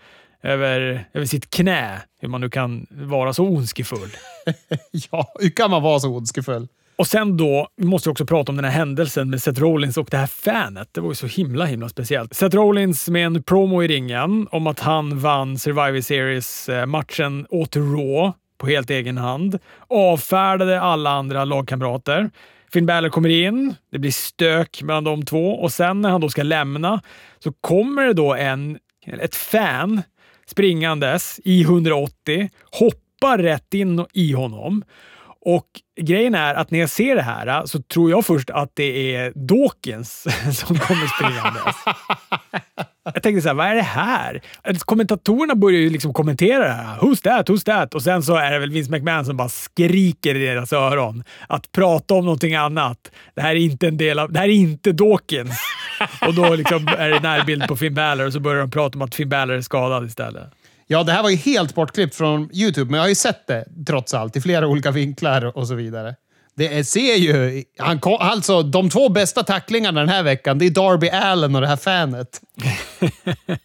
över, 0.42 1.08
över 1.12 1.26
sitt 1.26 1.50
knä. 1.50 2.02
Hur 2.20 2.28
man 2.28 2.40
nu 2.40 2.50
kan 2.50 2.86
vara 2.90 3.32
så 3.32 3.44
ondskefull. 3.44 4.08
ja, 5.10 5.32
hur 5.40 5.50
kan 5.50 5.70
man 5.70 5.82
vara 5.82 6.00
så 6.00 6.16
ondskefull? 6.16 6.68
Och 6.96 7.06
sen 7.06 7.36
då, 7.36 7.68
vi 7.76 7.86
måste 7.86 8.10
också 8.10 8.26
prata 8.26 8.52
om 8.52 8.56
den 8.56 8.64
här 8.64 8.72
händelsen 8.72 9.30
med 9.30 9.42
Seth 9.42 9.60
Rollins 9.60 9.96
och 9.96 10.08
det 10.10 10.16
här 10.16 10.26
fanet. 10.26 10.88
Det 10.92 11.00
var 11.00 11.08
ju 11.08 11.14
så 11.14 11.26
himla, 11.26 11.64
himla 11.64 11.88
speciellt. 11.88 12.34
Seth 12.34 12.56
Rollins 12.56 13.08
med 13.08 13.26
en 13.26 13.42
promo 13.42 13.82
i 13.82 13.88
ringen 13.88 14.48
om 14.50 14.66
att 14.66 14.80
han 14.80 15.18
vann 15.18 15.58
Survivor 15.58 16.00
Series-matchen 16.00 17.40
eh, 17.40 17.58
åt 17.58 17.76
Raw 17.76 18.32
på 18.58 18.66
helt 18.66 18.90
egen 18.90 19.18
hand. 19.18 19.58
Avfärdade 19.88 20.80
alla 20.80 21.10
andra 21.10 21.44
lagkamrater. 21.44 22.30
Finn 22.72 22.86
Balor 22.86 23.08
kommer 23.08 23.28
in, 23.28 23.74
det 23.92 23.98
blir 23.98 24.10
stök 24.10 24.82
mellan 24.82 25.04
de 25.04 25.24
två 25.24 25.54
och 25.54 25.72
sen 25.72 26.00
när 26.00 26.10
han 26.10 26.20
då 26.20 26.28
ska 26.28 26.42
lämna 26.42 27.02
så 27.38 27.52
kommer 27.52 28.06
det 28.06 28.12
då 28.12 28.34
en, 28.34 28.78
ett 29.06 29.34
fan 29.34 30.02
springandes 30.46 31.40
i 31.44 31.62
180, 31.62 32.50
hoppar 32.72 33.38
rätt 33.38 33.74
in 33.74 34.06
i 34.12 34.32
honom 34.32 34.84
och 35.40 35.68
grejen 36.00 36.34
är 36.34 36.54
att 36.54 36.70
när 36.70 36.78
jag 36.78 36.90
ser 36.90 37.16
det 37.16 37.22
här 37.22 37.66
så 37.66 37.82
tror 37.82 38.10
jag 38.10 38.26
först 38.26 38.50
att 38.50 38.70
det 38.74 39.16
är 39.16 39.32
Dawkins 39.34 40.26
som 40.52 40.78
kommer 40.78 41.06
springandes. 41.06 41.76
Jag 43.14 43.22
tänkte 43.22 43.42
så 43.42 43.48
här, 43.48 43.54
vad 43.54 43.66
är 43.66 43.74
det 43.74 43.82
här? 43.82 44.40
Kommentatorerna 44.78 45.54
börjar 45.54 45.80
ju 45.80 45.90
liksom 45.90 46.12
kommentera 46.12 46.64
det 46.64 46.72
här. 46.72 46.98
Who's 46.98 47.22
that? 47.22 47.48
Who's 47.48 47.64
that? 47.64 47.94
Och 47.94 48.02
sen 48.02 48.22
så 48.22 48.36
är 48.36 48.50
det 48.50 48.58
väl 48.58 48.70
Vince 48.70 48.90
McMahon 48.90 49.24
som 49.24 49.36
bara 49.36 49.48
skriker 49.48 50.34
i 50.34 50.46
deras 50.46 50.72
öron. 50.72 51.24
Att 51.48 51.72
prata 51.72 52.14
om 52.14 52.24
någonting 52.24 52.54
annat. 52.54 53.10
Det 53.34 53.42
här 53.42 53.50
är 53.50 53.60
inte 53.60 53.88
en 53.88 53.96
del 53.96 54.18
av... 54.18 54.32
Det 54.32 54.38
här 54.38 54.48
är 54.48 54.52
inte 54.52 54.92
Dawkins. 54.92 55.60
och 56.26 56.34
då 56.34 56.54
liksom 56.54 56.88
är 56.98 57.10
det 57.10 57.20
närbild 57.20 57.68
på 57.68 57.76
Finn 57.76 57.94
Balor 57.94 58.26
och 58.26 58.32
så 58.32 58.40
börjar 58.40 58.60
de 58.60 58.70
prata 58.70 58.98
om 58.98 59.02
att 59.02 59.14
Finn 59.14 59.28
Balor 59.28 59.56
är 59.56 59.60
skadad 59.60 60.06
istället. 60.06 60.52
Ja, 60.86 61.02
det 61.02 61.12
här 61.12 61.22
var 61.22 61.30
ju 61.30 61.36
helt 61.36 61.74
bortklippt 61.74 62.14
från 62.14 62.50
YouTube, 62.52 62.90
men 62.90 62.98
jag 62.98 63.04
har 63.04 63.08
ju 63.08 63.14
sett 63.14 63.46
det 63.46 63.64
trots 63.86 64.14
allt 64.14 64.36
i 64.36 64.40
flera 64.40 64.66
olika 64.66 64.90
vinklar 64.90 65.56
och 65.58 65.66
så 65.68 65.74
vidare. 65.74 66.14
Det 66.58 66.84
ser 66.84 67.14
ju... 67.14 67.64
Han 67.78 68.00
kom, 68.00 68.16
alltså, 68.20 68.62
de 68.62 68.90
två 68.90 69.08
bästa 69.08 69.42
tacklingarna 69.42 70.00
den 70.00 70.08
här 70.08 70.22
veckan, 70.22 70.58
det 70.58 70.66
är 70.66 70.70
Darby 70.70 71.08
Allen 71.08 71.54
och 71.54 71.60
det 71.60 71.66
här 71.66 71.76
fanet. 71.76 72.40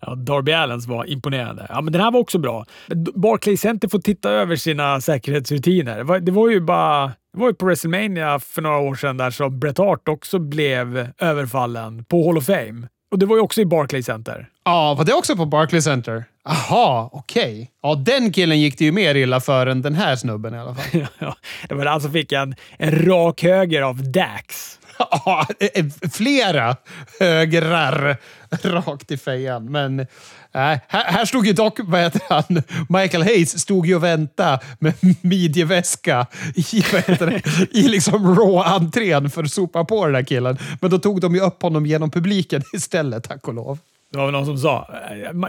ja, 0.00 0.14
Darby 0.14 0.52
Allens 0.52 0.86
var 0.86 1.04
imponerande. 1.04 1.66
Ja, 1.68 1.80
men 1.80 1.92
den 1.92 2.02
här 2.02 2.10
var 2.10 2.20
också 2.20 2.38
bra. 2.38 2.66
Barclays 3.14 3.60
Center 3.60 3.88
får 3.88 3.98
titta 3.98 4.30
över 4.30 4.56
sina 4.56 5.00
säkerhetsrutiner. 5.00 5.96
Det 5.96 6.04
var, 6.04 6.20
det 6.20 6.32
var 6.32 6.50
ju 6.50 6.60
bara... 6.60 7.06
Det 7.06 7.40
var 7.40 7.48
ju 7.48 7.54
på 7.54 7.66
WrestleMania 7.66 8.38
för 8.38 8.62
några 8.62 8.78
år 8.78 8.94
sedan 8.94 9.16
där 9.16 9.30
som 9.30 9.60
Bret 9.60 9.78
Hart 9.78 10.08
också 10.08 10.38
blev 10.38 11.08
överfallen 11.18 12.04
på 12.04 12.26
Hall 12.26 12.38
of 12.38 12.46
Fame. 12.46 12.88
Och 13.10 13.18
det 13.18 13.26
var 13.26 13.36
ju 13.36 13.42
också 13.42 13.60
i 13.60 13.66
Barclays 13.66 14.06
Center. 14.06 14.48
Ja, 14.64 14.94
var 14.94 15.04
det 15.04 15.12
också 15.12 15.36
på 15.36 15.46
Barclays 15.46 15.84
Center? 15.84 16.24
Aha, 16.44 17.10
okej. 17.12 17.52
Okay. 17.52 17.66
Ja, 17.82 17.94
den 17.94 18.32
killen 18.32 18.60
gick 18.60 18.78
det 18.78 18.84
ju 18.84 18.92
mer 18.92 19.14
illa 19.14 19.40
för 19.40 19.66
än 19.66 19.82
den 19.82 19.94
här 19.94 20.16
snubben 20.16 20.54
i 20.54 20.58
alla 20.58 20.74
fall. 20.74 21.06
ja, 21.18 21.36
det 21.68 21.74
var 21.74 21.86
han 21.86 22.00
som 22.00 22.12
fick 22.12 22.32
en, 22.32 22.54
en 22.78 23.06
rak 23.06 23.42
höger 23.42 23.82
av 23.82 24.12
Dax. 24.12 24.78
Ja, 25.24 25.46
eh, 25.74 25.86
flera 26.12 26.76
högrar 27.20 28.16
rakt 28.62 29.10
i 29.10 29.16
fejan. 29.16 29.72
Men 29.72 30.00
äh, 30.00 30.06
här, 30.52 30.80
här 30.88 31.24
stod 31.24 31.46
ju 31.46 31.52
dock, 31.52 31.78
vad 31.82 32.00
heter 32.00 32.22
han, 32.28 32.62
Michael 32.88 33.22
Hayes 33.22 33.60
stod 33.60 33.86
ju 33.86 33.94
och 33.94 34.04
väntade 34.04 34.60
med 34.78 34.94
midjeväska 35.20 36.26
i, 36.54 36.62
det, 37.06 37.42
i 37.70 37.88
liksom 37.88 38.34
raw-entrén 38.34 39.30
för 39.30 39.42
att 39.42 39.52
sopa 39.52 39.84
på 39.84 40.04
den 40.04 40.14
där 40.14 40.22
killen. 40.22 40.58
Men 40.80 40.90
då 40.90 40.98
tog 40.98 41.20
de 41.20 41.34
ju 41.34 41.40
upp 41.40 41.62
honom 41.62 41.86
genom 41.86 42.10
publiken 42.10 42.62
istället, 42.72 43.24
tack 43.24 43.48
och 43.48 43.54
lov. 43.54 43.78
Det 44.12 44.18
var 44.18 44.30
någon 44.30 44.46
som 44.46 44.58
sa 44.58 44.88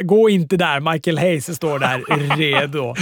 “Gå 0.01 0.29
inte 0.29 0.57
där, 0.57 0.91
Michael 0.91 1.17
Hayes 1.17 1.55
står 1.55 1.79
där 1.79 1.97
redo”. 2.37 2.95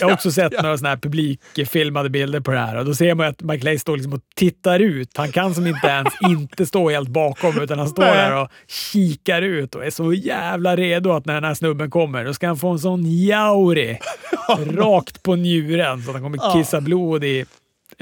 Jag 0.00 0.06
har 0.06 0.14
också 0.14 0.32
sett 0.32 0.62
några 0.62 0.78
såna 0.78 0.88
här 0.88 0.96
publikfilmade 0.96 2.10
bilder 2.10 2.40
på 2.40 2.50
det 2.50 2.58
här 2.58 2.76
och 2.76 2.84
då 2.84 2.94
ser 2.94 3.14
man 3.14 3.26
att 3.26 3.42
Michael 3.42 3.66
Hayes 3.66 3.80
står 3.80 3.96
liksom 3.96 4.12
och 4.12 4.20
tittar 4.36 4.80
ut. 4.80 5.16
Han 5.16 5.32
kan 5.32 5.54
som 5.54 5.66
inte 5.66 5.86
ens 5.86 6.14
inte 6.22 6.66
stå 6.66 6.90
helt 6.90 7.08
bakom 7.08 7.60
utan 7.60 7.78
han 7.78 7.88
står 7.88 8.02
Nej. 8.02 8.14
där 8.14 8.42
och 8.42 8.48
kikar 8.68 9.42
ut 9.42 9.74
och 9.74 9.84
är 9.84 9.90
så 9.90 10.12
jävla 10.12 10.76
redo 10.76 11.12
att 11.12 11.26
när 11.26 11.34
den 11.34 11.44
här 11.44 11.54
snubben 11.54 11.90
kommer 11.90 12.24
då 12.24 12.34
ska 12.34 12.46
han 12.46 12.56
få 12.56 12.68
en 12.68 12.78
sån 12.78 13.02
jauri 13.06 13.98
rakt 14.66 15.22
på 15.22 15.36
njuren 15.36 16.02
så 16.02 16.10
att 16.10 16.14
han 16.14 16.22
kommer 16.22 16.52
kissa 16.52 16.80
blod 16.80 17.24
i 17.24 17.44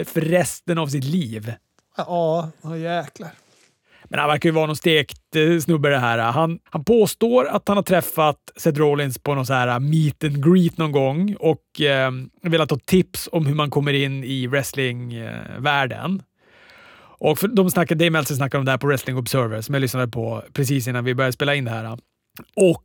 för 0.07 0.21
resten 0.21 0.79
av 0.79 0.87
sitt 0.87 1.05
liv. 1.05 1.53
Ja, 1.97 2.51
oh, 2.63 2.81
jäklar. 2.81 3.31
Men 4.13 4.21
han 4.21 4.29
verkar 4.29 4.49
ju 4.49 4.53
vara 4.53 4.67
någon 4.67 4.77
stekt 4.77 5.37
eh, 5.37 5.59
snubbe 5.59 5.89
det 5.89 5.99
här. 5.99 6.19
Han, 6.19 6.59
han 6.65 6.85
påstår 6.85 7.47
att 7.47 7.69
han 7.69 7.77
har 7.77 7.85
träffat 7.85 8.37
Seth 8.57 8.79
Rollins 8.79 9.19
på 9.19 9.35
någon 9.35 9.47
så 9.47 9.53
här 9.53 9.69
eh, 9.69 9.81
meet 9.81 10.25
and 10.25 10.45
greet 10.45 10.79
någon 10.79 10.93
gång 10.93 11.37
och 11.41 11.81
eh, 11.81 12.11
velat 12.43 12.71
ha 12.71 12.79
tips 12.79 13.29
om 13.33 13.47
hur 13.47 13.55
man 13.55 13.71
kommer 13.71 13.93
in 13.93 14.25
i 14.25 14.47
wrestlingvärlden. 14.47 16.23
Och 17.19 17.39
för, 17.39 17.49
de 17.49 17.71
snackade, 17.71 18.05
Dave 18.05 18.11
Meltzer 18.11 18.35
snackade 18.35 18.59
om 18.59 18.65
det 18.65 18.71
här 18.71 18.79
på 18.79 18.87
Wrestling 18.87 19.17
Observer 19.17 19.61
som 19.61 19.75
jag 19.75 19.81
lyssnade 19.81 20.09
på 20.09 20.43
precis 20.53 20.89
innan 20.89 21.05
vi 21.05 21.15
började 21.15 21.33
spela 21.33 21.55
in 21.55 21.65
det 21.65 21.71
här. 21.71 21.99
Och 22.57 22.83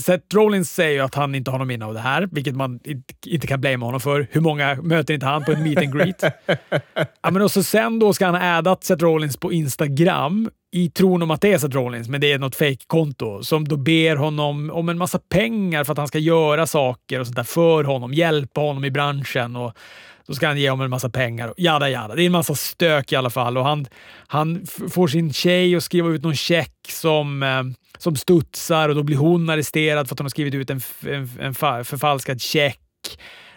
Seth 0.00 0.34
Rollins 0.34 0.70
säger 0.70 0.92
ju 0.92 1.00
att 1.00 1.14
han 1.14 1.34
inte 1.34 1.50
har 1.50 1.58
någon 1.58 1.68
minne 1.68 1.84
av 1.84 1.94
det 1.94 2.00
här, 2.00 2.28
vilket 2.32 2.56
man 2.56 2.80
inte 3.26 3.46
kan 3.46 3.60
blamea 3.60 3.86
honom 3.86 4.00
för. 4.00 4.26
Hur 4.30 4.40
många 4.40 4.74
möter 4.82 5.14
inte 5.14 5.26
han 5.26 5.44
på 5.44 5.52
en 5.52 5.62
meet 5.62 5.78
and 5.78 5.92
greet? 5.92 6.22
ja, 7.22 7.30
men 7.30 7.42
och 7.42 7.50
så 7.50 7.62
sen 7.62 7.98
då 7.98 8.12
ska 8.12 8.26
han 8.26 8.34
ha 8.34 8.56
addat 8.56 8.84
Seth 8.84 9.02
Rollins 9.02 9.36
på 9.36 9.52
Instagram 9.52 10.50
i 10.76 10.90
tron 10.90 11.22
om 11.22 11.30
att 11.30 11.40
det 11.40 11.52
är 11.52 11.58
Seth 11.58 11.74
Rollins, 11.74 12.08
men 12.08 12.20
det 12.20 12.32
är 12.32 12.38
något 12.38 12.56
fake-konto 12.56 13.42
som 13.42 13.68
då 13.68 13.76
ber 13.76 14.16
honom 14.16 14.70
om 14.70 14.88
en 14.88 14.98
massa 14.98 15.18
pengar 15.18 15.84
för 15.84 15.92
att 15.92 15.98
han 15.98 16.08
ska 16.08 16.18
göra 16.18 16.66
saker 16.66 17.20
och 17.20 17.26
sånt 17.26 17.36
där 17.36 17.44
för 17.44 17.84
honom, 17.84 18.14
hjälpa 18.14 18.60
honom 18.60 18.84
i 18.84 18.90
branschen 18.90 19.56
och 19.56 19.72
då 20.26 20.34
ska 20.34 20.46
han 20.46 20.58
ge 20.58 20.70
honom 20.70 20.84
en 20.84 20.90
massa 20.90 21.10
pengar. 21.10 21.54
Jada, 21.56 21.90
jada. 21.90 22.14
Det 22.14 22.22
är 22.22 22.26
en 22.26 22.32
massa 22.32 22.54
stök 22.54 23.12
i 23.12 23.16
alla 23.16 23.30
fall 23.30 23.58
och 23.58 23.64
han, 23.64 23.86
han 24.26 24.66
får 24.90 25.08
sin 25.08 25.32
tjej 25.32 25.76
att 25.76 25.82
skriva 25.82 26.08
ut 26.08 26.22
någon 26.22 26.36
check 26.36 26.74
som, 26.88 27.42
eh, 27.42 27.62
som 27.98 28.16
studsar 28.16 28.88
och 28.88 28.94
då 28.94 29.02
blir 29.02 29.16
hon 29.16 29.50
arresterad 29.50 30.08
för 30.08 30.14
att 30.14 30.18
hon 30.18 30.24
har 30.24 30.30
skrivit 30.30 30.54
ut 30.54 30.70
en, 30.70 30.80
en, 31.06 31.30
en 31.40 31.54
förfalskad 31.84 32.40
check. 32.40 32.80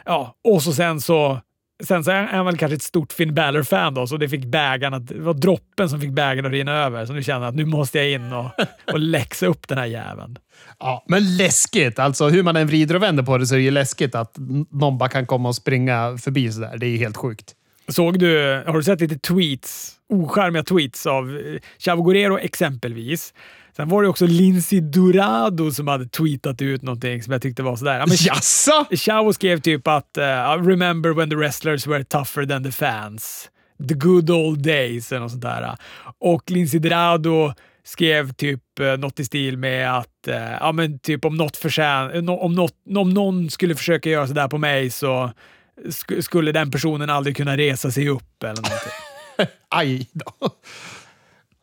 Ja, 0.05 0.36
och 0.43 0.63
så 0.63 0.73
sen 0.73 1.01
så 1.01 1.41
Sen 1.83 2.03
så 2.03 2.11
är 2.11 2.23
han 2.23 2.45
väl 2.45 2.57
kanske 2.57 2.75
ett 2.75 2.83
stort 2.83 3.13
Finn 3.13 3.33
Balor-fan 3.33 3.93
då, 3.93 4.07
så 4.07 4.17
det, 4.17 4.29
fick 4.29 4.45
bägaren 4.45 5.05
det 5.05 5.19
var 5.19 5.33
droppen 5.33 5.89
som 5.89 6.01
fick 6.01 6.11
bägaren 6.11 6.45
att 6.45 6.51
rinna 6.51 6.71
över. 6.71 7.05
Så 7.05 7.13
nu 7.13 7.23
känner 7.23 7.41
jag 7.45 7.49
att 7.49 7.55
nu 7.55 7.65
måste 7.65 7.97
jag 7.97 8.11
in 8.11 8.33
och, 8.33 8.45
och 8.93 8.99
läxa 8.99 9.45
upp 9.45 9.67
den 9.67 9.77
här 9.77 9.85
jäveln. 9.85 10.37
Ja, 10.79 11.05
men 11.07 11.37
läskigt. 11.37 11.99
Alltså 11.99 12.27
hur 12.27 12.43
man 12.43 12.55
än 12.55 12.67
vrider 12.67 12.95
och 12.95 13.03
vänder 13.03 13.23
på 13.23 13.37
det 13.37 13.47
så 13.47 13.55
är 13.55 13.57
det 13.57 13.63
ju 13.63 13.71
läskigt 13.71 14.15
att 14.15 14.35
någon 14.69 14.97
bara 14.97 15.09
kan 15.09 15.25
komma 15.25 15.49
och 15.49 15.55
springa 15.55 16.17
förbi 16.17 16.51
sådär. 16.51 16.77
Det 16.77 16.85
är 16.85 16.89
ju 16.89 16.97
helt 16.97 17.17
sjukt. 17.17 17.55
Såg 17.87 18.19
du, 18.19 18.63
har 18.67 18.73
du 18.73 18.83
sett 18.83 19.01
lite 19.01 19.19
tweets, 19.19 19.95
ocharmiga 20.09 20.63
tweets 20.63 21.05
av 21.05 21.37
eh, 21.37 21.61
Chavo 21.77 22.03
Guerrero 22.03 22.39
exempelvis? 22.39 23.33
Sen 23.79 23.89
var 23.89 24.03
det 24.03 24.09
också 24.09 24.25
Lindsay 24.25 24.79
Dorado 24.79 25.71
som 25.71 25.87
hade 25.87 26.05
tweetat 26.05 26.61
ut 26.61 26.81
någonting 26.81 27.23
som 27.23 27.33
jag 27.33 27.41
tyckte 27.41 27.63
var 27.63 27.75
sådär. 27.75 27.99
Ja, 27.99 28.05
men 28.07 28.15
Jassa? 28.19 28.85
Chavo 28.91 29.33
skrev 29.33 29.59
typ 29.59 29.87
att 29.87 30.17
uh, 30.17 30.23
“Remember 30.67 31.09
when 31.09 31.29
the 31.29 31.35
wrestlers 31.35 31.87
were 31.87 32.03
tougher 32.03 32.45
than 32.45 32.63
the 32.63 32.71
fans. 32.71 33.49
The 33.89 33.93
good 33.93 34.29
old 34.29 34.63
days” 34.63 35.11
eller 35.11 35.21
något 35.21 35.31
sånt 35.31 35.43
där. 35.43 35.75
Och 36.19 36.51
Lindsay 36.51 36.79
Dorado 36.79 37.53
skrev 37.83 38.33
typ 38.33 38.63
uh, 38.79 38.97
något 38.97 39.19
i 39.19 39.25
stil 39.25 39.57
med 39.57 39.97
att 39.97 40.27
uh, 40.27 40.35
ja, 40.59 40.71
men 40.71 40.99
typ 40.99 41.25
om, 41.25 41.37
något 41.37 41.57
förtjän 41.57 42.29
om, 42.29 42.55
något, 42.55 42.75
om 42.95 43.09
någon 43.09 43.49
skulle 43.49 43.75
försöka 43.75 44.09
göra 44.09 44.27
sådär 44.27 44.47
på 44.47 44.57
mig 44.57 44.89
så 44.89 45.31
sk 45.89 46.23
skulle 46.23 46.51
den 46.51 46.71
personen 46.71 47.09
aldrig 47.09 47.37
kunna 47.37 47.57
resa 47.57 47.91
sig 47.91 48.09
upp 48.09 48.43
eller 48.43 48.55
någonting. 48.55 48.93
Aj 49.69 50.07
då. 50.13 50.49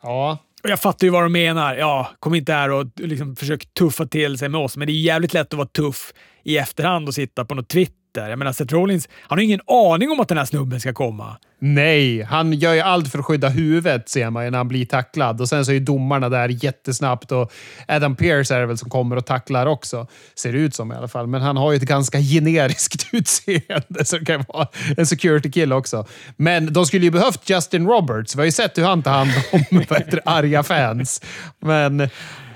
Ja, 0.02 0.38
jag 0.68 0.81
fattar 0.81 1.07
ju 1.07 1.11
vad 1.11 1.22
de 1.22 1.33
menar. 1.33 1.76
Ja, 1.76 2.11
kom 2.18 2.35
inte 2.35 2.52
här 2.52 2.70
och 2.70 2.87
liksom 2.96 3.37
försök 3.37 3.74
tuffa 3.79 4.07
till 4.07 4.38
sig 4.38 4.48
med 4.48 4.61
oss, 4.61 4.76
men 4.76 4.87
det 4.87 4.92
är 4.92 5.00
jävligt 5.00 5.35
lätt 5.35 5.46
att 5.46 5.59
vara 5.59 5.68
tuff 5.68 6.12
i 6.44 6.59
efterhand 6.59 7.09
och 7.09 7.14
sitta 7.14 7.44
på 7.44 7.55
något 7.55 7.68
Twitter 7.68 7.96
där. 8.20 8.31
Jag 8.31 8.38
menar, 8.38 8.52
Seth 8.52 8.74
Rollins, 8.74 9.09
han 9.20 9.38
har 9.38 9.44
ingen 9.44 9.61
aning 9.66 10.11
om 10.11 10.20
att 10.20 10.29
den 10.29 10.38
här 10.38 10.44
snubben 10.44 10.81
ska 10.81 10.92
komma. 10.92 11.37
Nej, 11.59 12.22
han 12.22 12.52
gör 12.52 12.74
ju 12.74 12.81
allt 12.81 13.12
för 13.12 13.18
att 13.18 13.24
skydda 13.24 13.48
huvudet 13.48 14.09
ser 14.09 14.31
man 14.31 14.44
ju 14.44 14.50
när 14.50 14.59
han 14.59 14.68
blir 14.68 14.87
tacklad. 14.87 15.40
Och 15.40 15.48
sen 15.48 15.64
så 15.64 15.70
är 15.70 15.74
ju 15.74 15.81
domarna 15.81 16.29
där 16.29 16.64
jättesnabbt 16.64 17.33
och 17.33 17.52
Adam 17.88 18.16
Pearce 18.16 18.55
är 18.55 18.61
det 18.61 18.66
väl 18.66 18.79
som 18.79 18.90
kommer 18.90 19.16
och 19.16 19.26
tacklar 19.26 19.66
också. 19.66 20.07
Ser 20.35 20.52
det 20.52 20.59
ut 20.59 20.74
som 20.74 20.92
i 20.92 20.94
alla 20.94 21.09
fall. 21.09 21.26
Men 21.26 21.42
han 21.42 21.57
har 21.57 21.72
ju 21.72 21.76
ett 21.76 21.83
ganska 21.83 22.18
generiskt 22.18 23.09
utseende 23.12 24.05
så 24.05 24.18
det 24.18 24.24
kan 24.24 24.44
vara 24.48 24.68
en 24.96 25.07
security 25.07 25.50
kill 25.50 25.72
också. 25.72 26.07
Men 26.37 26.72
de 26.72 26.87
skulle 26.87 27.05
ju 27.05 27.11
behövt 27.11 27.50
Justin 27.50 27.87
Roberts. 27.87 28.37
Vi 28.37 28.40
har 28.40 28.44
ju 28.44 28.52
sett 28.52 28.79
hur 28.79 28.85
han 28.85 29.02
tar 29.02 29.12
hand 29.12 29.31
om 29.52 29.61
arga 30.24 30.62
fans. 30.62 31.22
Men 31.61 32.09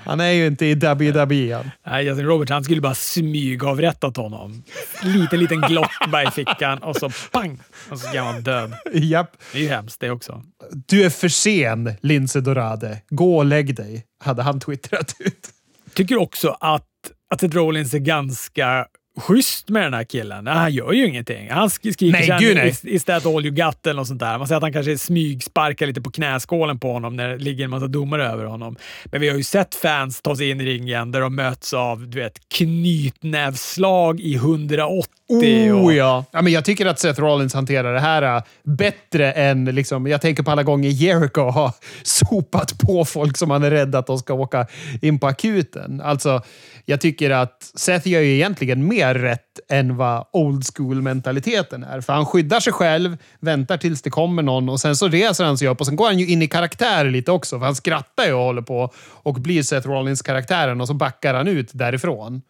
han 0.05 0.19
är 0.19 0.31
ju 0.31 0.47
inte 0.47 0.65
i 0.65 0.75
WWE. 0.75 1.71
Nej, 1.85 2.05
Justin 2.05 2.25
Roberts 2.25 2.51
han 2.51 2.63
skulle 2.63 2.81
bara 2.81 2.95
smygavrättat 2.95 4.17
honom. 4.17 4.63
Liten, 5.03 5.39
liten 5.39 5.61
glock 5.61 5.91
bara 6.11 6.23
i 6.23 6.31
fickan 6.31 6.77
och 6.77 6.95
så 6.95 7.09
pang! 7.31 7.59
Och 7.89 7.99
så 7.99 8.07
ska 8.07 8.21
han 8.21 8.41
död. 8.43 8.73
Japp. 8.93 9.31
Det 9.51 9.57
är 9.57 9.61
ju 9.61 9.69
hemskt 9.69 9.99
det 9.99 10.11
också. 10.11 10.43
Du 10.71 11.03
är 11.05 11.09
för 11.09 11.29
sen, 11.29 11.93
Lince 12.01 12.41
Dorade. 12.41 13.01
Gå 13.09 13.37
och 13.37 13.45
lägg 13.45 13.75
dig, 13.75 14.05
hade 14.23 14.43
han 14.43 14.59
twittrat 14.59 15.15
ut. 15.19 15.49
Tycker 15.93 16.17
också 16.17 16.57
att, 16.59 16.87
att 17.29 17.41
Seth 17.41 17.55
Rollins 17.55 17.93
är 17.93 17.99
ganska 17.99 18.85
schysst 19.19 19.69
med 19.69 19.83
den 19.83 19.93
här 19.93 20.03
killen. 20.03 20.47
Han 20.47 20.71
gör 20.71 20.91
ju 20.91 21.07
ingenting. 21.07 21.49
Han 21.49 21.69
skriker 21.69 22.11
nej, 22.11 22.37
gud, 22.39 22.55
nej. 22.55 22.75
Is, 22.83 23.03
that 23.03 23.25
all 23.25 23.45
you 23.45 23.55
got 23.55 23.87
eller 23.87 23.95
något 23.95 24.07
sånt 24.07 24.19
där. 24.19 24.37
Man 24.37 24.47
säger 24.47 24.57
att 24.57 24.63
han 24.63 24.73
kanske 24.73 24.97
smygsparkar 24.97 25.87
lite 25.87 26.01
på 26.01 26.11
knäskålen 26.11 26.79
på 26.79 26.91
honom 26.91 27.15
när 27.15 27.29
det 27.29 27.37
ligger 27.37 27.63
en 27.63 27.69
massa 27.69 27.87
domare 27.87 28.27
över 28.27 28.45
honom. 28.45 28.75
Men 29.05 29.21
vi 29.21 29.29
har 29.29 29.37
ju 29.37 29.43
sett 29.43 29.75
fans 29.75 30.21
ta 30.21 30.35
sig 30.35 30.49
in 30.49 30.61
i 30.61 30.65
ringen 30.65 31.11
där 31.11 31.21
de 31.21 31.35
möts 31.35 31.73
av 31.73 32.07
du 32.07 32.19
vet, 32.19 32.49
knytnävslag 32.49 34.19
i 34.19 34.35
180. 34.35 35.20
Oh 35.31 35.83
och... 35.83 35.93
ja. 35.93 36.25
ja 36.31 36.41
men 36.41 36.53
jag 36.53 36.65
tycker 36.65 36.85
att 36.85 36.99
Seth 36.99 37.21
Rollins 37.21 37.53
hanterar 37.53 37.93
det 37.93 37.99
här 37.99 38.35
äh, 38.35 38.43
bättre 38.63 39.31
än... 39.31 39.65
Liksom, 39.65 40.07
jag 40.07 40.21
tänker 40.21 40.43
på 40.43 40.51
alla 40.51 40.63
gånger 40.63 40.89
Jericho 40.89 41.41
har 41.41 41.71
sopat 42.03 42.77
på 42.77 43.05
folk 43.05 43.37
som 43.37 43.49
han 43.51 43.63
är 43.63 43.71
rädd 43.71 43.95
att 43.95 44.07
de 44.07 44.17
ska 44.19 44.33
åka 44.33 44.67
in 45.01 45.19
på 45.19 45.27
akuten. 45.27 46.01
Alltså, 46.01 46.41
jag 46.85 47.01
tycker 47.01 47.29
att 47.29 47.71
Seth 47.75 48.07
gör 48.07 48.21
ju 48.21 48.33
egentligen 48.33 48.87
mer 48.87 49.13
rätt 49.13 49.59
än 49.69 49.97
vad 49.97 50.25
old 50.33 50.63
school-mentaliteten 50.75 51.83
är. 51.83 52.01
För 52.01 52.13
han 52.13 52.25
skyddar 52.25 52.59
sig 52.59 52.73
själv, 52.73 53.17
väntar 53.39 53.77
tills 53.77 54.01
det 54.01 54.09
kommer 54.09 54.43
någon 54.43 54.69
och 54.69 54.79
sen 54.79 54.95
så 54.95 55.07
reser 55.07 55.43
han 55.43 55.57
sig 55.57 55.67
upp 55.67 55.79
och 55.79 55.85
sen 55.85 55.95
går 55.95 56.05
han 56.05 56.19
ju 56.19 56.27
in 56.27 56.41
i 56.41 56.47
karaktär 56.47 57.05
lite 57.05 57.31
också. 57.31 57.59
För 57.59 57.65
han 57.65 57.75
skrattar 57.75 58.25
ju 58.25 58.33
och 58.33 58.43
håller 58.43 58.61
på 58.61 58.93
och 58.97 59.33
blir 59.33 59.63
Seth 59.63 59.87
Rollins-karaktären 59.87 60.81
och 60.81 60.87
så 60.87 60.93
backar 60.93 61.33
han 61.33 61.47
ut 61.47 61.69
därifrån. 61.73 62.41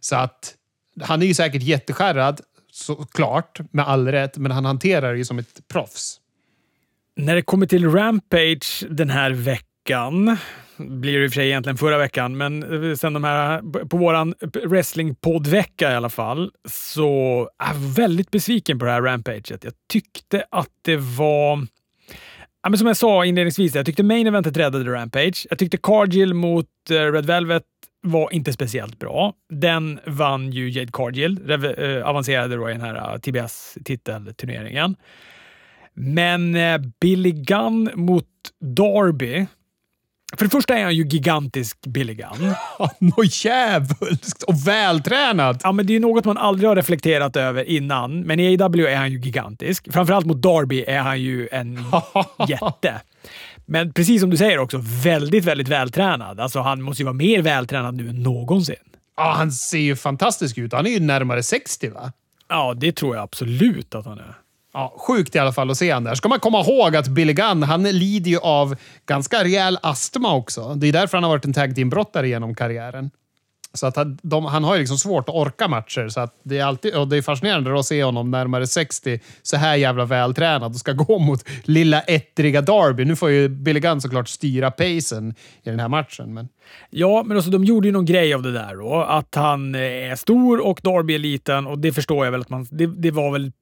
Så 0.00 0.16
att 0.16 0.54
han 1.00 1.22
är 1.22 1.26
ju 1.26 1.34
säkert 1.34 1.62
jätteskärrad, 1.62 2.40
såklart, 2.72 3.60
med 3.70 3.88
all 3.88 4.08
rätt, 4.08 4.38
men 4.38 4.52
han 4.52 4.64
hanterar 4.64 5.12
det 5.12 5.18
ju 5.18 5.24
som 5.24 5.38
ett 5.38 5.68
proffs. 5.68 6.20
När 7.16 7.34
det 7.34 7.42
kommer 7.42 7.66
till 7.66 7.90
Rampage 7.90 8.84
den 8.90 9.10
här 9.10 9.30
veckan 9.30 10.36
blir 10.76 11.18
det 11.18 11.24
i 11.24 11.28
och 11.28 11.30
för 11.30 11.34
sig 11.34 11.46
egentligen 11.46 11.76
förra 11.76 11.98
veckan, 11.98 12.36
men 12.36 12.90
eh, 12.90 12.96
sen 12.96 13.12
de 13.12 13.24
här, 13.24 13.62
på 13.86 13.96
våran 13.96 14.34
wrestlingpoddvecka 14.64 15.92
i 15.92 15.94
alla 15.94 16.10
fall, 16.10 16.50
så 16.68 17.40
är 17.58 17.66
jag 17.66 17.74
väldigt 17.74 18.30
besviken 18.30 18.78
på 18.78 18.84
det 18.84 18.90
här 18.90 19.02
rampaget. 19.02 19.64
Jag 19.64 19.72
tyckte 19.88 20.44
att 20.50 20.70
det 20.82 20.96
var 20.96 21.66
Ja, 22.64 22.70
men 22.70 22.78
som 22.78 22.86
jag 22.86 22.96
sa 22.96 23.24
inledningsvis, 23.24 23.74
jag 23.74 23.86
tyckte 23.86 24.02
main 24.02 24.26
eventet 24.26 24.56
räddade 24.56 24.92
Rampage. 24.92 25.46
Jag 25.50 25.58
tyckte 25.58 25.76
Cargill 25.76 26.34
mot 26.34 26.66
eh, 26.90 26.94
Red 26.94 27.26
Velvet 27.26 27.62
var 28.04 28.32
inte 28.32 28.52
speciellt 28.52 28.98
bra. 28.98 29.34
Den 29.48 30.00
vann 30.06 30.50
ju 30.50 30.70
Jade 30.70 30.92
Cargill, 30.92 31.50
uh, 31.50 32.08
avancerade 32.08 32.56
då 32.56 32.70
i 32.70 32.72
den 32.72 32.80
här 32.80 33.14
uh, 33.14 33.18
TBS-titelturneringen. 33.20 34.96
Men 35.94 36.56
Billy 37.00 37.30
Gunn 37.30 37.90
mot 37.94 38.26
Darby 38.60 39.46
för 40.36 40.44
det 40.44 40.50
första 40.50 40.78
är 40.78 40.84
han 40.84 40.94
ju 40.94 41.06
gigantisk 41.06 41.86
Billy 41.86 42.14
Gunn. 42.14 42.54
Något 42.98 43.44
jävulskt 43.44 44.42
och 44.42 44.68
vältränad! 44.68 45.60
Ja, 45.62 45.72
men 45.72 45.86
det 45.86 45.96
är 45.96 46.00
något 46.00 46.24
man 46.24 46.38
aldrig 46.38 46.68
har 46.68 46.76
reflekterat 46.76 47.36
över 47.36 47.64
innan, 47.64 48.20
men 48.20 48.40
i 48.40 48.62
AW 48.62 48.86
är 48.86 48.96
han 48.96 49.12
ju 49.12 49.18
gigantisk. 49.20 49.92
Framförallt 49.92 50.26
mot 50.26 50.42
Darby 50.42 50.84
är 50.86 51.00
han 51.00 51.20
ju 51.20 51.48
en 51.52 51.78
jätte. 52.48 53.00
Men 53.66 53.92
precis 53.92 54.20
som 54.20 54.30
du 54.30 54.36
säger 54.36 54.58
också, 54.58 54.80
väldigt, 54.82 55.44
väldigt 55.44 55.68
vältränad. 55.68 56.40
Alltså, 56.40 56.60
han 56.60 56.82
måste 56.82 57.02
ju 57.02 57.04
vara 57.04 57.14
mer 57.14 57.42
vältränad 57.42 57.94
nu 57.94 58.08
än 58.08 58.22
någonsin. 58.22 58.76
Ja, 59.16 59.34
han 59.36 59.52
ser 59.52 59.78
ju 59.78 59.96
fantastisk 59.96 60.58
ut. 60.58 60.72
Han 60.72 60.86
är 60.86 60.90
ju 60.90 61.00
närmare 61.00 61.42
60, 61.42 61.88
va? 61.88 62.12
Ja, 62.48 62.74
det 62.76 62.92
tror 62.92 63.16
jag 63.16 63.22
absolut 63.22 63.94
att 63.94 64.06
han 64.06 64.18
är. 64.18 64.34
Ja, 64.72 64.94
sjukt 64.98 65.34
i 65.34 65.38
alla 65.38 65.52
fall 65.52 65.70
att 65.70 65.76
se 65.76 65.92
honom 65.92 66.04
där. 66.04 66.14
Ska 66.14 66.28
man 66.28 66.40
komma 66.40 66.60
ihåg 66.60 66.96
att 66.96 67.08
Billy 67.08 67.32
Gunn, 67.32 67.62
han 67.62 67.82
lider 67.82 68.30
ju 68.30 68.38
av 68.38 68.76
ganska 69.06 69.44
rejäl 69.44 69.78
astma 69.82 70.34
också. 70.34 70.74
Det 70.74 70.86
är 70.86 70.92
därför 70.92 71.16
han 71.16 71.24
har 71.24 71.30
varit 71.30 71.44
en 71.44 71.52
tag 71.52 71.74
team-brottare 71.74 72.28
genom 72.28 72.54
karriären. 72.54 73.10
Så 73.74 73.86
att 73.86 73.96
han, 73.96 74.18
de, 74.22 74.44
han 74.44 74.64
har 74.64 74.74
ju 74.74 74.78
liksom 74.78 74.98
svårt 74.98 75.28
att 75.28 75.34
orka 75.34 75.68
matcher. 75.68 76.08
Så 76.08 76.20
att 76.20 76.34
det, 76.42 76.58
är 76.58 76.64
alltid, 76.64 76.94
och 76.94 77.08
det 77.08 77.16
är 77.16 77.22
fascinerande 77.22 77.78
att 77.78 77.86
se 77.86 78.04
honom 78.04 78.30
närmare 78.30 78.66
60, 78.66 79.20
så 79.42 79.56
här 79.56 79.76
jävla 79.76 80.04
vältränad 80.04 80.72
och 80.72 80.76
ska 80.76 80.92
gå 80.92 81.18
mot 81.26 81.44
lilla 81.64 82.00
ettriga 82.00 82.60
Darby. 82.60 83.04
Nu 83.04 83.16
får 83.16 83.30
ju 83.30 83.48
Billy 83.48 83.80
Gunn 83.80 84.00
såklart 84.00 84.28
styra 84.28 84.70
pacen 84.70 85.34
i 85.62 85.70
den 85.70 85.80
här 85.80 85.88
matchen. 85.88 86.34
Men... 86.34 86.48
Ja, 86.90 87.22
men 87.26 87.36
alltså, 87.36 87.50
de 87.50 87.64
gjorde 87.64 87.88
ju 87.88 87.92
någon 87.92 88.04
grej 88.04 88.34
av 88.34 88.42
det 88.42 88.52
där 88.52 88.76
då. 88.76 88.94
Att 88.94 89.34
han 89.34 89.74
eh, 89.74 89.80
är 89.80 90.16
stor 90.16 90.66
och 90.66 90.80
Darby 90.82 91.14
är 91.14 91.18
liten 91.18 91.66
och 91.66 91.78
det 91.78 91.92
förstår 91.92 92.24
jag 92.24 92.32
väl 92.32 92.40
att 92.40 92.50
man... 92.50 92.66
Det, 92.70 92.86
det 92.86 93.10
var 93.10 93.32
väl 93.32 93.52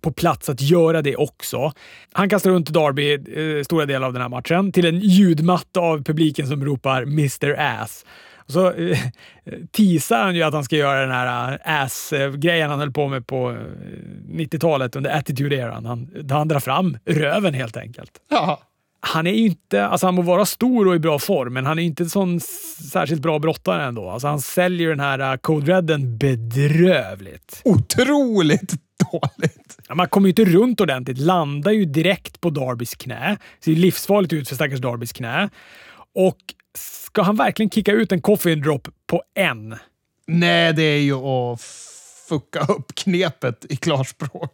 på 0.00 0.12
plats 0.12 0.48
att 0.48 0.60
göra 0.60 1.02
det 1.02 1.16
också. 1.16 1.72
Han 2.12 2.28
kastar 2.28 2.50
runt 2.50 2.68
Darby 2.68 3.12
eh, 3.12 3.64
stora 3.64 3.86
delar 3.86 4.06
av 4.06 4.12
den 4.12 4.22
här 4.22 4.28
matchen 4.28 4.72
till 4.72 4.86
en 4.86 5.00
ljudmatta 5.00 5.80
av 5.80 6.04
publiken 6.04 6.46
som 6.46 6.64
ropar 6.64 7.02
“Mr 7.02 7.60
Ass”. 7.60 8.04
Så 8.50 8.72
eh, 8.72 8.98
teasar 9.70 10.22
han 10.22 10.34
ju 10.34 10.42
att 10.42 10.54
han 10.54 10.64
ska 10.64 10.76
göra 10.76 11.00
den 11.00 11.10
här 11.10 11.52
eh, 11.52 11.82
ass-grejen 11.82 12.70
han 12.70 12.78
höll 12.78 12.92
på 12.92 13.08
med 13.08 13.26
på 13.26 13.56
90-talet 14.28 14.94
eh, 14.94 14.98
under 14.98 15.10
attitude-eran. 15.10 15.86
Han, 15.86 16.10
han 16.30 16.48
drar 16.48 16.60
fram 16.60 16.98
röven 17.04 17.54
helt 17.54 17.76
enkelt. 17.76 18.10
Ja, 18.30 18.60
han 19.00 19.26
är 19.26 19.32
ju 19.32 19.46
inte, 19.46 19.86
alltså 19.86 20.06
han 20.06 20.14
må 20.14 20.22
vara 20.22 20.46
stor 20.46 20.88
och 20.88 20.94
i 20.94 20.98
bra 20.98 21.18
form, 21.18 21.52
men 21.52 21.66
han 21.66 21.78
är 21.78 21.82
inte 21.82 22.06
sån 22.06 22.40
särskilt 22.92 23.22
bra 23.22 23.38
brottare 23.38 23.84
ändå. 23.84 24.10
Alltså 24.10 24.28
han 24.28 24.40
säljer 24.40 24.88
den 24.88 25.00
här 25.00 25.36
Code 25.36 25.72
Redden 25.72 26.18
bedrövligt. 26.18 27.62
Otroligt 27.64 28.74
dåligt. 29.12 29.78
Ja, 29.88 29.94
man 29.94 30.08
kommer 30.08 30.26
ju 30.26 30.30
inte 30.30 30.44
runt 30.44 30.80
ordentligt, 30.80 31.18
landar 31.18 31.72
ju 31.72 31.84
direkt 31.84 32.40
på 32.40 32.50
Darbys 32.50 32.94
knä. 32.94 33.36
Ser 33.64 33.72
ju 33.72 33.78
livsfarligt 33.78 34.32
ut 34.32 34.48
för 34.48 34.54
stackars 34.54 34.80
Darbys 34.80 35.12
knä. 35.12 35.48
Och 36.14 36.36
ska 37.10 37.22
han 37.22 37.36
verkligen 37.36 37.70
kicka 37.70 37.92
ut 37.92 38.12
en 38.12 38.20
coffin 38.20 38.60
drop 38.60 38.88
på 39.06 39.22
en? 39.34 39.76
Nej, 40.26 40.72
det 40.72 40.82
är 40.82 41.00
ju 41.00 41.14
att 41.14 41.60
fucka 42.28 42.60
upp 42.60 42.94
knepet 42.94 43.66
i 43.68 43.76
klarspråk. 43.76 44.52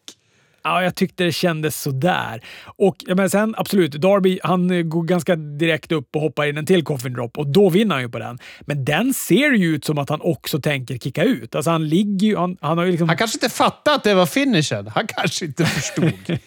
Ja, 0.62 0.82
jag 0.82 0.94
tyckte 0.94 1.24
det 1.24 1.32
kändes 1.32 1.82
sådär. 1.82 2.44
Och 2.64 2.96
ja, 3.06 3.14
men 3.14 3.30
sen 3.30 3.54
absolut, 3.58 3.92
Darby 3.92 4.38
han 4.42 4.88
går 4.88 5.02
ganska 5.02 5.36
direkt 5.36 5.92
upp 5.92 6.16
och 6.16 6.22
hoppar 6.22 6.46
in 6.46 6.56
en 6.56 6.66
till 6.66 6.84
coffin 6.84 7.12
drop 7.12 7.38
och 7.38 7.46
då 7.46 7.68
vinner 7.68 7.94
han 7.94 8.02
ju 8.02 8.08
på 8.08 8.18
den. 8.18 8.38
Men 8.60 8.84
den 8.84 9.14
ser 9.14 9.52
ju 9.52 9.74
ut 9.74 9.84
som 9.84 9.98
att 9.98 10.08
han 10.08 10.20
också 10.20 10.60
tänker 10.60 10.98
kicka 10.98 11.24
ut. 11.24 11.54
Alltså 11.54 11.70
han 11.70 11.88
ligger 11.88 12.26
ju... 12.26 12.36
Han, 12.36 12.56
han, 12.60 12.78
har 12.78 12.84
ju 12.84 12.90
liksom... 12.90 13.08
han 13.08 13.18
kanske 13.18 13.36
inte 13.36 13.48
fattade 13.48 13.96
att 13.96 14.04
det 14.04 14.14
var 14.14 14.26
finishen. 14.26 14.86
Han 14.86 15.06
kanske 15.06 15.44
inte 15.44 15.66
förstod. 15.66 16.12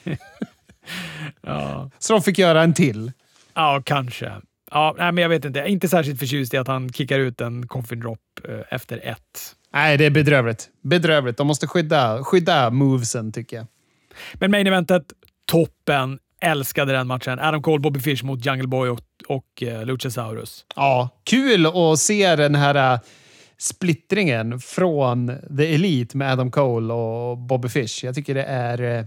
ja. 1.41 1.91
Så 1.99 2.13
de 2.13 2.21
fick 2.21 2.37
göra 2.37 2.63
en 2.63 2.73
till. 2.73 3.11
Ja, 3.53 3.81
kanske. 3.85 4.31
Ja, 4.71 4.95
nej, 4.97 5.11
men 5.11 5.21
jag 5.21 5.29
vet 5.29 5.45
inte. 5.45 5.59
Jag 5.59 5.67
är 5.67 5.71
inte 5.71 5.87
särskilt 5.89 6.19
förtjust 6.19 6.53
i 6.53 6.57
att 6.57 6.67
han 6.67 6.89
kickar 6.89 7.19
ut 7.19 7.41
en 7.41 7.67
coffin 7.67 7.99
drop 7.99 8.19
eh, 8.49 8.59
efter 8.69 8.97
ett. 8.97 9.55
Nej, 9.73 9.97
det 9.97 10.05
är 10.05 10.09
bedrövligt. 10.09 10.69
Bedrövligt. 10.81 11.37
De 11.37 11.47
måste 11.47 11.67
skydda, 11.67 12.23
skydda 12.23 12.69
movesen, 12.69 13.31
tycker 13.31 13.57
jag. 13.57 13.65
Men 14.33 14.51
main 14.51 14.67
eventet, 14.67 15.03
toppen. 15.45 16.19
Älskade 16.41 16.91
den 16.91 17.07
matchen. 17.07 17.39
Adam 17.39 17.61
Cole, 17.61 17.79
Bobby 17.79 17.99
Fish 17.99 18.23
mot 18.23 18.45
Jungle 18.45 18.67
Boy 18.67 18.89
och, 18.89 18.99
och 19.27 19.63
uh, 19.63 19.85
Luchasaurus. 19.85 20.65
Ja, 20.75 21.09
kul 21.23 21.65
att 21.65 21.99
se 21.99 22.35
den 22.35 22.55
här 22.55 22.93
uh, 22.93 22.99
splittringen 23.57 24.59
från 24.59 25.31
The 25.57 25.75
Elite 25.75 26.17
med 26.17 26.31
Adam 26.31 26.51
Cole 26.51 26.93
och 26.93 27.37
Bobby 27.37 27.69
Fish. 27.69 28.03
Jag 28.03 28.15
tycker 28.15 28.35
det 28.35 28.43
är... 28.43 28.81
Uh, 28.81 29.05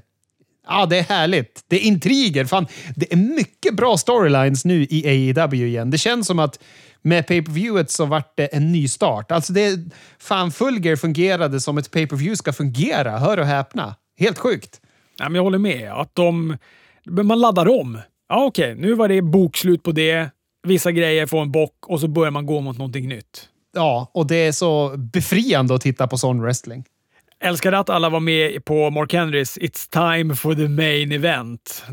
ja, 0.67 0.87
det 0.87 0.99
är 0.99 1.03
härligt. 1.03 1.65
Det 1.69 1.77
är 1.77 1.81
intriger. 1.81 2.45
Fan, 2.45 2.67
det 2.97 3.13
är 3.13 3.17
mycket 3.17 3.77
bra 3.77 3.97
storylines 3.97 4.65
nu 4.65 4.87
i 4.91 5.33
AEW 5.35 5.67
igen. 5.67 5.91
Det 5.91 5.99
känns 5.99 6.27
som 6.27 6.39
att 6.39 6.59
med 7.03 7.27
pay-per-viewet 7.27 7.91
så 7.91 8.05
vart 8.05 8.37
det 8.37 8.47
en 8.47 8.73
ny 8.73 8.89
start. 8.89 9.33
Alltså 9.33 9.53
det... 9.53 9.79
Fan, 10.19 10.53
Fulger 10.53 10.97
fungerade 10.97 11.61
som 11.61 11.79
ett 11.79 11.91
pay-per-view 11.91 12.37
ska 12.37 12.53
fungera. 12.53 13.19
Hör 13.19 13.39
och 13.39 13.47
häpna. 13.47 13.95
Helt 14.19 14.39
sjukt. 14.39 14.81
Ja, 15.19 15.25
men 15.25 15.35
jag 15.35 15.43
håller 15.43 15.59
med. 15.59 15.93
Att 15.93 16.15
de, 16.15 16.57
man 17.05 17.41
laddar 17.41 17.81
om. 17.81 17.99
Ja, 18.29 18.45
Okej, 18.45 18.73
okay. 18.73 18.83
nu 18.83 18.95
var 18.95 19.09
det 19.09 19.23
bokslut 19.23 19.83
på 19.83 19.93
det. 19.93 20.31
Vissa 20.67 20.93
grejer 20.93 21.27
får 21.27 21.43
en 21.43 21.53
bock 21.53 21.87
och 21.87 22.01
så 22.01 22.09
börjar 22.09 22.31
man 22.31 22.47
gå 22.47 22.61
mot 22.61 22.79
någonting 22.79 23.09
nytt. 23.09 23.49
Ja, 23.75 24.11
och 24.15 24.27
det 24.27 24.37
är 24.37 24.53
så 24.53 24.95
befriande 24.97 25.75
att 25.75 25.81
titta 25.81 26.07
på 26.07 26.19
sån 26.19 26.43
wrestling. 26.43 26.85
Älskade 27.45 27.79
att 27.79 27.91
alla 27.91 28.09
var 28.09 28.21
med 28.21 28.65
på 28.65 28.91
Mark 28.91 29.13
Henrys 29.13 29.59
“It's 29.59 30.19
time 30.19 30.37
for 30.37 30.55
the 30.55 30.69
main 30.69 31.13
event”. 31.13 31.85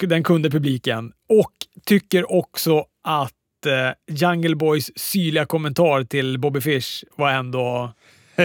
Den 0.00 0.22
kunde 0.22 0.50
publiken. 0.50 1.12
Och 1.28 1.52
tycker 1.86 2.32
också 2.32 2.84
att 3.04 3.32
eh, 3.66 4.16
Jungle 4.16 4.56
Boys 4.56 4.98
syrliga 4.98 5.46
kommentar 5.46 6.04
till 6.04 6.38
Bobby 6.38 6.60
Fish 6.60 7.04
var 7.16 7.30
ändå 7.30 7.92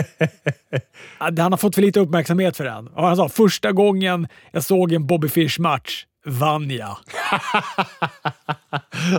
han 1.18 1.52
har 1.52 1.58
fått 1.58 1.76
för 1.76 1.82
lite 1.82 2.00
uppmärksamhet 2.00 2.58
för 2.58 2.64
den. 2.64 2.88
Och 2.88 3.08
han 3.08 3.18
sa 3.18 3.30
första 3.30 3.72
gången 3.72 4.28
jag 4.52 4.64
såg 4.64 4.94
en 4.94 5.08
Bobby 5.08 5.30
Fish-match 5.30 6.06
vann 6.26 6.72
jag. 6.72 6.98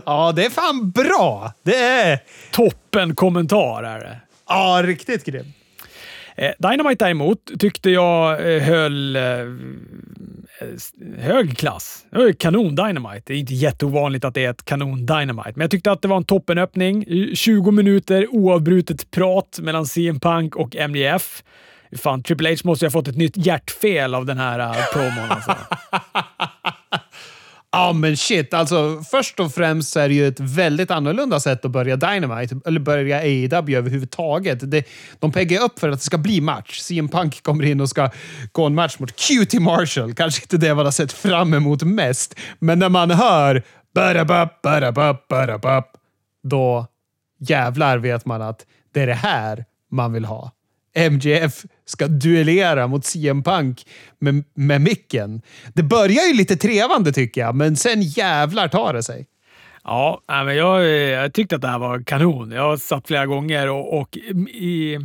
ja, 0.06 0.32
det 0.32 0.44
är 0.44 0.50
fan 0.50 0.90
bra! 0.90 1.52
Det 1.62 1.76
är... 1.76 2.18
Toppen 2.52 3.14
kommentar 3.14 3.82
är 3.82 4.00
det. 4.00 4.20
Ja, 4.48 4.82
riktigt 4.84 5.24
grym. 5.24 5.52
Eh, 6.36 6.50
Dynamite 6.58 7.04
däremot 7.04 7.38
tyckte 7.58 7.90
jag 7.90 8.54
eh, 8.54 8.62
höll 8.62 9.16
eh, 9.16 9.22
eh, 9.22 9.46
hög 11.18 11.58
klass. 11.58 12.06
Det 12.10 12.18
var 12.18 12.32
kanon 12.32 12.74
Dynamite. 12.74 13.22
Det 13.26 13.34
är 13.34 13.38
inte 13.38 13.54
jätteovanligt 13.54 14.24
att 14.24 14.34
det 14.34 14.44
är 14.44 14.50
ett 14.50 14.64
kanon 14.64 15.06
Dynamite, 15.06 15.52
men 15.54 15.60
jag 15.60 15.70
tyckte 15.70 15.92
att 15.92 16.02
det 16.02 16.08
var 16.08 16.16
en 16.16 16.24
toppenöppning. 16.24 17.04
20 17.34 17.70
minuter 17.70 18.26
oavbrutet 18.30 19.10
prat 19.10 19.58
mellan 19.62 19.86
CM 19.86 20.20
Punk 20.20 20.56
och 20.56 20.76
MJF. 20.90 21.42
Fan, 21.96 22.22
Triple 22.22 22.50
H 22.50 22.56
måste 22.64 22.84
ju 22.84 22.86
ha 22.86 22.90
fått 22.90 23.08
ett 23.08 23.16
nytt 23.16 23.36
hjärtfel 23.36 24.14
av 24.14 24.26
den 24.26 24.38
här 24.38 24.58
eh, 24.58 24.84
promon. 24.92 25.30
Alltså. 25.30 25.52
Ja, 27.76 27.92
men 27.92 28.16
shit. 28.16 28.54
Alltså, 28.54 29.02
först 29.10 29.40
och 29.40 29.54
främst 29.54 29.92
så 29.92 30.00
är 30.00 30.08
det 30.08 30.14
ju 30.14 30.28
ett 30.28 30.40
väldigt 30.40 30.90
annorlunda 30.90 31.40
sätt 31.40 31.64
att 31.64 31.70
börja 31.70 31.96
Dynamite, 31.96 32.60
eller 32.66 32.80
börja 32.80 33.16
AEW 33.16 33.76
överhuvudtaget. 33.76 34.70
Det, 34.70 34.84
de 35.18 35.32
peggar 35.32 35.62
upp 35.62 35.78
för 35.78 35.88
att 35.88 35.98
det 35.98 36.04
ska 36.04 36.18
bli 36.18 36.40
match. 36.40 36.80
CM 36.80 37.08
Punk 37.08 37.42
kommer 37.42 37.64
in 37.64 37.80
och 37.80 37.88
ska 37.88 38.10
gå 38.52 38.66
en 38.66 38.74
match 38.74 38.98
mot 38.98 39.16
QT 39.16 39.54
Marshall. 39.60 40.14
Kanske 40.14 40.42
inte 40.42 40.56
det 40.56 40.74
man 40.74 40.84
har 40.84 40.92
sett 40.92 41.12
fram 41.12 41.54
emot 41.54 41.82
mest, 41.82 42.34
men 42.58 42.78
när 42.78 42.88
man 42.88 43.10
hör 43.10 43.62
barabup, 43.94 44.62
barabup, 44.62 45.28
barabup, 45.28 45.86
då 46.42 46.86
jävlar 47.38 47.98
vet 47.98 48.26
man 48.26 48.42
att 48.42 48.66
det 48.94 49.00
är 49.00 49.06
det 49.06 49.14
här 49.14 49.64
man 49.90 50.12
vill 50.12 50.24
ha. 50.24 50.50
MJF 51.10 51.64
ska 51.86 52.08
duellera 52.08 52.86
mot 52.86 53.04
CM 53.04 53.42
Punk 53.42 53.86
med, 54.18 54.44
med 54.54 54.80
micken. 54.80 55.42
Det 55.74 55.82
börjar 55.82 56.26
ju 56.26 56.34
lite 56.34 56.56
trevande 56.56 57.12
tycker 57.12 57.40
jag, 57.40 57.54
men 57.54 57.76
sen 57.76 58.02
jävlar 58.02 58.68
tar 58.68 58.92
det 58.92 59.02
sig. 59.02 59.26
Ja, 59.84 60.22
men 60.26 60.56
jag, 60.56 60.86
jag 60.88 61.32
tyckte 61.32 61.56
att 61.56 61.62
det 61.62 61.68
här 61.68 61.78
var 61.78 62.02
kanon. 62.02 62.50
Jag 62.50 62.62
har 62.62 62.76
satt 62.76 63.06
flera 63.06 63.26
gånger 63.26 63.70
och, 63.70 64.00
och 64.00 64.16
i, 64.48 64.98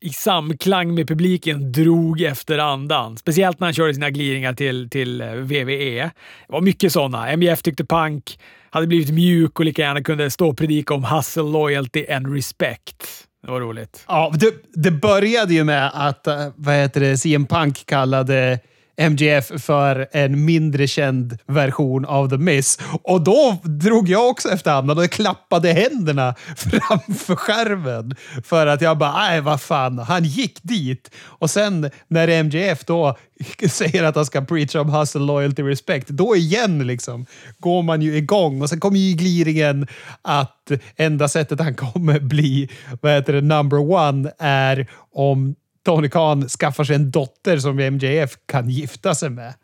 i 0.00 0.10
samklang 0.10 0.94
med 0.94 1.08
publiken 1.08 1.72
drog 1.72 2.20
efter 2.20 2.58
andan. 2.58 3.16
Speciellt 3.16 3.60
när 3.60 3.66
han 3.66 3.74
körde 3.74 3.94
sina 3.94 4.10
gliringar 4.10 4.52
till, 4.52 4.90
till 4.90 5.20
eh, 5.20 5.32
VVE. 5.32 6.02
Det 6.46 6.52
var 6.52 6.60
mycket 6.60 6.92
sådana. 6.92 7.36
MJF 7.36 7.62
tyckte 7.62 7.84
Punk 7.84 8.38
hade 8.70 8.86
blivit 8.86 9.10
mjuk 9.10 9.58
och 9.58 9.64
lika 9.64 9.82
gärna 9.82 10.02
kunde 10.02 10.30
stå 10.30 10.48
och 10.48 10.58
predika 10.58 10.94
om 10.94 11.04
hustle, 11.04 11.42
loyalty 11.42 12.06
and 12.06 12.34
respect. 12.34 13.28
Det 13.42 13.50
var 13.50 13.60
roligt. 13.60 14.04
Ja, 14.08 14.32
det, 14.34 14.54
det 14.74 14.90
började 14.90 15.54
ju 15.54 15.64
med 15.64 15.90
att 15.94 16.26
eh, 16.26 16.48
vad 16.56 16.74
heter 16.74 17.00
det, 17.00 17.16
CM 17.18 17.46
Punk 17.46 17.86
kallade 17.86 18.60
MGF 18.96 19.62
för 19.62 20.08
en 20.12 20.44
mindre 20.44 20.86
känd 20.86 21.38
version 21.46 22.04
av 22.04 22.30
The 22.30 22.36
Miss. 22.36 22.78
Och 23.02 23.24
då 23.24 23.58
drog 23.64 24.08
jag 24.08 24.28
också 24.28 24.48
efter 24.48 24.70
andan 24.70 24.98
och 24.98 25.10
klappade 25.10 25.72
händerna 25.72 26.34
framför 26.56 27.36
skärmen. 27.36 28.14
För 28.44 28.66
att 28.66 28.80
jag 28.80 28.98
bara, 28.98 29.12
nej 29.12 29.40
vad 29.40 29.60
fan, 29.60 29.98
han 29.98 30.24
gick 30.24 30.62
dit. 30.62 31.10
Och 31.24 31.50
sen 31.50 31.90
när 32.08 32.28
MGF 32.28 32.84
då 32.84 33.16
säger 33.68 34.04
att 34.04 34.16
han 34.16 34.26
ska 34.26 34.40
preacha 34.40 34.80
om 34.80 34.90
hustle, 34.90 35.20
loyalty, 35.20 35.62
respect, 35.62 36.08
då 36.08 36.36
igen 36.36 36.86
liksom 36.86 37.26
går 37.58 37.82
man 37.82 38.02
ju 38.02 38.16
igång. 38.16 38.62
Och 38.62 38.68
sen 38.68 38.80
kommer 38.80 38.98
ju 38.98 39.16
gliringen 39.16 39.86
att 40.22 40.70
enda 40.96 41.28
sättet 41.28 41.60
han 41.60 41.74
kommer 41.74 42.20
bli, 42.20 42.70
vad 43.00 43.12
heter 43.12 43.32
det, 43.32 43.40
number 43.40 43.78
one 43.78 44.32
är 44.38 44.86
om 45.14 45.54
Tony 45.84 46.08
Khan 46.08 46.48
skaffar 46.48 46.84
sig 46.84 46.96
en 46.96 47.10
dotter 47.10 47.58
som 47.58 47.76
MJF 47.76 48.30
kan 48.46 48.70
gifta 48.70 49.14
sig 49.14 49.30
med. 49.30 49.54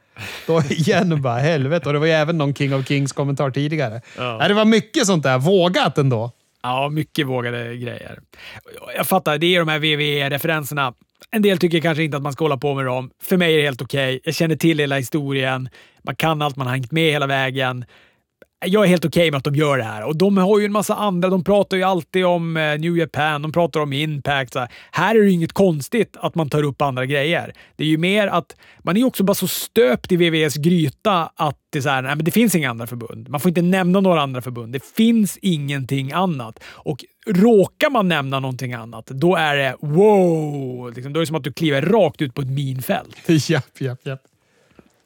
Då 0.46 0.62
igen 0.62 1.22
bara 1.22 1.38
helvete. 1.38 1.88
Och 1.88 1.92
det 1.92 1.98
var 1.98 2.06
ju 2.06 2.12
även 2.12 2.38
någon 2.38 2.54
King 2.54 2.74
of 2.74 2.88
Kings 2.88 3.12
kommentar 3.12 3.50
tidigare. 3.50 4.00
Ja. 4.16 4.48
Det 4.48 4.54
var 4.54 4.64
mycket 4.64 5.06
sånt 5.06 5.22
där. 5.22 5.38
Vågat 5.38 5.98
ändå. 5.98 6.32
Ja, 6.62 6.88
mycket 6.88 7.26
vågade 7.26 7.76
grejer. 7.76 8.18
Jag 8.96 9.06
fattar, 9.06 9.38
det 9.38 9.54
är 9.54 9.58
de 9.58 9.68
här 9.68 9.78
WWE-referenserna. 9.78 10.94
En 11.30 11.42
del 11.42 11.58
tycker 11.58 11.80
kanske 11.80 12.02
inte 12.02 12.16
att 12.16 12.22
man 12.22 12.32
ska 12.32 12.44
hålla 12.44 12.56
på 12.56 12.74
med 12.74 12.84
dem. 12.84 13.10
För 13.22 13.36
mig 13.36 13.52
är 13.52 13.56
det 13.56 13.62
helt 13.62 13.82
okej. 13.82 14.08
Okay. 14.08 14.20
Jag 14.24 14.34
känner 14.34 14.56
till 14.56 14.78
hela 14.78 14.96
historien. 14.96 15.68
Man 16.02 16.16
kan 16.16 16.42
allt, 16.42 16.56
man 16.56 16.66
har 16.66 16.74
hängt 16.74 16.92
med 16.92 17.12
hela 17.12 17.26
vägen 17.26 17.84
jag 18.66 18.84
är 18.84 18.88
helt 18.88 19.04
okej 19.04 19.20
okay 19.20 19.30
med 19.30 19.38
att 19.38 19.44
de 19.44 19.54
gör 19.54 19.78
det 19.78 19.84
här. 19.84 20.04
Och 20.04 20.16
de 20.16 20.36
har 20.36 20.58
ju 20.58 20.64
en 20.64 20.72
massa 20.72 20.94
andra. 20.94 21.28
De 21.28 21.44
pratar 21.44 21.76
ju 21.76 21.82
alltid 21.82 22.26
om 22.26 22.56
eh, 22.56 22.78
New 22.78 22.96
Japan, 22.96 23.42
de 23.42 23.52
pratar 23.52 23.80
om 23.80 23.92
Impact. 23.92 24.52
Så 24.52 24.58
här. 24.58 24.68
här 24.90 25.14
är 25.14 25.18
det 25.18 25.26
ju 25.26 25.32
inget 25.32 25.52
konstigt 25.52 26.16
att 26.20 26.34
man 26.34 26.50
tar 26.50 26.62
upp 26.62 26.82
andra 26.82 27.06
grejer. 27.06 27.52
Det 27.76 27.84
är 27.84 27.88
ju 27.88 27.98
mer 27.98 28.26
att 28.26 28.56
man 28.78 28.96
är 28.96 29.04
också 29.04 29.24
bara 29.24 29.34
så 29.34 29.48
stöpt 29.48 30.12
i 30.12 30.16
VVS 30.16 30.56
gryta 30.56 31.30
att 31.36 31.56
det, 31.70 31.78
är 31.78 31.82
så 31.82 31.88
här, 31.88 32.02
nej, 32.02 32.16
men 32.16 32.24
det 32.24 32.30
finns 32.30 32.54
inga 32.54 32.70
andra 32.70 32.86
förbund. 32.86 33.28
Man 33.28 33.40
får 33.40 33.48
inte 33.48 33.62
nämna 33.62 34.00
några 34.00 34.20
andra 34.20 34.42
förbund. 34.42 34.72
Det 34.72 34.84
finns 34.84 35.38
ingenting 35.42 36.12
annat. 36.12 36.58
Och 36.64 37.04
råkar 37.26 37.90
man 37.90 38.08
nämna 38.08 38.40
någonting 38.40 38.72
annat, 38.72 39.06
då 39.06 39.36
är 39.36 39.56
det 39.56 39.76
wow! 39.80 40.92
Liksom, 40.94 41.12
då 41.12 41.18
är 41.18 41.22
det 41.22 41.26
som 41.26 41.36
att 41.36 41.44
du 41.44 41.52
kliver 41.52 41.82
rakt 41.82 42.22
ut 42.22 42.34
på 42.34 42.40
ett 42.40 42.48
minfält. 42.48 43.16
japp, 43.50 43.80
japp, 43.80 44.06
japp. 44.06 44.20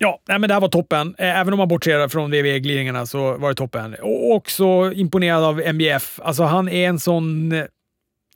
Ja, 0.03 0.19
nej, 0.29 0.39
men 0.39 0.49
det 0.49 0.55
här 0.55 0.61
var 0.61 0.69
toppen. 0.69 1.15
Eh, 1.19 1.41
även 1.41 1.53
om 1.53 1.59
man 1.59 1.69
bortser 1.69 2.09
från 2.09 2.35
WWE-glidningarna 2.35 3.07
så 3.07 3.37
var 3.37 3.49
det 3.49 3.55
toppen. 3.55 3.97
Och 4.03 4.35
också 4.35 4.93
imponerad 4.95 5.45
av 5.45 5.61
MBF. 5.61 6.21
Alltså 6.23 6.43
han 6.43 6.69
är 6.69 6.89
en 6.89 7.01
sån... 7.01 7.53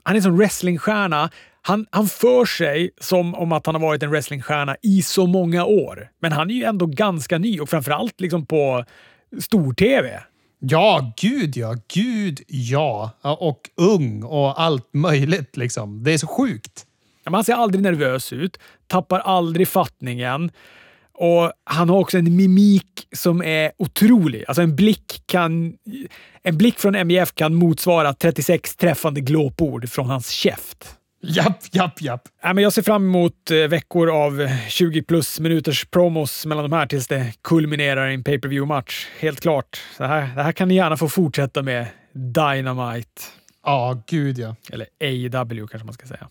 Han 0.03 0.15
är 0.15 0.17
en 0.17 0.23
sån 0.23 0.37
wrestlingstjärna. 0.37 1.31
Han, 1.63 1.87
han 1.91 2.07
för 2.07 2.45
sig 2.45 2.91
som 3.01 3.35
om 3.35 3.53
att 3.53 3.67
han 3.67 3.75
har 3.75 3.83
varit 3.83 4.03
en 4.03 4.11
wrestlingstjärna 4.11 4.77
i 4.83 5.03
så 5.03 5.27
många 5.27 5.65
år. 5.65 6.09
Men 6.21 6.33
han 6.33 6.51
är 6.51 6.55
ju 6.55 6.65
ändå 6.65 6.87
ganska 6.87 7.39
ny 7.39 7.61
och 7.61 7.69
framförallt 7.69 8.21
liksom 8.21 8.47
på 8.47 8.85
stor-tv. 9.41 10.21
Ja, 10.59 11.13
gud 11.21 11.57
ja. 11.57 11.77
Gud 11.95 12.41
ja. 12.49 13.11
ja. 13.23 13.35
Och 13.41 13.61
ung 13.77 14.23
och 14.23 14.61
allt 14.61 14.95
möjligt 14.95 15.57
liksom. 15.57 16.05
Det 16.05 16.13
är 16.13 16.19
så 16.19 16.27
sjukt. 16.27 16.87
Han 17.25 17.45
ser 17.45 17.55
aldrig 17.55 17.83
nervös 17.83 18.33
ut, 18.33 18.59
tappar 18.87 19.21
aldrig 19.21 19.69
fattningen. 19.69 20.51
Och 21.19 21.53
Han 21.65 21.89
har 21.89 21.99
också 21.99 22.19
en 22.19 22.37
mimik 22.37 23.09
som 23.17 23.43
är 23.43 23.73
otrolig. 23.79 24.45
Alltså 24.49 24.63
en 24.63 24.77
blick, 24.77 25.23
kan, 25.27 25.75
en 26.43 26.59
blick 26.59 26.79
från 26.79 27.07
MJF 27.07 27.35
kan 27.35 27.55
motsvara 27.55 28.15
36 28.15 28.77
träffande 28.77 29.21
glåpord 29.21 29.89
från 29.89 30.07
hans 30.07 30.31
käft. 30.31 30.97
Japp, 31.23 31.59
japp, 31.71 32.03
japp. 32.03 32.23
Ja, 32.43 32.53
men 32.53 32.65
jag 32.65 32.73
ser 32.73 32.83
fram 32.83 33.05
emot 33.05 33.51
eh, 33.51 33.57
veckor 33.57 34.11
av 34.11 34.49
20 34.69 35.03
plus 35.03 35.41
minuters 35.41 35.85
promos 35.85 36.47
mellan 36.47 36.71
de 36.71 36.77
här 36.77 36.87
tills 36.87 37.09
det 37.09 37.33
kulminerar 37.43 38.11
i 38.11 38.15
en 38.15 38.25
pay 38.25 38.39
per 38.39 38.49
view 38.49 38.75
match 38.75 39.07
Helt 39.19 39.41
klart. 39.41 39.81
Det 39.99 40.07
här, 40.07 40.35
det 40.37 40.43
här 40.43 40.53
kan 40.53 40.69
ni 40.69 40.75
gärna 40.75 40.97
få 40.97 41.09
fortsätta 41.09 41.63
med 41.63 41.87
Dynamite. 42.13 43.23
Ja, 43.67 44.03
gud 44.07 44.39
ja. 44.39 44.57
Eller 44.71 44.87
AEW 45.01 45.67
kanske 45.67 45.85
man 45.87 45.95
ska 45.95 46.07
säga. 46.07 46.29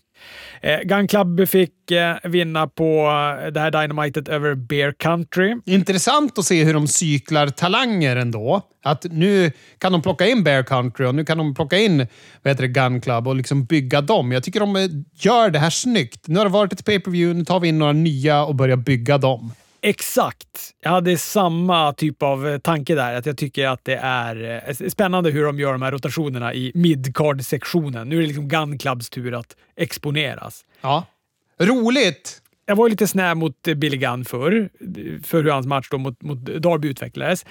Eh, 0.60 0.80
Gun 0.80 1.08
Club 1.08 1.48
fick 1.48 1.90
eh, 1.90 2.16
vinna 2.24 2.66
på 2.66 3.06
eh, 3.44 3.52
det 3.52 3.60
här 3.60 3.70
Dynamitet 3.70 4.28
över 4.28 4.54
Bear 4.54 4.92
Country. 4.92 5.56
Intressant 5.64 6.38
att 6.38 6.44
se 6.44 6.64
hur 6.64 6.74
de 6.74 6.88
cyklar 6.88 7.48
talanger 7.48 8.16
ändå. 8.16 8.62
Att 8.82 9.06
nu 9.10 9.52
kan 9.78 9.92
de 9.92 10.02
plocka 10.02 10.26
in 10.26 10.44
Bear 10.44 10.62
Country 10.62 11.06
och 11.06 11.14
nu 11.14 11.24
kan 11.24 11.38
de 11.38 11.54
plocka 11.54 11.78
in 11.78 11.98
vad 12.42 12.50
heter 12.50 12.62
det, 12.62 12.68
Gun 12.68 13.00
Club 13.00 13.28
och 13.28 13.36
liksom 13.36 13.64
bygga 13.64 14.00
dem. 14.00 14.32
Jag 14.32 14.42
tycker 14.42 14.60
de 14.60 14.76
eh, 14.76 14.82
gör 15.14 15.50
det 15.50 15.58
här 15.58 15.70
snyggt. 15.70 16.28
Nu 16.28 16.38
har 16.38 16.44
det 16.44 16.52
varit 16.52 16.72
ett 16.72 16.84
pay-per-view, 16.84 17.38
nu 17.38 17.44
tar 17.44 17.60
vi 17.60 17.68
in 17.68 17.78
några 17.78 17.92
nya 17.92 18.44
och 18.44 18.54
börjar 18.54 18.76
bygga 18.76 19.18
dem. 19.18 19.52
Exakt. 19.80 20.74
Jag 20.82 20.90
hade 20.90 21.18
samma 21.18 21.92
typ 21.92 22.22
av 22.22 22.48
eh, 22.48 22.58
tanke 22.58 22.94
där. 22.94 23.14
Att 23.14 23.26
jag 23.26 23.38
tycker 23.38 23.68
att 23.68 23.84
det 23.84 23.96
är 23.96 24.62
eh, 24.68 24.88
spännande 24.88 25.30
hur 25.30 25.44
de 25.44 25.58
gör 25.60 25.72
de 25.72 25.82
här 25.82 25.92
rotationerna 25.92 26.54
i 26.54 26.72
midcard-sektionen. 26.74 28.08
Nu 28.08 28.16
är 28.16 28.20
det 28.20 28.26
liksom 28.26 28.48
Gun 28.48 28.78
Clubs 28.78 29.10
tur 29.10 29.34
att 29.34 29.56
exponeras. 29.76 30.64
Ja. 30.80 31.04
Roligt! 31.60 32.42
Jag 32.66 32.76
var 32.76 32.88
lite 32.88 33.06
snäv 33.06 33.36
mot 33.36 33.68
eh, 33.68 33.74
Billy 33.74 33.96
Gunn 33.96 34.24
förr, 34.24 34.68
för 35.24 35.42
hur 35.42 35.50
hans 35.50 35.66
match 35.66 35.88
då 35.90 35.98
mot, 35.98 36.22
mot 36.22 36.38
Darby 36.38 36.88
utvecklades. 36.88 37.44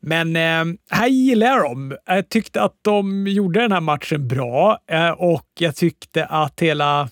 Men 0.00 0.36
eh, 0.36 0.78
här 0.90 1.08
gillar 1.08 1.46
jag 1.46 1.62
dem. 1.62 1.96
Jag 2.06 2.28
tyckte 2.28 2.62
att 2.62 2.74
de 2.82 3.26
gjorde 3.26 3.60
den 3.60 3.72
här 3.72 3.80
matchen 3.80 4.28
bra 4.28 4.78
eh, 4.90 5.10
och 5.10 5.46
jag 5.58 5.76
tyckte 5.76 6.24
att 6.24 6.60
hela 6.60 7.08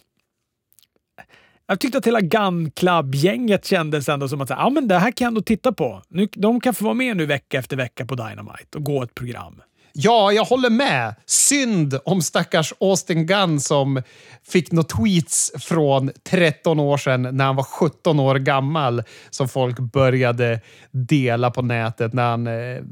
jag 1.66 1.80
tyckte 1.80 1.98
att 1.98 2.06
hela 2.06 2.20
Gun 2.20 2.70
Club-gänget 2.70 3.64
kändes 3.64 4.08
ändå 4.08 4.28
som 4.28 4.40
att 4.40 4.50
ja, 4.50 4.70
men 4.70 4.88
det 4.88 4.98
här 4.98 5.10
kan 5.10 5.24
jag 5.24 5.30
ändå 5.30 5.40
titta 5.40 5.72
på. 5.72 6.02
Nu, 6.08 6.28
de 6.32 6.60
kan 6.60 6.74
få 6.74 6.84
vara 6.84 6.94
med 6.94 7.16
nu 7.16 7.26
vecka 7.26 7.58
efter 7.58 7.76
vecka 7.76 8.06
på 8.06 8.14
Dynamite 8.14 8.78
och 8.78 8.84
gå 8.84 9.02
ett 9.02 9.14
program. 9.14 9.60
Ja, 9.96 10.32
jag 10.32 10.44
håller 10.44 10.70
med. 10.70 11.14
Synd 11.26 11.98
om 12.04 12.22
stackars 12.22 12.72
Austin 12.80 13.26
Gunn 13.26 13.60
som 13.60 14.02
fick 14.42 14.72
några 14.72 14.88
tweets 14.88 15.52
från 15.58 16.10
13 16.30 16.80
år 16.80 16.96
sedan 16.96 17.22
när 17.22 17.44
han 17.44 17.56
var 17.56 17.64
17 17.64 18.20
år 18.20 18.34
gammal 18.34 19.02
som 19.30 19.48
folk 19.48 19.78
började 19.78 20.60
dela 20.90 21.50
på 21.50 21.62
nätet 21.62 22.12
när 22.12 22.30
han 22.30 22.46
eh, 22.46 22.82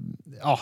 ja, 0.43 0.61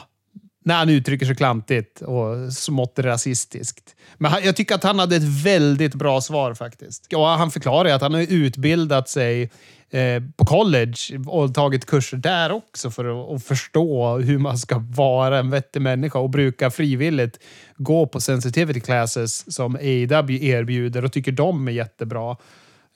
när 0.64 0.74
han 0.74 0.88
uttrycker 0.88 1.26
sig 1.26 1.36
klantigt 1.36 2.02
och 2.02 2.52
smått 2.52 2.98
rasistiskt. 2.98 3.96
Men 4.18 4.32
jag 4.44 4.56
tycker 4.56 4.74
att 4.74 4.84
han 4.84 4.98
hade 4.98 5.16
ett 5.16 5.44
väldigt 5.44 5.94
bra 5.94 6.20
svar 6.20 6.54
faktiskt. 6.54 7.06
Ja, 7.08 7.36
han 7.36 7.50
förklarar 7.50 7.90
att 7.90 8.02
han 8.02 8.14
har 8.14 8.32
utbildat 8.32 9.08
sig 9.08 9.50
eh, 9.90 10.22
på 10.36 10.44
college 10.44 11.18
och 11.26 11.54
tagit 11.54 11.86
kurser 11.86 12.16
där 12.16 12.52
också 12.52 12.90
för 12.90 13.34
att 13.34 13.44
förstå 13.44 14.18
hur 14.18 14.38
man 14.38 14.58
ska 14.58 14.78
vara 14.78 15.38
en 15.38 15.50
vettig 15.50 15.82
människa 15.82 16.18
och 16.18 16.30
brukar 16.30 16.70
frivilligt 16.70 17.38
gå 17.76 18.06
på 18.06 18.20
sensitivity 18.20 18.80
classes 18.80 19.54
som 19.54 19.74
AW 19.76 20.44
erbjuder 20.44 21.04
och 21.04 21.12
tycker 21.12 21.32
de 21.32 21.68
är 21.68 21.72
jättebra. 21.72 22.36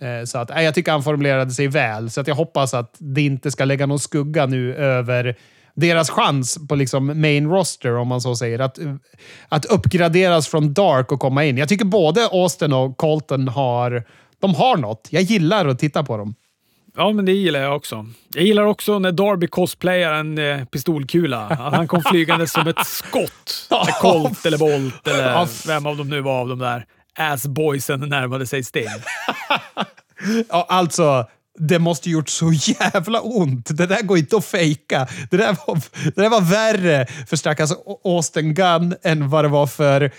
Eh, 0.00 0.24
så 0.24 0.38
att, 0.38 0.50
eh, 0.50 0.62
jag 0.62 0.74
tycker 0.74 0.92
han 0.92 1.02
formulerade 1.02 1.50
sig 1.50 1.68
väl, 1.68 2.10
så 2.10 2.20
att 2.20 2.26
jag 2.26 2.34
hoppas 2.34 2.74
att 2.74 2.96
det 2.98 3.22
inte 3.22 3.50
ska 3.50 3.64
lägga 3.64 3.86
någon 3.86 3.98
skugga 3.98 4.46
nu 4.46 4.74
över 4.74 5.36
deras 5.74 6.10
chans 6.10 6.58
på 6.68 6.74
liksom 6.74 7.20
main 7.20 7.50
roster, 7.50 7.96
om 7.96 8.08
man 8.08 8.20
så 8.20 8.36
säger. 8.36 8.58
Att, 8.58 8.78
att 9.48 9.64
uppgraderas 9.64 10.48
från 10.48 10.74
Dark 10.74 11.12
och 11.12 11.20
komma 11.20 11.44
in. 11.44 11.58
Jag 11.58 11.68
tycker 11.68 11.84
både 11.84 12.24
Austin 12.24 12.72
och 12.72 12.96
Colton 12.96 13.48
har, 13.48 14.04
de 14.40 14.54
har 14.54 14.76
något. 14.76 15.08
Jag 15.10 15.22
gillar 15.22 15.66
att 15.66 15.78
titta 15.78 16.04
på 16.04 16.16
dem. 16.16 16.34
Ja, 16.96 17.12
men 17.12 17.24
det 17.24 17.32
gillar 17.32 17.60
jag 17.60 17.76
också. 17.76 18.06
Jag 18.34 18.44
gillar 18.44 18.62
också 18.62 18.98
när 18.98 19.12
Darby 19.12 19.46
cosplayar 19.46 20.12
en 20.12 20.38
eh, 20.38 20.64
pistolkula. 20.64 21.46
Att 21.46 21.74
han 21.74 21.88
kom 21.88 22.02
flygande 22.02 22.46
som 22.46 22.68
ett 22.68 22.86
skott. 22.86 23.68
Colt 24.00 24.46
eller 24.46 24.58
Bolt 24.58 25.08
eller 25.08 25.66
vem 25.68 25.86
av 25.86 25.96
dem 25.96 26.08
nu 26.08 26.20
var 26.20 26.40
av 26.40 26.48
de 26.48 26.58
där 26.58 26.86
assboysen 27.18 28.00
närmade 28.00 28.46
sig 28.46 28.64
Sting. 28.64 28.84
ja, 30.48 30.66
alltså, 30.68 31.26
det 31.58 31.78
måste 31.78 32.10
gjort 32.10 32.28
så 32.28 32.52
jävla 32.52 33.20
ont. 33.20 33.76
Det 33.76 33.86
där 33.86 34.02
går 34.02 34.18
inte 34.18 34.36
att 34.36 34.44
fejka. 34.44 35.08
Det 35.30 35.36
där 35.36 35.56
var, 35.66 35.80
det 36.14 36.22
där 36.22 36.30
var 36.30 36.40
värre 36.40 37.06
för 37.26 37.36
stackars 37.36 37.70
Austin 38.04 38.54
Gunn 38.54 38.94
än 39.02 39.30
vad 39.30 39.44
det 39.44 39.48
var 39.48 39.66
för 39.66 40.10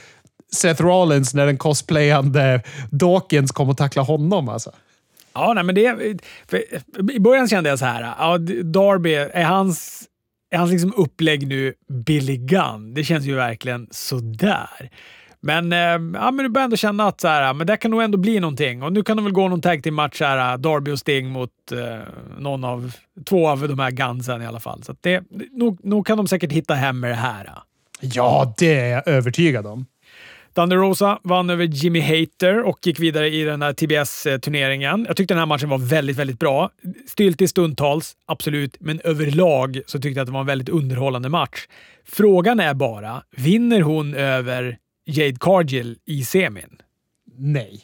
Seth 0.53 0.81
Rollins 0.81 1.33
när 1.33 1.45
den 1.45 1.57
cosplayande 1.57 2.61
Dawkins 2.91 3.51
kom 3.51 3.69
och 3.69 3.77
tacklade 3.77 4.07
honom. 4.07 4.49
Alltså. 4.49 4.71
Ja, 5.33 5.53
nej, 5.53 5.63
men 5.63 5.75
det... 5.75 6.15
I 7.13 7.19
början 7.19 7.47
kände 7.47 7.69
jag 7.69 7.79
så 7.79 7.86
här. 7.86 8.01
Ja, 8.19 8.38
Darby, 8.63 9.13
är 9.13 9.43
hans, 9.43 10.03
är 10.51 10.57
hans 10.57 10.71
liksom 10.71 10.93
upplägg 10.97 11.47
nu 11.47 11.73
Billy 12.05 12.38
Gunn? 12.38 12.93
Det 12.93 13.03
känns 13.03 13.25
ju 13.25 13.36
verkligen 13.36 13.88
sådär. 13.91 14.89
Men, 15.46 15.74
eh, 15.74 16.20
ja, 16.20 16.32
men 16.32 16.38
du 16.38 16.50
börjar 16.50 16.64
ändå 16.64 16.78
känna 16.78 17.08
att 17.08 17.22
så 17.22 17.28
här, 17.28 17.54
men 17.54 17.68
det 17.68 17.78
kan 17.78 17.91
nog 17.91 18.02
ändå 18.02 18.18
bli 18.18 18.39
någonting. 18.39 18.84
Och 18.84 18.93
nu 18.93 19.04
kan 19.04 19.18
de 19.18 19.24
väl 19.24 19.34
gå 19.34 19.48
någon 19.48 19.62
tag 19.62 19.84
till 19.84 19.93
match 19.93 20.22
här, 20.22 20.58
Darby 20.58 20.91
och 20.91 21.00
Sting 21.00 21.30
mot 21.30 21.50
eh, 21.72 21.80
någon 22.38 22.64
av, 22.64 22.96
två 23.26 23.50
av 23.50 23.68
de 23.68 23.80
här 23.80 23.91
gunsen 23.91 24.41
i 24.41 24.46
alla 24.46 24.60
fall. 24.60 24.84
Så 24.84 24.96
det, 25.02 25.24
nog, 25.52 25.86
nog 25.86 26.08
kan 26.08 26.18
de 26.18 26.28
säkert 26.28 26.52
hitta 26.52 26.74
hem 26.74 27.00
med 27.00 27.12
det 27.12 27.16
här. 27.16 27.50
Ja, 28.00 28.54
det 28.58 28.80
är 28.80 28.88
jag 28.88 29.08
övertygad 29.08 29.68
om. 29.68 29.86
Thunder 30.56 30.78
Rosa 30.78 31.20
vann 31.24 31.50
över 31.50 31.66
Jimmy 31.66 32.00
Hater 32.00 32.64
och 32.64 32.80
gick 32.88 33.00
vidare 33.00 33.30
i 33.30 33.43
den 33.43 33.62
här 33.62 33.74
TBS-turneringen. 33.74 35.06
Jag 35.08 35.18
tyckte 35.18 35.34
den 35.34 35.39
här 35.39 35.46
matchen 35.46 35.70
var 35.70 35.78
väldigt, 35.78 36.18
väldigt 36.18 36.39
bra. 36.39 36.70
Styltig 37.08 37.50
stundtals, 37.50 38.14
absolut, 38.26 38.78
men 38.80 39.02
överlag 39.04 39.82
så 39.86 40.00
tyckte 40.00 40.20
jag 40.20 40.24
att 40.24 40.28
det 40.28 40.34
var 40.34 40.39
en 40.39 40.46
väldigt 40.46 40.70
underhållande 40.70 41.30
match. 41.30 41.68
Frågan 42.08 42.60
är 42.60 42.74
bara, 42.74 43.24
vinner 43.38 43.82
hon 43.82 44.14
över 44.14 44.78
Jade 45.06 45.38
Cargill 45.39 45.99
i 46.06 46.24
semin? 46.24 46.82
Nej, 47.38 47.84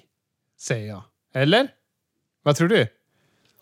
säger 0.59 0.87
jag. 0.87 1.03
Eller? 1.33 1.67
Vad 2.43 2.55
tror 2.55 2.67
du? 2.67 2.87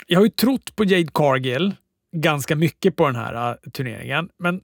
Jag 0.08 0.20
har 0.20 0.26
ju 0.26 0.32
trott 0.32 0.76
på 0.76 0.84
Jade 0.84 1.12
Cargill 1.14 1.76
ganska 2.12 2.56
mycket 2.56 2.96
på 2.96 3.06
den 3.06 3.16
här 3.16 3.52
uh, 3.52 3.72
turneringen, 3.72 4.30
men 4.38 4.62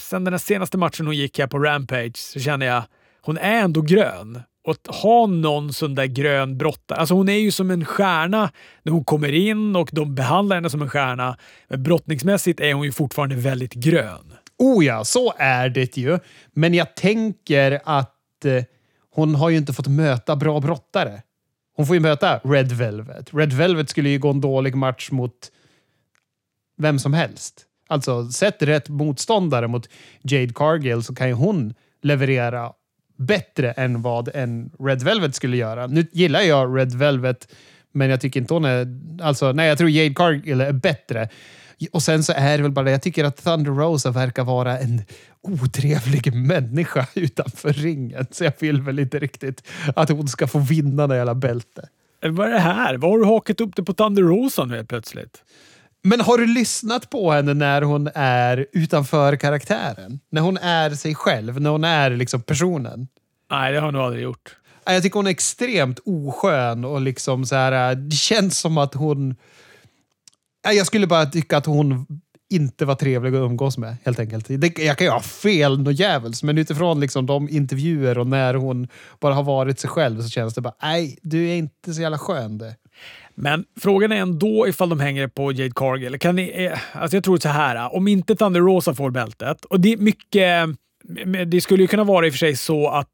sen 0.00 0.24
den 0.24 0.38
senaste 0.38 0.78
matchen 0.78 1.06
hon 1.06 1.16
gick 1.16 1.38
här 1.38 1.46
på 1.46 1.58
Rampage 1.58 2.16
så 2.16 2.40
känner 2.40 2.66
jag 2.66 2.82
hon 3.20 3.38
är 3.38 3.60
ändå 3.60 3.82
grön. 3.82 4.42
Och 4.64 4.70
att 4.70 4.86
ha 4.86 5.26
någon 5.26 5.72
sån 5.72 5.94
där 5.94 6.06
grön 6.06 6.58
brottare. 6.58 6.98
Alltså 6.98 7.14
hon 7.14 7.28
är 7.28 7.38
ju 7.38 7.50
som 7.50 7.70
en 7.70 7.84
stjärna 7.84 8.50
när 8.82 8.92
hon 8.92 9.04
kommer 9.04 9.32
in 9.32 9.76
och 9.76 9.90
de 9.92 10.14
behandlar 10.14 10.56
henne 10.56 10.70
som 10.70 10.82
en 10.82 10.90
stjärna. 10.90 11.36
Men 11.68 11.82
brottningsmässigt 11.82 12.60
är 12.60 12.74
hon 12.74 12.84
ju 12.84 12.92
fortfarande 12.92 13.34
väldigt 13.34 13.72
grön. 13.74 14.34
Oh 14.60 14.84
ja, 14.84 15.04
så 15.04 15.34
är 15.38 15.68
det 15.68 15.96
ju. 15.96 16.18
Men 16.52 16.74
jag 16.74 16.94
tänker 16.94 17.80
att 17.84 18.44
eh, 18.44 18.64
hon 19.10 19.34
har 19.34 19.50
ju 19.50 19.56
inte 19.56 19.72
fått 19.72 19.86
möta 19.86 20.36
bra 20.36 20.60
brottare. 20.60 21.22
Hon 21.76 21.86
får 21.86 21.96
ju 21.96 22.00
möta 22.00 22.40
Red 22.44 22.72
Velvet. 22.72 23.34
Red 23.34 23.52
Velvet 23.52 23.90
skulle 23.90 24.08
ju 24.08 24.18
gå 24.18 24.30
en 24.30 24.40
dålig 24.40 24.74
match 24.74 25.10
mot 25.10 25.50
vem 26.76 26.98
som 26.98 27.14
helst. 27.14 27.66
Alltså, 27.88 28.28
sätt 28.28 28.62
rätt 28.62 28.88
motståndare 28.88 29.68
mot 29.68 29.88
Jade 30.22 30.52
Cargill 30.54 31.02
så 31.02 31.14
kan 31.14 31.28
ju 31.28 31.34
hon 31.34 31.74
leverera 32.02 32.72
bättre 33.16 33.72
än 33.72 34.02
vad 34.02 34.28
en 34.34 34.70
Red 34.78 35.02
Velvet 35.02 35.34
skulle 35.34 35.56
göra. 35.56 35.86
Nu 35.86 36.06
gillar 36.12 36.40
jag 36.40 36.78
Red 36.78 36.94
Velvet, 36.94 37.54
men 37.92 38.10
jag 38.10 38.20
tycker 38.20 38.40
inte 38.40 38.54
hon 38.54 38.64
är... 38.64 38.86
Alltså, 39.22 39.52
nej, 39.52 39.68
jag 39.68 39.78
tror 39.78 39.90
Jade 39.90 40.14
Cargill 40.14 40.60
är 40.60 40.72
bättre. 40.72 41.28
Och 41.92 42.02
sen 42.02 42.24
så 42.24 42.32
är 42.36 42.56
det 42.56 42.62
väl 42.62 42.72
bara 42.72 42.84
det, 42.84 42.90
jag 42.90 43.02
tycker 43.02 43.24
att 43.24 43.44
Thunder 43.44 43.70
Rosa 43.70 44.10
verkar 44.10 44.44
vara 44.44 44.78
en 44.78 45.02
otrevlig 45.42 46.34
människa 46.34 47.06
utanför 47.14 47.72
ringen. 47.72 48.26
Så 48.30 48.44
jag 48.44 48.52
vill 48.58 48.82
väl 48.82 48.98
inte 48.98 49.18
riktigt 49.18 49.62
att 49.96 50.10
hon 50.10 50.28
ska 50.28 50.46
få 50.46 50.58
vinna 50.58 51.06
det 51.06 51.16
jävla 51.16 51.34
bälte. 51.34 51.88
Vad 52.22 52.48
är 52.48 52.52
det 52.52 52.58
här? 52.58 52.96
Vad 52.96 53.10
har 53.10 53.18
du 53.18 53.24
hakat 53.24 53.60
upp 53.60 53.76
det 53.76 53.82
på 53.82 53.94
Thunder 53.94 54.22
Rosa 54.22 54.64
nu 54.64 54.76
helt 54.76 54.88
plötsligt? 54.88 55.42
Men 56.02 56.20
har 56.20 56.38
du 56.38 56.46
lyssnat 56.46 57.10
på 57.10 57.32
henne 57.32 57.54
när 57.54 57.82
hon 57.82 58.08
är 58.14 58.66
utanför 58.72 59.36
karaktären? 59.36 60.20
När 60.30 60.40
hon 60.40 60.56
är 60.56 60.90
sig 60.90 61.14
själv, 61.14 61.60
när 61.60 61.70
hon 61.70 61.84
är 61.84 62.10
liksom 62.10 62.42
personen? 62.42 63.08
Nej, 63.50 63.72
det 63.72 63.78
har 63.78 63.86
jag 63.86 63.92
nog 63.92 64.02
aldrig 64.02 64.22
gjort. 64.22 64.56
Jag 64.84 65.02
tycker 65.02 65.14
hon 65.14 65.26
är 65.26 65.30
extremt 65.30 65.98
oskön 66.04 66.84
och 66.84 67.00
liksom 67.00 67.46
så 67.46 67.54
här. 67.54 67.94
Det 67.94 68.16
känns 68.16 68.58
som 68.58 68.78
att 68.78 68.94
hon 68.94 69.36
jag 70.62 70.86
skulle 70.86 71.06
bara 71.06 71.26
tycka 71.26 71.56
att 71.56 71.66
hon 71.66 72.06
inte 72.50 72.84
var 72.84 72.94
trevlig 72.94 73.34
att 73.34 73.44
umgås 73.44 73.78
med, 73.78 73.96
helt 74.04 74.18
enkelt. 74.18 74.46
Det, 74.48 74.78
jag 74.78 74.98
kan 74.98 75.06
ju 75.06 75.10
ha 75.10 75.20
fel 75.20 75.82
något 75.82 75.98
jävels, 75.98 76.42
men 76.42 76.58
utifrån 76.58 77.00
liksom 77.00 77.26
de 77.26 77.48
intervjuer 77.48 78.18
och 78.18 78.26
när 78.26 78.54
hon 78.54 78.88
bara 79.20 79.34
har 79.34 79.42
varit 79.42 79.80
sig 79.80 79.90
själv 79.90 80.22
så 80.22 80.28
känns 80.28 80.54
det 80.54 80.60
bara, 80.60 80.74
nej, 80.82 81.18
du 81.22 81.48
är 81.48 81.56
inte 81.56 81.94
så 81.94 82.02
jävla 82.02 82.18
skön 82.18 82.58
det. 82.58 82.76
Men 83.34 83.64
frågan 83.80 84.12
är 84.12 84.16
ändå 84.16 84.68
ifall 84.68 84.88
de 84.88 85.00
hänger 85.00 85.28
på 85.28 85.52
Jade 85.52 85.72
Cargill. 85.74 86.18
Kan 86.18 86.36
ni, 86.36 86.64
eh, 86.64 86.78
alltså 86.92 87.16
jag 87.16 87.24
tror 87.24 87.38
så 87.38 87.48
här, 87.48 87.76
eh, 87.76 87.94
om 87.94 88.08
inte 88.08 88.36
Thunder 88.36 88.60
Rosa 88.60 88.94
får 88.94 89.10
bältet, 89.10 89.64
och 89.64 89.80
det 89.80 89.92
är 89.92 89.96
mycket... 89.96 90.68
Eh, 90.68 91.46
det 91.46 91.60
skulle 91.60 91.82
ju 91.82 91.86
kunna 91.86 92.04
vara 92.04 92.26
i 92.26 92.28
och 92.28 92.32
för 92.32 92.38
sig 92.38 92.56
så 92.56 92.88
att 92.88 93.08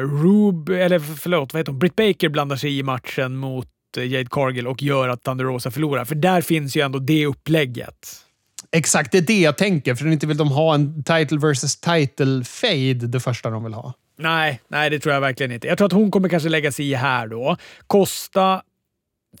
Rube, 0.00 0.84
eller 0.84 0.98
förlåt, 0.98 1.52
vad 1.52 1.60
heter 1.60 1.72
hon? 1.72 1.78
Britt 1.78 1.96
Baker 1.96 2.28
blandar 2.28 2.56
sig 2.56 2.78
i 2.78 2.82
matchen 2.82 3.36
mot 3.36 3.68
eh, 3.96 4.06
Jade 4.06 4.28
Cargill 4.30 4.66
och 4.66 4.82
gör 4.82 5.08
att 5.08 5.22
Thunder 5.22 5.44
Rosa 5.44 5.70
förlorar. 5.70 6.04
För 6.04 6.14
där 6.14 6.40
finns 6.40 6.76
ju 6.76 6.80
ändå 6.80 6.98
det 6.98 7.26
upplägget. 7.26 8.22
Exakt, 8.72 9.12
det 9.12 9.18
är 9.18 9.22
det 9.22 9.40
jag 9.40 9.58
tänker. 9.58 9.94
För 9.94 10.06
inte 10.06 10.26
vill 10.26 10.36
de 10.36 10.48
ha 10.48 10.74
en 10.74 11.04
title 11.04 11.38
versus 11.38 11.80
title 11.80 12.44
fade 12.44 12.94
det 12.94 13.20
första 13.20 13.50
de 13.50 13.64
vill 13.64 13.74
ha. 13.74 13.92
Nej, 14.18 14.60
nej, 14.68 14.90
det 14.90 14.98
tror 14.98 15.14
jag 15.14 15.20
verkligen 15.20 15.52
inte. 15.52 15.66
Jag 15.66 15.78
tror 15.78 15.86
att 15.86 15.92
hon 15.92 16.10
kommer 16.10 16.28
kanske 16.28 16.48
lägga 16.48 16.72
sig 16.72 16.90
i 16.90 16.94
här 16.94 17.26
då. 17.26 17.56
Kosta 17.86 18.62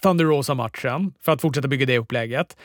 Thunder 0.02 0.24
Rosa-matchen 0.24 1.12
för 1.22 1.32
att 1.32 1.40
fortsätta 1.40 1.68
bygga 1.68 1.86
det 1.86 1.98
upplägget. 1.98 2.56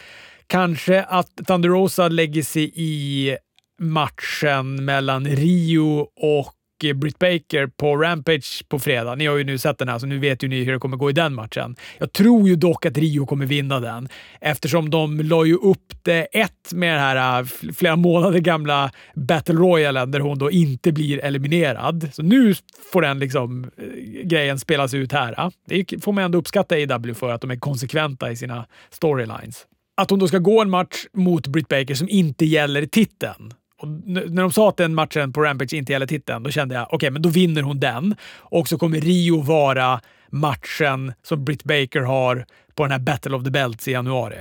Kanske 0.47 1.03
att 1.03 1.35
Thunder 1.47 1.69
Rosa 1.69 2.07
lägger 2.07 2.43
sig 2.43 2.71
i 2.75 3.37
matchen 3.79 4.85
mellan 4.85 5.27
Rio 5.27 6.07
och 6.15 6.53
Eh, 6.83 6.93
Britt 6.93 7.19
Baker 7.19 7.67
på 7.67 7.97
Rampage 7.97 8.69
på 8.69 8.79
fredag. 8.79 9.15
Ni 9.15 9.25
har 9.25 9.37
ju 9.37 9.43
nu 9.43 9.57
sett 9.57 9.77
den 9.77 9.89
här, 9.89 9.99
så 9.99 10.05
nu 10.05 10.19
vet 10.19 10.43
ju 10.43 10.47
ni 10.47 10.63
hur 10.63 10.73
det 10.73 10.79
kommer 10.79 10.97
gå 10.97 11.09
i 11.09 11.13
den 11.13 11.33
matchen. 11.33 11.75
Jag 11.97 12.13
tror 12.13 12.49
ju 12.49 12.55
dock 12.55 12.85
att 12.85 12.97
Rio 12.97 13.25
kommer 13.25 13.45
vinna 13.45 13.79
den 13.79 14.09
eftersom 14.41 14.89
de 14.89 15.19
la 15.19 15.45
ju 15.45 15.55
upp 15.55 15.93
det 16.03 16.23
ett 16.23 16.73
med 16.73 16.93
den 16.93 16.99
här 16.99 17.39
eh, 17.39 17.45
flera 17.73 17.95
månader 17.95 18.39
gamla 18.39 18.91
Battle 19.15 19.55
Royalen 19.55 20.11
där 20.11 20.19
hon 20.19 20.37
då 20.37 20.51
inte 20.51 20.91
blir 20.91 21.23
eliminerad. 21.23 22.09
Så 22.13 22.23
nu 22.23 22.55
får 22.91 23.01
den 23.01 23.19
liksom 23.19 23.63
eh, 23.77 24.23
grejen 24.23 24.59
spelas 24.59 24.93
ut 24.93 25.11
här. 25.11 25.51
Det 25.67 26.03
får 26.03 26.11
man 26.11 26.23
ändå 26.23 26.37
uppskatta 26.37 26.75
AW 26.75 27.13
för 27.13 27.29
att 27.29 27.41
de 27.41 27.51
är 27.51 27.55
konsekventa 27.55 28.31
i 28.31 28.35
sina 28.35 28.65
storylines. 28.89 29.65
Att 29.97 30.09
hon 30.09 30.19
då 30.19 30.27
ska 30.27 30.37
gå 30.37 30.61
en 30.61 30.69
match 30.69 31.05
mot 31.13 31.47
Britt 31.47 31.67
Baker 31.67 31.95
som 31.95 32.09
inte 32.09 32.45
gäller 32.45 32.85
titeln 32.85 33.53
och 33.81 33.87
när 34.05 34.41
de 34.41 34.51
sa 34.51 34.69
att 34.69 34.77
den 34.77 34.95
matchen 34.95 35.33
på 35.33 35.41
Rampage 35.41 35.73
inte 35.73 35.91
gäller 35.91 36.07
titeln, 36.07 36.43
då 36.43 36.51
kände 36.51 36.75
jag 36.75 36.83
okej, 36.83 36.95
okay, 36.95 37.09
men 37.09 37.21
då 37.21 37.29
vinner 37.29 37.61
hon 37.61 37.79
den. 37.79 38.15
Och 38.37 38.67
så 38.67 38.77
kommer 38.77 39.01
Rio 39.01 39.41
vara 39.41 40.01
matchen 40.29 41.13
som 41.23 41.45
Britt 41.45 41.63
Baker 41.63 42.01
har 42.01 42.45
på 42.75 42.83
den 42.83 42.91
här 42.91 42.99
Battle 42.99 43.35
of 43.35 43.43
the 43.43 43.49
Belts 43.49 43.87
i 43.87 43.91
januari. 43.91 44.37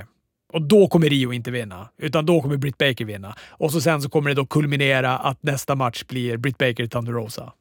Och 0.53 0.61
då 0.61 0.87
kommer 0.87 1.09
Rio 1.09 1.33
inte 1.33 1.51
vinna, 1.51 1.89
utan 1.97 2.25
då 2.25 2.41
kommer 2.41 2.57
Britt 2.57 2.77
Baker 2.77 3.05
vinna. 3.05 3.35
Och 3.49 3.71
så 3.71 3.81
sen 3.81 4.01
så 4.01 4.09
kommer 4.09 4.29
det 4.29 4.35
då 4.35 4.45
kulminera 4.45 5.17
att 5.17 5.43
nästa 5.43 5.75
match 5.75 6.03
blir 6.03 6.37
Britt 6.37 6.57
Baker 6.57 6.87
Thunder 6.87 7.13
Rosa. 7.13 7.53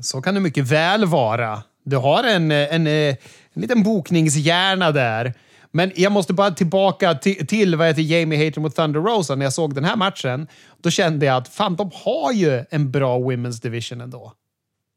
Så 0.00 0.22
kan 0.22 0.34
det 0.34 0.40
mycket 0.40 0.64
väl 0.64 1.04
vara. 1.04 1.62
Du 1.84 1.96
har 1.96 2.24
en, 2.24 2.50
en, 2.50 2.86
en, 2.86 2.86
en 2.86 3.16
liten 3.54 3.82
bokningshjärna 3.82 4.92
där. 4.92 5.34
Men 5.70 5.92
jag 5.96 6.12
måste 6.12 6.32
bara 6.32 6.50
tillbaka 6.50 7.14
till, 7.14 7.46
till 7.46 7.76
vad 7.76 7.86
heter 7.86 8.02
Jamie 8.02 8.44
Hater 8.44 8.60
mot 8.60 8.76
Thunder 8.76 9.00
Rosa. 9.00 9.34
När 9.34 9.46
jag 9.46 9.52
såg 9.52 9.74
den 9.74 9.84
här 9.84 9.96
matchen, 9.96 10.46
då 10.82 10.90
kände 10.90 11.26
jag 11.26 11.36
att 11.36 11.48
fan, 11.48 11.76
de 11.76 11.90
har 11.94 12.32
ju 12.32 12.64
en 12.70 12.90
bra 12.90 13.18
Women's 13.18 13.62
Division 13.62 14.00
ändå. 14.00 14.32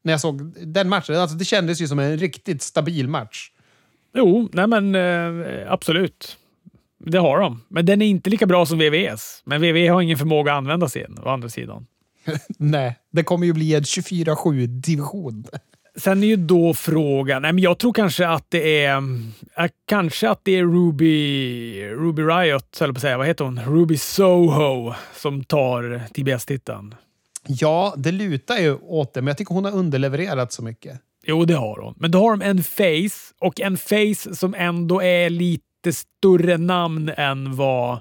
När 0.03 0.13
jag 0.13 0.21
såg 0.21 0.53
den 0.67 0.89
matchen. 0.89 1.15
Alltså, 1.15 1.37
det 1.37 1.45
kändes 1.45 1.81
ju 1.81 1.87
som 1.87 1.99
en 1.99 2.17
riktigt 2.17 2.61
stabil 2.61 3.07
match. 3.07 3.51
Jo, 4.13 4.49
nej 4.53 4.67
men 4.67 4.95
eh, 4.95 5.71
absolut. 5.71 6.37
Det 7.05 7.17
har 7.17 7.39
de. 7.39 7.61
Men 7.67 7.85
den 7.85 8.01
är 8.01 8.05
inte 8.05 8.29
lika 8.29 8.45
bra 8.45 8.65
som 8.65 8.79
VVS. 8.79 9.41
Men 9.45 9.61
VV 9.61 9.87
har 9.87 10.01
ingen 10.01 10.17
förmåga 10.17 10.51
att 10.51 10.57
använda 10.57 10.89
sin, 10.89 11.19
å 11.23 11.29
andra 11.29 11.49
sidan. 11.49 11.85
nej, 12.57 12.99
det 13.11 13.23
kommer 13.23 13.45
ju 13.45 13.53
bli 13.53 13.75
en 13.75 13.83
24-7-division. 13.83 15.45
Sen 15.95 16.23
är 16.23 16.27
ju 16.27 16.35
då 16.35 16.73
frågan, 16.73 17.41
nej 17.41 17.53
men 17.53 17.63
jag 17.63 17.77
tror 17.77 17.93
kanske 17.93 18.27
att 18.27 18.45
det 18.49 18.85
är, 18.85 18.97
äh, 19.57 19.65
kanske 19.87 20.29
att 20.29 20.39
det 20.43 20.51
är 20.51 20.63
Ruby, 20.63 21.83
Ruby 21.89 22.21
Riot, 22.21 22.81
eller 22.81 22.93
på 22.93 22.97
att 22.97 23.01
säga, 23.01 23.17
vad 23.17 23.27
heter 23.27 23.45
hon? 23.45 23.59
Ruby 23.59 23.97
Soho 23.97 24.93
som 25.15 25.43
tar 25.43 26.01
TBS-titeln. 26.13 26.95
Ja, 27.47 27.93
det 27.97 28.11
lutar 28.11 28.57
ju 28.57 28.75
åt 28.75 29.13
det, 29.13 29.21
men 29.21 29.27
jag 29.27 29.37
tycker 29.37 29.53
hon 29.53 29.65
har 29.65 29.71
underlevererat 29.71 30.53
så 30.53 30.63
mycket. 30.63 30.99
Jo, 31.23 31.45
det 31.45 31.53
har 31.53 31.81
hon. 31.81 31.93
Men 31.97 32.11
då 32.11 32.19
har 32.19 32.31
de 32.31 32.41
en 32.41 32.63
face 32.63 33.33
och 33.39 33.61
en 33.61 33.77
face 33.77 34.35
som 34.35 34.55
ändå 34.57 35.01
är 35.01 35.29
lite 35.29 35.93
större 35.93 36.57
namn 36.57 37.11
än 37.17 37.55
vad 37.55 37.99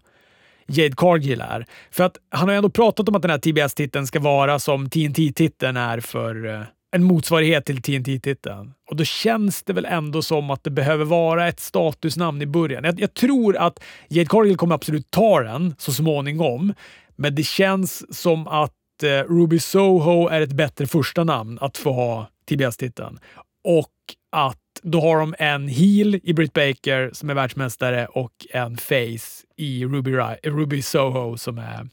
Jade 0.66 0.94
Cargill 0.96 1.40
är. 1.40 1.66
För 1.90 2.04
att 2.04 2.16
han 2.28 2.48
har 2.48 2.56
ändå 2.56 2.70
pratat 2.70 3.08
om 3.08 3.14
att 3.14 3.22
den 3.22 3.30
här 3.30 3.38
TBS-titeln 3.38 4.06
ska 4.06 4.20
vara 4.20 4.58
som 4.58 4.90
TNT-titeln 4.90 5.76
är 5.76 6.00
för 6.00 6.46
eh, 6.46 6.62
en 6.90 7.04
motsvarighet 7.04 7.64
till 7.64 7.82
TNT-titeln. 7.82 8.74
Och 8.90 8.96
då 8.96 9.04
känns 9.04 9.62
det 9.62 9.72
väl 9.72 9.84
ändå 9.84 10.22
som 10.22 10.50
att 10.50 10.64
det 10.64 10.70
behöver 10.70 11.04
vara 11.04 11.48
ett 11.48 11.60
statusnamn 11.60 12.42
i 12.42 12.46
början. 12.46 12.84
Jag, 12.84 13.00
jag 13.00 13.14
tror 13.14 13.56
att 13.56 13.82
Jade 14.08 14.28
Cargill 14.28 14.56
kommer 14.56 14.74
absolut 14.74 15.10
ta 15.10 15.42
den 15.42 15.74
så 15.78 15.92
småningom, 15.92 16.74
men 17.16 17.34
det 17.34 17.42
känns 17.42 18.18
som 18.18 18.48
att 18.48 19.02
eh, 19.02 19.08
Ruby 19.08 19.58
Soho 19.58 20.28
är 20.28 20.40
ett 20.40 20.52
bättre 20.52 20.86
första 20.86 21.24
namn 21.24 21.58
att 21.60 21.76
få 21.76 21.92
ha 21.92 22.30
TBS-titeln. 22.48 23.18
Och 23.64 23.90
att 24.32 24.58
då 24.82 25.00
har 25.00 25.18
de 25.18 25.34
en 25.38 25.68
heel 25.68 26.20
i 26.22 26.32
Britt 26.32 26.52
Baker 26.52 27.10
som 27.12 27.30
är 27.30 27.34
världsmästare 27.34 28.06
och 28.06 28.46
en 28.50 28.76
face 28.76 29.44
i 29.56 29.84
Ruby, 29.84 30.16
Ruby 30.42 30.82
Soho 30.82 31.36
som 31.36 31.58
är 31.58 31.88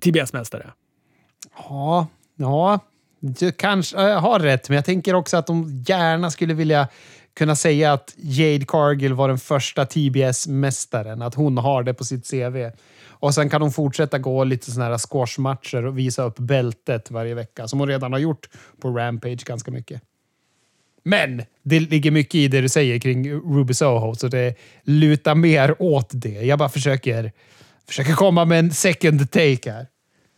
TBS-mästare. 0.00 0.70
Ja, 1.56 2.06
ja, 2.36 2.78
du 3.20 3.52
kanske 3.52 3.96
äh, 3.96 4.20
har 4.20 4.40
rätt, 4.40 4.68
men 4.68 4.76
jag 4.76 4.84
tänker 4.84 5.14
också 5.14 5.36
att 5.36 5.46
de 5.46 5.84
gärna 5.86 6.30
skulle 6.30 6.54
vilja 6.54 6.88
kunna 7.34 7.56
säga 7.56 7.92
att 7.92 8.14
Jade 8.16 8.64
Cargill 8.64 9.14
var 9.14 9.28
den 9.28 9.38
första 9.38 9.84
TBS-mästaren. 9.84 11.22
Att 11.22 11.34
hon 11.34 11.58
har 11.58 11.82
det 11.82 11.94
på 11.94 12.04
sitt 12.04 12.30
CV. 12.30 12.70
Och 13.08 13.34
sen 13.34 13.50
kan 13.50 13.62
hon 13.62 13.72
fortsätta 13.72 14.18
gå 14.18 14.44
lite 14.44 14.70
såna 14.70 14.84
här 14.84 14.98
squashmatcher 14.98 15.86
och 15.86 15.98
visa 15.98 16.22
upp 16.22 16.38
bältet 16.38 17.10
varje 17.10 17.34
vecka, 17.34 17.68
som 17.68 17.78
hon 17.78 17.88
redan 17.88 18.12
har 18.12 18.18
gjort 18.18 18.48
på 18.80 18.90
Rampage 18.90 19.44
ganska 19.44 19.70
mycket. 19.70 20.02
Men 21.02 21.42
det 21.62 21.80
ligger 21.80 22.10
mycket 22.10 22.34
i 22.34 22.48
det 22.48 22.60
du 22.60 22.68
säger 22.68 22.98
kring 22.98 23.32
Ruby 23.32 23.74
Soho, 23.74 24.14
så 24.14 24.28
det 24.28 24.54
lutar 24.82 25.34
mer 25.34 25.82
åt 25.82 26.10
det. 26.12 26.28
Jag 26.28 26.58
bara 26.58 26.68
försöker, 26.68 27.32
försöker 27.88 28.12
komma 28.12 28.44
med 28.44 28.58
en 28.58 28.70
second 28.70 29.30
take 29.30 29.72
här. 29.72 29.86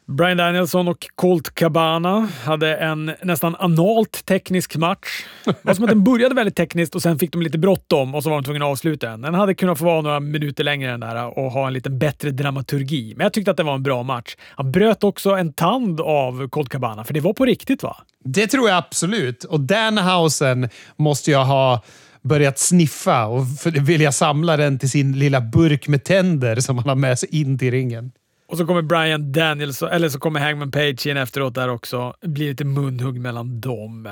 Brian 0.07 0.36
Danielson 0.36 0.88
och 0.88 1.07
Colt 1.14 1.55
Cabana 1.55 2.28
hade 2.44 2.76
en 2.76 3.12
nästan 3.22 3.57
analt 3.59 4.26
teknisk 4.26 4.76
match. 4.76 5.24
Det 5.44 5.55
var 5.62 5.74
som 5.74 5.84
att 5.84 5.90
den 5.90 6.05
började 6.05 6.34
väldigt 6.34 6.57
tekniskt 6.57 6.94
och 6.94 7.03
sen 7.03 7.18
fick 7.18 7.32
de 7.32 7.42
lite 7.42 7.59
bråttom 7.59 8.14
och 8.14 8.22
så 8.22 8.30
var 8.30 8.36
de 8.36 8.44
tvungna 8.44 8.64
att 8.64 8.70
avsluta 8.70 9.11
den. 9.11 9.22
Den 9.22 9.34
hade 9.34 9.55
kunnat 9.55 9.78
få 9.78 9.84
vara 9.84 10.00
några 10.00 10.20
minuter 10.20 10.64
längre 10.64 10.90
än 10.90 11.00
där 11.00 11.38
och 11.38 11.53
ha 11.53 11.66
en 11.66 11.72
lite 11.72 11.90
bättre 11.90 12.30
dramaturgi. 12.30 13.14
Men 13.16 13.24
jag 13.24 13.32
tyckte 13.32 13.50
att 13.50 13.57
det 13.57 13.62
var 13.62 13.74
en 13.74 13.82
bra 13.82 14.03
match. 14.03 14.36
Han 14.57 14.72
bröt 14.72 15.05
också 15.05 15.30
en 15.30 15.53
tand 15.53 16.00
av 16.00 16.48
Colt 16.48 16.68
Cabana, 16.68 17.05
för 17.05 17.14
det 17.14 17.20
var 17.20 17.32
på 17.32 17.44
riktigt 17.44 17.82
va? 17.82 17.96
Det 18.24 18.46
tror 18.46 18.68
jag 18.68 18.78
absolut. 18.78 19.44
Och 19.44 19.61
Danhausen 19.61 20.68
måste 20.96 21.30
jag 21.30 21.44
ha 21.44 21.82
börjat 22.22 22.59
sniffa 22.59 23.26
och 23.26 23.44
vilja 23.66 24.12
samla 24.12 24.57
den 24.57 24.78
till 24.78 24.90
sin 24.90 25.18
lilla 25.18 25.40
burk 25.40 25.88
med 25.88 26.05
tänder 26.05 26.57
som 26.57 26.78
han 26.78 26.88
har 26.88 26.96
med 26.96 27.18
sig 27.18 27.40
in 27.40 27.59
till 27.59 27.70
ringen. 27.70 28.12
Och 28.53 28.59
så 28.59 28.66
kommer 28.66 28.82
Brian 28.82 29.32
Danielson, 29.32 29.88
eller 29.88 30.09
så 30.09 30.18
kommer 30.18 30.40
Hangman 30.40 30.70
Page 30.70 31.07
in 31.07 31.16
efteråt 31.16 31.55
där 31.55 31.68
också. 31.68 32.14
Det 32.20 32.28
blir 32.28 32.48
lite 32.48 32.64
munhugg 32.64 33.20
mellan 33.20 33.61
dem. 33.61 34.09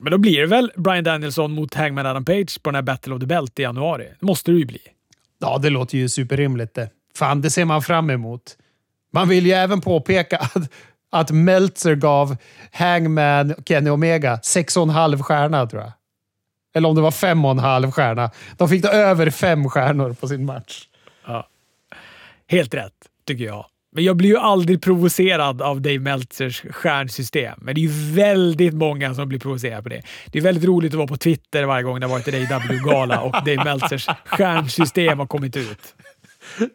Men 0.00 0.12
då 0.12 0.18
blir 0.18 0.40
det 0.40 0.46
väl 0.46 0.72
Brian 0.76 1.04
Danielson 1.04 1.52
mot 1.52 1.74
Hangman 1.74 2.06
Adam 2.06 2.24
Page 2.24 2.62
på 2.62 2.70
den 2.70 2.74
här 2.74 2.82
Battle 2.82 3.14
of 3.14 3.20
the 3.20 3.26
Belt 3.26 3.58
i 3.58 3.62
januari. 3.62 4.08
Det 4.20 4.26
måste 4.26 4.50
det 4.50 4.58
ju 4.58 4.64
bli. 4.64 4.80
Ja, 5.38 5.58
det 5.58 5.70
låter 5.70 5.98
ju 5.98 6.08
superrimligt 6.08 6.74
det. 6.74 6.90
Fan, 7.14 7.40
det 7.40 7.50
ser 7.50 7.64
man 7.64 7.82
fram 7.82 8.10
emot. 8.10 8.56
Man 9.12 9.28
vill 9.28 9.46
ju 9.46 9.52
även 9.52 9.80
påpeka 9.80 10.38
att, 10.38 10.70
att 11.10 11.30
Meltzer 11.30 11.94
gav 11.94 12.36
Hangman 12.72 13.54
Kenny 13.66 13.90
Omega 13.90 14.36
6,5 14.36 15.22
stjärna 15.22 15.66
tror 15.66 15.82
jag. 15.82 15.92
Eller 16.74 16.88
om 16.88 16.96
det 16.96 17.02
var 17.02 17.10
5,5 17.10 17.90
stjärna. 17.90 18.30
De 18.56 18.68
fick 18.68 18.82
då 18.82 18.88
över 18.88 19.30
fem 19.30 19.68
stjärnor 19.68 20.12
på 20.12 20.28
sin 20.28 20.44
match. 20.44 20.88
Ja. 21.26 21.48
Helt 22.46 22.74
rätt 22.74 22.94
tycker 23.28 23.44
jag. 23.44 23.66
Men 23.92 24.04
jag 24.04 24.16
blir 24.16 24.28
ju 24.28 24.36
aldrig 24.36 24.82
provocerad 24.82 25.62
av 25.62 25.80
Dave 25.80 25.98
Meltzers 25.98 26.62
stjärnsystem. 26.70 27.58
Men 27.62 27.74
det 27.74 27.80
är 27.80 27.82
ju 27.82 28.12
väldigt 28.14 28.74
många 28.74 29.14
som 29.14 29.28
blir 29.28 29.38
provocerade 29.38 29.82
på 29.82 29.88
det. 29.88 30.02
Det 30.26 30.38
är 30.38 30.42
väldigt 30.42 30.64
roligt 30.64 30.92
att 30.92 30.98
vara 30.98 31.08
på 31.08 31.16
Twitter 31.16 31.64
varje 31.64 31.82
gång 31.82 32.00
det 32.00 32.06
har 32.06 32.10
varit 32.10 32.28
en 32.28 32.52
AW-gala 32.52 33.20
och 33.20 33.32
Dave 33.32 33.64
Meltzers 33.64 34.08
stjärnsystem 34.26 35.18
har 35.18 35.26
kommit 35.26 35.56
ut. 35.56 35.94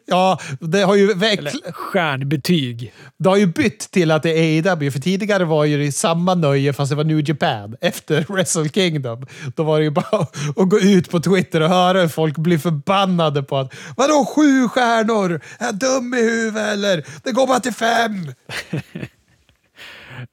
Ja, 0.06 0.40
det 0.60 0.80
har 0.80 0.94
ju 0.94 1.14
verkligen... 1.14 1.72
stjärnbetyg. 1.72 2.92
Det 3.18 3.28
har 3.28 3.36
ju 3.36 3.46
bytt 3.46 3.90
till 3.90 4.10
att 4.10 4.22
det 4.22 4.30
är 4.30 4.70
AEW, 4.70 4.90
för 4.90 5.00
tidigare 5.00 5.44
var 5.44 5.64
ju 5.64 5.78
det 5.78 5.92
samma 5.92 6.34
nöje 6.34 6.72
fast 6.72 6.90
det 6.90 6.96
var 6.96 7.04
New 7.04 7.28
Japan 7.28 7.76
efter 7.80 8.24
Wrestle 8.28 8.68
Kingdom. 8.68 9.26
Då 9.56 9.62
var 9.62 9.78
det 9.78 9.84
ju 9.84 9.90
bara 9.90 10.20
att 10.56 10.68
gå 10.68 10.80
ut 10.80 11.10
på 11.10 11.20
Twitter 11.20 11.60
och 11.60 11.68
höra 11.68 12.00
hur 12.00 12.08
folk 12.08 12.36
blir 12.36 12.58
förbannade 12.58 13.42
på 13.42 13.58
att 13.58 13.74
vadå 13.96 14.26
sju 14.36 14.68
stjärnor? 14.68 15.40
Är 15.58 15.64
jag 15.64 15.74
dum 15.74 16.14
i 16.14 16.22
huvudet 16.22 16.72
eller? 16.72 17.04
Det 17.22 17.32
går 17.32 17.46
bara 17.46 17.60
till 17.60 17.74
fem! 17.74 18.32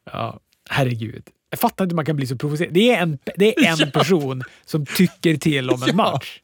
Ja, 0.05 0.39
herregud. 0.69 1.23
Jag 1.53 1.59
fattar 1.59 1.85
inte 1.85 1.93
hur 1.93 1.95
man 1.95 2.05
kan 2.05 2.15
bli 2.15 2.27
så 2.27 2.35
provocerad. 2.35 2.73
Det 2.73 2.91
är 2.95 3.01
en, 3.01 3.17
det 3.35 3.57
är 3.65 3.81
en 3.83 3.91
person 3.91 4.43
som 4.65 4.85
tycker 4.85 5.35
till 5.37 5.69
om 5.69 5.83
en 5.83 5.87
Ja. 5.89 5.95
match. 5.95 6.39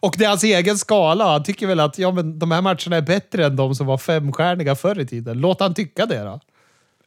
Och 0.00 0.14
det 0.18 0.24
är 0.24 0.28
hans 0.28 0.44
egen 0.44 0.78
skala. 0.78 1.32
Han 1.32 1.42
tycker 1.44 1.66
väl 1.66 1.80
att 1.80 1.98
ja, 1.98 2.10
men 2.12 2.38
de 2.38 2.50
här 2.50 2.62
matcherna 2.62 2.96
är 2.96 3.00
bättre 3.02 3.46
än 3.46 3.56
de 3.56 3.74
som 3.74 3.86
var 3.86 3.98
femstjärniga 3.98 4.74
förr 4.74 5.00
i 5.00 5.06
tiden. 5.06 5.38
Låt 5.38 5.60
han 5.60 5.74
tycka 5.74 6.06
det 6.06 6.18
då. 6.22 6.40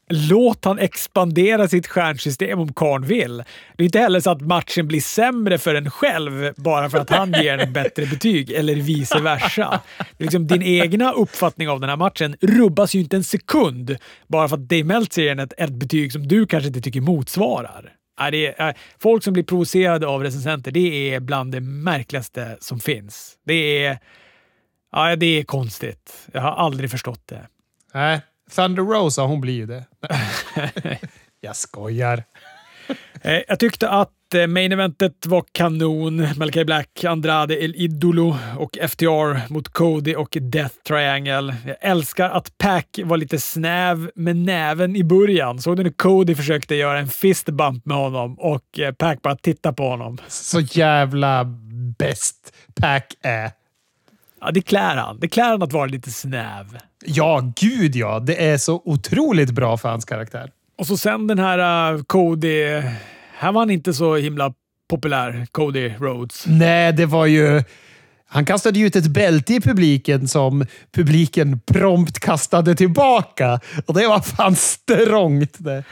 Låt 0.09 0.65
han 0.65 0.79
expandera 0.79 1.67
sitt 1.67 1.87
stjärnsystem 1.87 2.59
om 2.59 2.73
karln 2.73 3.05
vill. 3.05 3.37
Det 3.75 3.83
är 3.83 3.85
inte 3.85 3.99
heller 3.99 4.19
så 4.19 4.31
att 4.31 4.41
matchen 4.41 4.87
blir 4.87 5.01
sämre 5.01 5.57
för 5.57 5.75
en 5.75 5.91
själv 5.91 6.53
bara 6.57 6.89
för 6.89 6.97
att 6.97 7.09
han 7.09 7.31
ger 7.31 7.57
en 7.57 7.73
bättre 7.73 8.05
betyg, 8.05 8.51
eller 8.51 8.75
vice 8.75 9.19
versa. 9.19 9.81
Liksom, 10.17 10.47
din 10.47 10.63
egna 10.63 11.11
uppfattning 11.11 11.69
av 11.69 11.79
den 11.79 11.89
här 11.89 11.97
matchen 11.97 12.35
rubbas 12.41 12.95
ju 12.95 12.99
inte 12.99 13.15
en 13.15 13.23
sekund 13.23 13.97
bara 14.27 14.47
för 14.47 14.55
att 14.55 14.69
Dave 14.69 14.83
Meltzer 14.83 15.21
ger 15.21 15.39
ett, 15.39 15.53
ett 15.57 15.73
betyg 15.73 16.11
som 16.11 16.27
du 16.27 16.47
kanske 16.47 16.67
inte 16.67 16.81
tycker 16.81 17.01
motsvarar. 17.01 17.93
Är, 18.21 18.67
äh, 18.67 18.75
folk 18.99 19.23
som 19.23 19.33
blir 19.33 19.43
provocerade 19.43 20.07
av 20.07 20.23
recensenter, 20.23 20.71
det 20.71 21.13
är 21.13 21.19
bland 21.19 21.51
det 21.51 21.61
märkligaste 21.61 22.57
som 22.59 22.79
finns. 22.79 23.33
Det 23.45 23.85
är, 23.85 23.99
ja, 24.91 25.15
det 25.15 25.39
är 25.39 25.43
konstigt. 25.43 26.27
Jag 26.31 26.41
har 26.41 26.51
aldrig 26.51 26.91
förstått 26.91 27.21
det. 27.25 27.47
Nej, 27.93 28.21
Thunder 28.51 28.83
Rosa, 28.83 29.21
hon 29.21 29.41
blir 29.41 29.53
ju 29.53 29.65
det. 29.65 29.83
Jag 31.41 31.55
skojar. 31.55 32.23
Eh, 33.21 33.41
Jag 33.47 33.59
tyckte 33.59 33.89
att 33.89 34.33
eh, 34.35 34.47
main 34.47 34.71
eventet 34.71 35.25
var 35.25 35.43
kanon. 35.51 36.27
Malachi 36.37 36.65
Black, 36.65 37.03
Andrade, 37.03 37.63
El 37.63 37.75
Idolo 37.75 38.37
och 38.57 38.77
FTR 38.89 39.53
mot 39.53 39.69
Cody 39.69 40.15
och 40.15 40.37
Death 40.41 40.75
Triangle. 40.87 41.55
Jag 41.65 41.75
älskar 41.81 42.29
att 42.29 42.57
Pack 42.57 42.99
var 43.03 43.17
lite 43.17 43.39
snäv 43.39 44.11
med 44.15 44.35
näven 44.35 44.95
i 44.95 45.03
början. 45.03 45.59
Såg 45.59 45.77
du 45.77 45.83
när 45.83 45.91
Cody 45.91 46.35
försökte 46.35 46.75
göra 46.75 46.99
en 46.99 47.07
fist 47.07 47.45
bump 47.49 47.85
med 47.85 47.97
honom 47.97 48.39
och 48.39 48.79
eh, 48.79 48.93
Pack 48.93 49.21
bara 49.21 49.35
tittade 49.35 49.75
på 49.75 49.89
honom? 49.89 50.17
Så 50.27 50.59
jävla 50.59 51.43
bäst 51.99 52.53
Pack 52.81 53.13
är. 53.21 53.51
Ja, 54.45 54.51
det 54.51 54.61
klär 54.61 54.95
han. 54.95 55.19
Det 55.19 55.27
klär 55.27 55.49
han 55.49 55.63
att 55.63 55.73
vara 55.73 55.85
lite 55.85 56.11
snäv. 56.11 56.77
Ja, 57.05 57.53
gud 57.55 57.95
ja. 57.95 58.19
Det 58.19 58.45
är 58.45 58.57
så 58.57 58.81
otroligt 58.85 59.51
bra 59.51 59.77
för 59.77 59.89
hans 59.89 60.05
karaktär. 60.05 60.51
Och 60.77 60.87
så 60.87 60.97
sen 60.97 61.27
den 61.27 61.39
här 61.39 61.93
uh, 61.93 62.03
Cody. 62.03 62.81
Han 63.37 63.53
var 63.53 63.61
han 63.61 63.69
inte 63.69 63.93
så 63.93 64.15
himla 64.15 64.53
populär, 64.89 65.47
Cody 65.51 65.89
Rhodes. 65.99 66.43
Nej, 66.47 66.93
det 66.93 67.05
var 67.05 67.25
ju... 67.25 67.63
Han 68.27 68.45
kastade 68.45 68.79
ju 68.79 68.85
ut 68.85 68.95
ett 68.95 69.07
bälte 69.07 69.53
i 69.53 69.61
publiken 69.61 70.27
som 70.27 70.65
publiken 70.95 71.59
prompt 71.59 72.19
kastade 72.19 72.75
tillbaka. 72.75 73.59
Och 73.85 73.93
det 73.93 74.07
var 74.07 74.19
fan 74.19 74.55
strångt 74.55 75.55
det. 75.57 75.83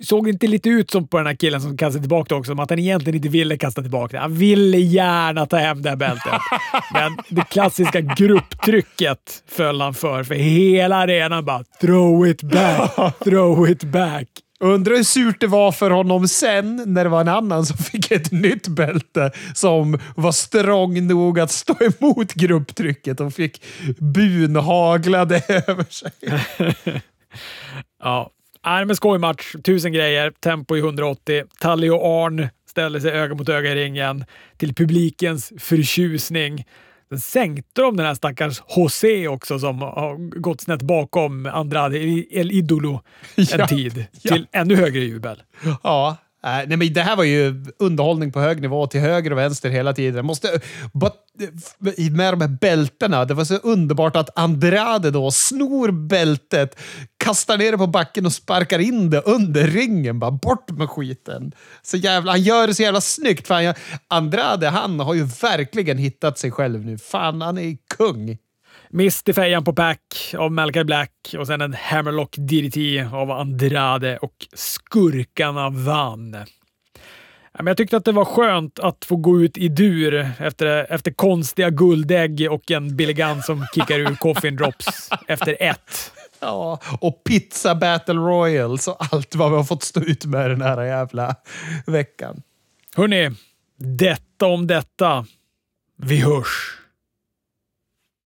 Såg 0.00 0.24
det 0.24 0.30
inte 0.30 0.46
lite 0.46 0.68
ut 0.68 0.90
som 0.90 1.08
på 1.08 1.16
den 1.16 1.26
här 1.26 1.34
killen 1.34 1.60
som 1.60 1.76
kastade 1.76 2.02
tillbaka 2.02 2.28
det 2.28 2.38
också, 2.38 2.50
som 2.50 2.60
att 2.60 2.70
han 2.70 2.78
egentligen 2.78 3.16
inte 3.16 3.28
ville 3.28 3.58
kasta 3.58 3.82
tillbaka 3.82 4.16
det. 4.16 4.22
Han 4.22 4.34
ville 4.34 4.78
gärna 4.78 5.46
ta 5.46 5.56
hem 5.56 5.82
det 5.82 5.88
här 5.88 5.96
bältet. 5.96 6.32
Men 6.92 7.16
det 7.28 7.48
klassiska 7.50 8.00
grupptrycket 8.00 9.42
föll 9.48 9.80
han 9.80 9.94
för, 9.94 10.24
för 10.24 10.34
hela 10.34 10.96
arenan 10.96 11.44
bara 11.44 11.64
“throw 11.80 12.26
it 12.28 12.42
back, 12.42 13.18
throw 13.24 13.70
it 13.70 13.84
back”. 13.84 14.28
Undrar 14.60 14.96
hur 14.96 15.02
surt 15.02 15.40
det 15.40 15.46
var 15.46 15.72
för 15.72 15.90
honom 15.90 16.28
sen 16.28 16.82
när 16.86 17.04
det 17.04 17.10
var 17.10 17.20
en 17.20 17.28
annan 17.28 17.66
som 17.66 17.76
fick 17.76 18.10
ett 18.10 18.32
nytt 18.32 18.68
bälte 18.68 19.30
som 19.54 19.98
var 20.16 20.32
strång 20.32 21.06
nog 21.06 21.40
att 21.40 21.50
stå 21.50 21.74
emot 21.80 22.34
grupptrycket 22.34 23.20
och 23.20 23.34
fick 23.34 23.64
bun 23.98 24.56
haglade 24.56 25.42
över 25.48 25.84
sig. 25.90 26.12
Ja, 28.02 28.30
Nej, 28.66 28.84
men 28.84 28.96
skojmatch. 28.96 29.54
Tusen 29.64 29.92
grejer. 29.92 30.30
Tempo 30.30 30.76
i 30.76 30.78
180. 30.78 31.44
Tally 31.60 31.90
och 31.90 32.24
Arn 32.24 32.48
ställde 32.68 33.00
sig 33.00 33.10
öga 33.10 33.34
mot 33.34 33.48
öga 33.48 33.72
i 33.72 33.74
ringen 33.74 34.24
till 34.56 34.74
publikens 34.74 35.52
förtjusning. 35.58 36.64
Sen 37.08 37.20
sänkte 37.20 37.82
de 37.82 37.96
den 37.96 38.06
här 38.06 38.14
stackars 38.14 38.62
José 38.76 39.28
också 39.28 39.58
som 39.58 39.82
har 39.82 40.40
gått 40.40 40.60
snett 40.60 40.82
bakom 40.82 41.46
Andrade 41.46 41.98
El 41.98 42.52
Idolo 42.52 43.00
en 43.36 43.44
Ja, 43.58 43.66
tid 43.68 44.06
ja. 44.22 44.34
till 44.34 44.46
ännu 44.52 44.76
högre 44.76 45.00
jubel. 45.00 45.42
Ja, 45.82 46.16
Eh, 46.46 46.52
nej, 46.66 46.76
men 46.76 46.92
det 46.92 47.02
här 47.02 47.16
var 47.16 47.24
ju 47.24 47.64
underhållning 47.78 48.32
på 48.32 48.40
hög 48.40 48.62
nivå 48.62 48.86
till 48.86 49.00
höger 49.00 49.30
och 49.30 49.38
vänster 49.38 49.70
hela 49.70 49.92
tiden. 49.92 50.26
Måste, 50.26 50.60
but, 50.92 51.12
med 52.10 52.32
de 52.32 52.40
här 52.40 52.58
bältena, 52.60 53.24
det 53.24 53.34
var 53.34 53.44
så 53.44 53.56
underbart 53.56 54.16
att 54.16 54.38
Andrade 54.38 55.10
då 55.10 55.30
snor 55.30 55.90
bältet, 55.90 56.78
kastar 57.16 57.58
ner 57.58 57.72
det 57.72 57.78
på 57.78 57.86
backen 57.86 58.26
och 58.26 58.32
sparkar 58.32 58.78
in 58.78 59.10
det 59.10 59.20
under 59.20 59.66
ringen. 59.66 60.18
Bara 60.18 60.30
bort 60.30 60.70
med 60.70 60.90
skiten. 60.90 61.52
Så 61.82 61.96
jävla, 61.96 62.32
han 62.32 62.42
gör 62.42 62.66
det 62.66 62.74
så 62.74 62.82
jävla 62.82 63.00
snyggt. 63.00 63.46
För 63.46 63.54
han, 63.54 63.74
Andrade, 64.08 64.68
han 64.68 65.00
har 65.00 65.14
ju 65.14 65.24
verkligen 65.24 65.98
hittat 65.98 66.38
sig 66.38 66.50
själv 66.50 66.84
nu. 66.84 66.98
Fan, 66.98 67.40
han 67.40 67.58
är 67.58 67.76
kung. 67.96 68.38
Mist 68.96 69.28
i 69.28 69.32
fejan 69.32 69.64
på 69.64 69.72
pack 69.72 70.34
av 70.38 70.52
Malachi 70.52 70.84
Black 70.84 71.34
och 71.38 71.46
sen 71.46 71.60
en 71.60 71.74
Hammerlock 71.74 72.36
DDT 72.36 73.14
av 73.14 73.30
Andrade 73.30 74.18
och 74.18 74.46
skurkarna 74.52 75.70
vann. 75.70 76.30
Men 77.52 77.66
Jag 77.66 77.76
tyckte 77.76 77.96
att 77.96 78.04
det 78.04 78.12
var 78.12 78.24
skönt 78.24 78.78
att 78.78 79.04
få 79.04 79.16
gå 79.16 79.40
ut 79.40 79.58
i 79.58 79.68
dur 79.68 80.30
efter, 80.38 80.92
efter 80.92 81.10
konstiga 81.10 81.70
guldägg 81.70 82.48
och 82.50 82.70
en 82.70 82.96
Billy 82.96 83.12
Gunn 83.12 83.42
som 83.42 83.66
kickar 83.74 83.98
ur 83.98 84.14
coffin 84.14 84.56
drops 84.56 85.10
efter 85.28 85.56
ett. 85.60 86.12
Ja, 86.40 86.80
och 87.00 87.24
Pizza 87.24 87.74
Battle 87.74 88.14
Royals 88.14 88.88
och 88.88 88.96
allt 89.12 89.34
vad 89.34 89.50
vi 89.50 89.56
har 89.56 89.64
fått 89.64 89.82
stå 89.82 90.00
ut 90.00 90.24
med 90.24 90.50
den 90.50 90.62
här 90.62 90.82
jävla 90.82 91.34
veckan. 91.86 92.42
Hörni, 92.96 93.30
detta 93.78 94.46
om 94.46 94.66
detta. 94.66 95.26
Vi 95.96 96.16
hörs! 96.20 96.85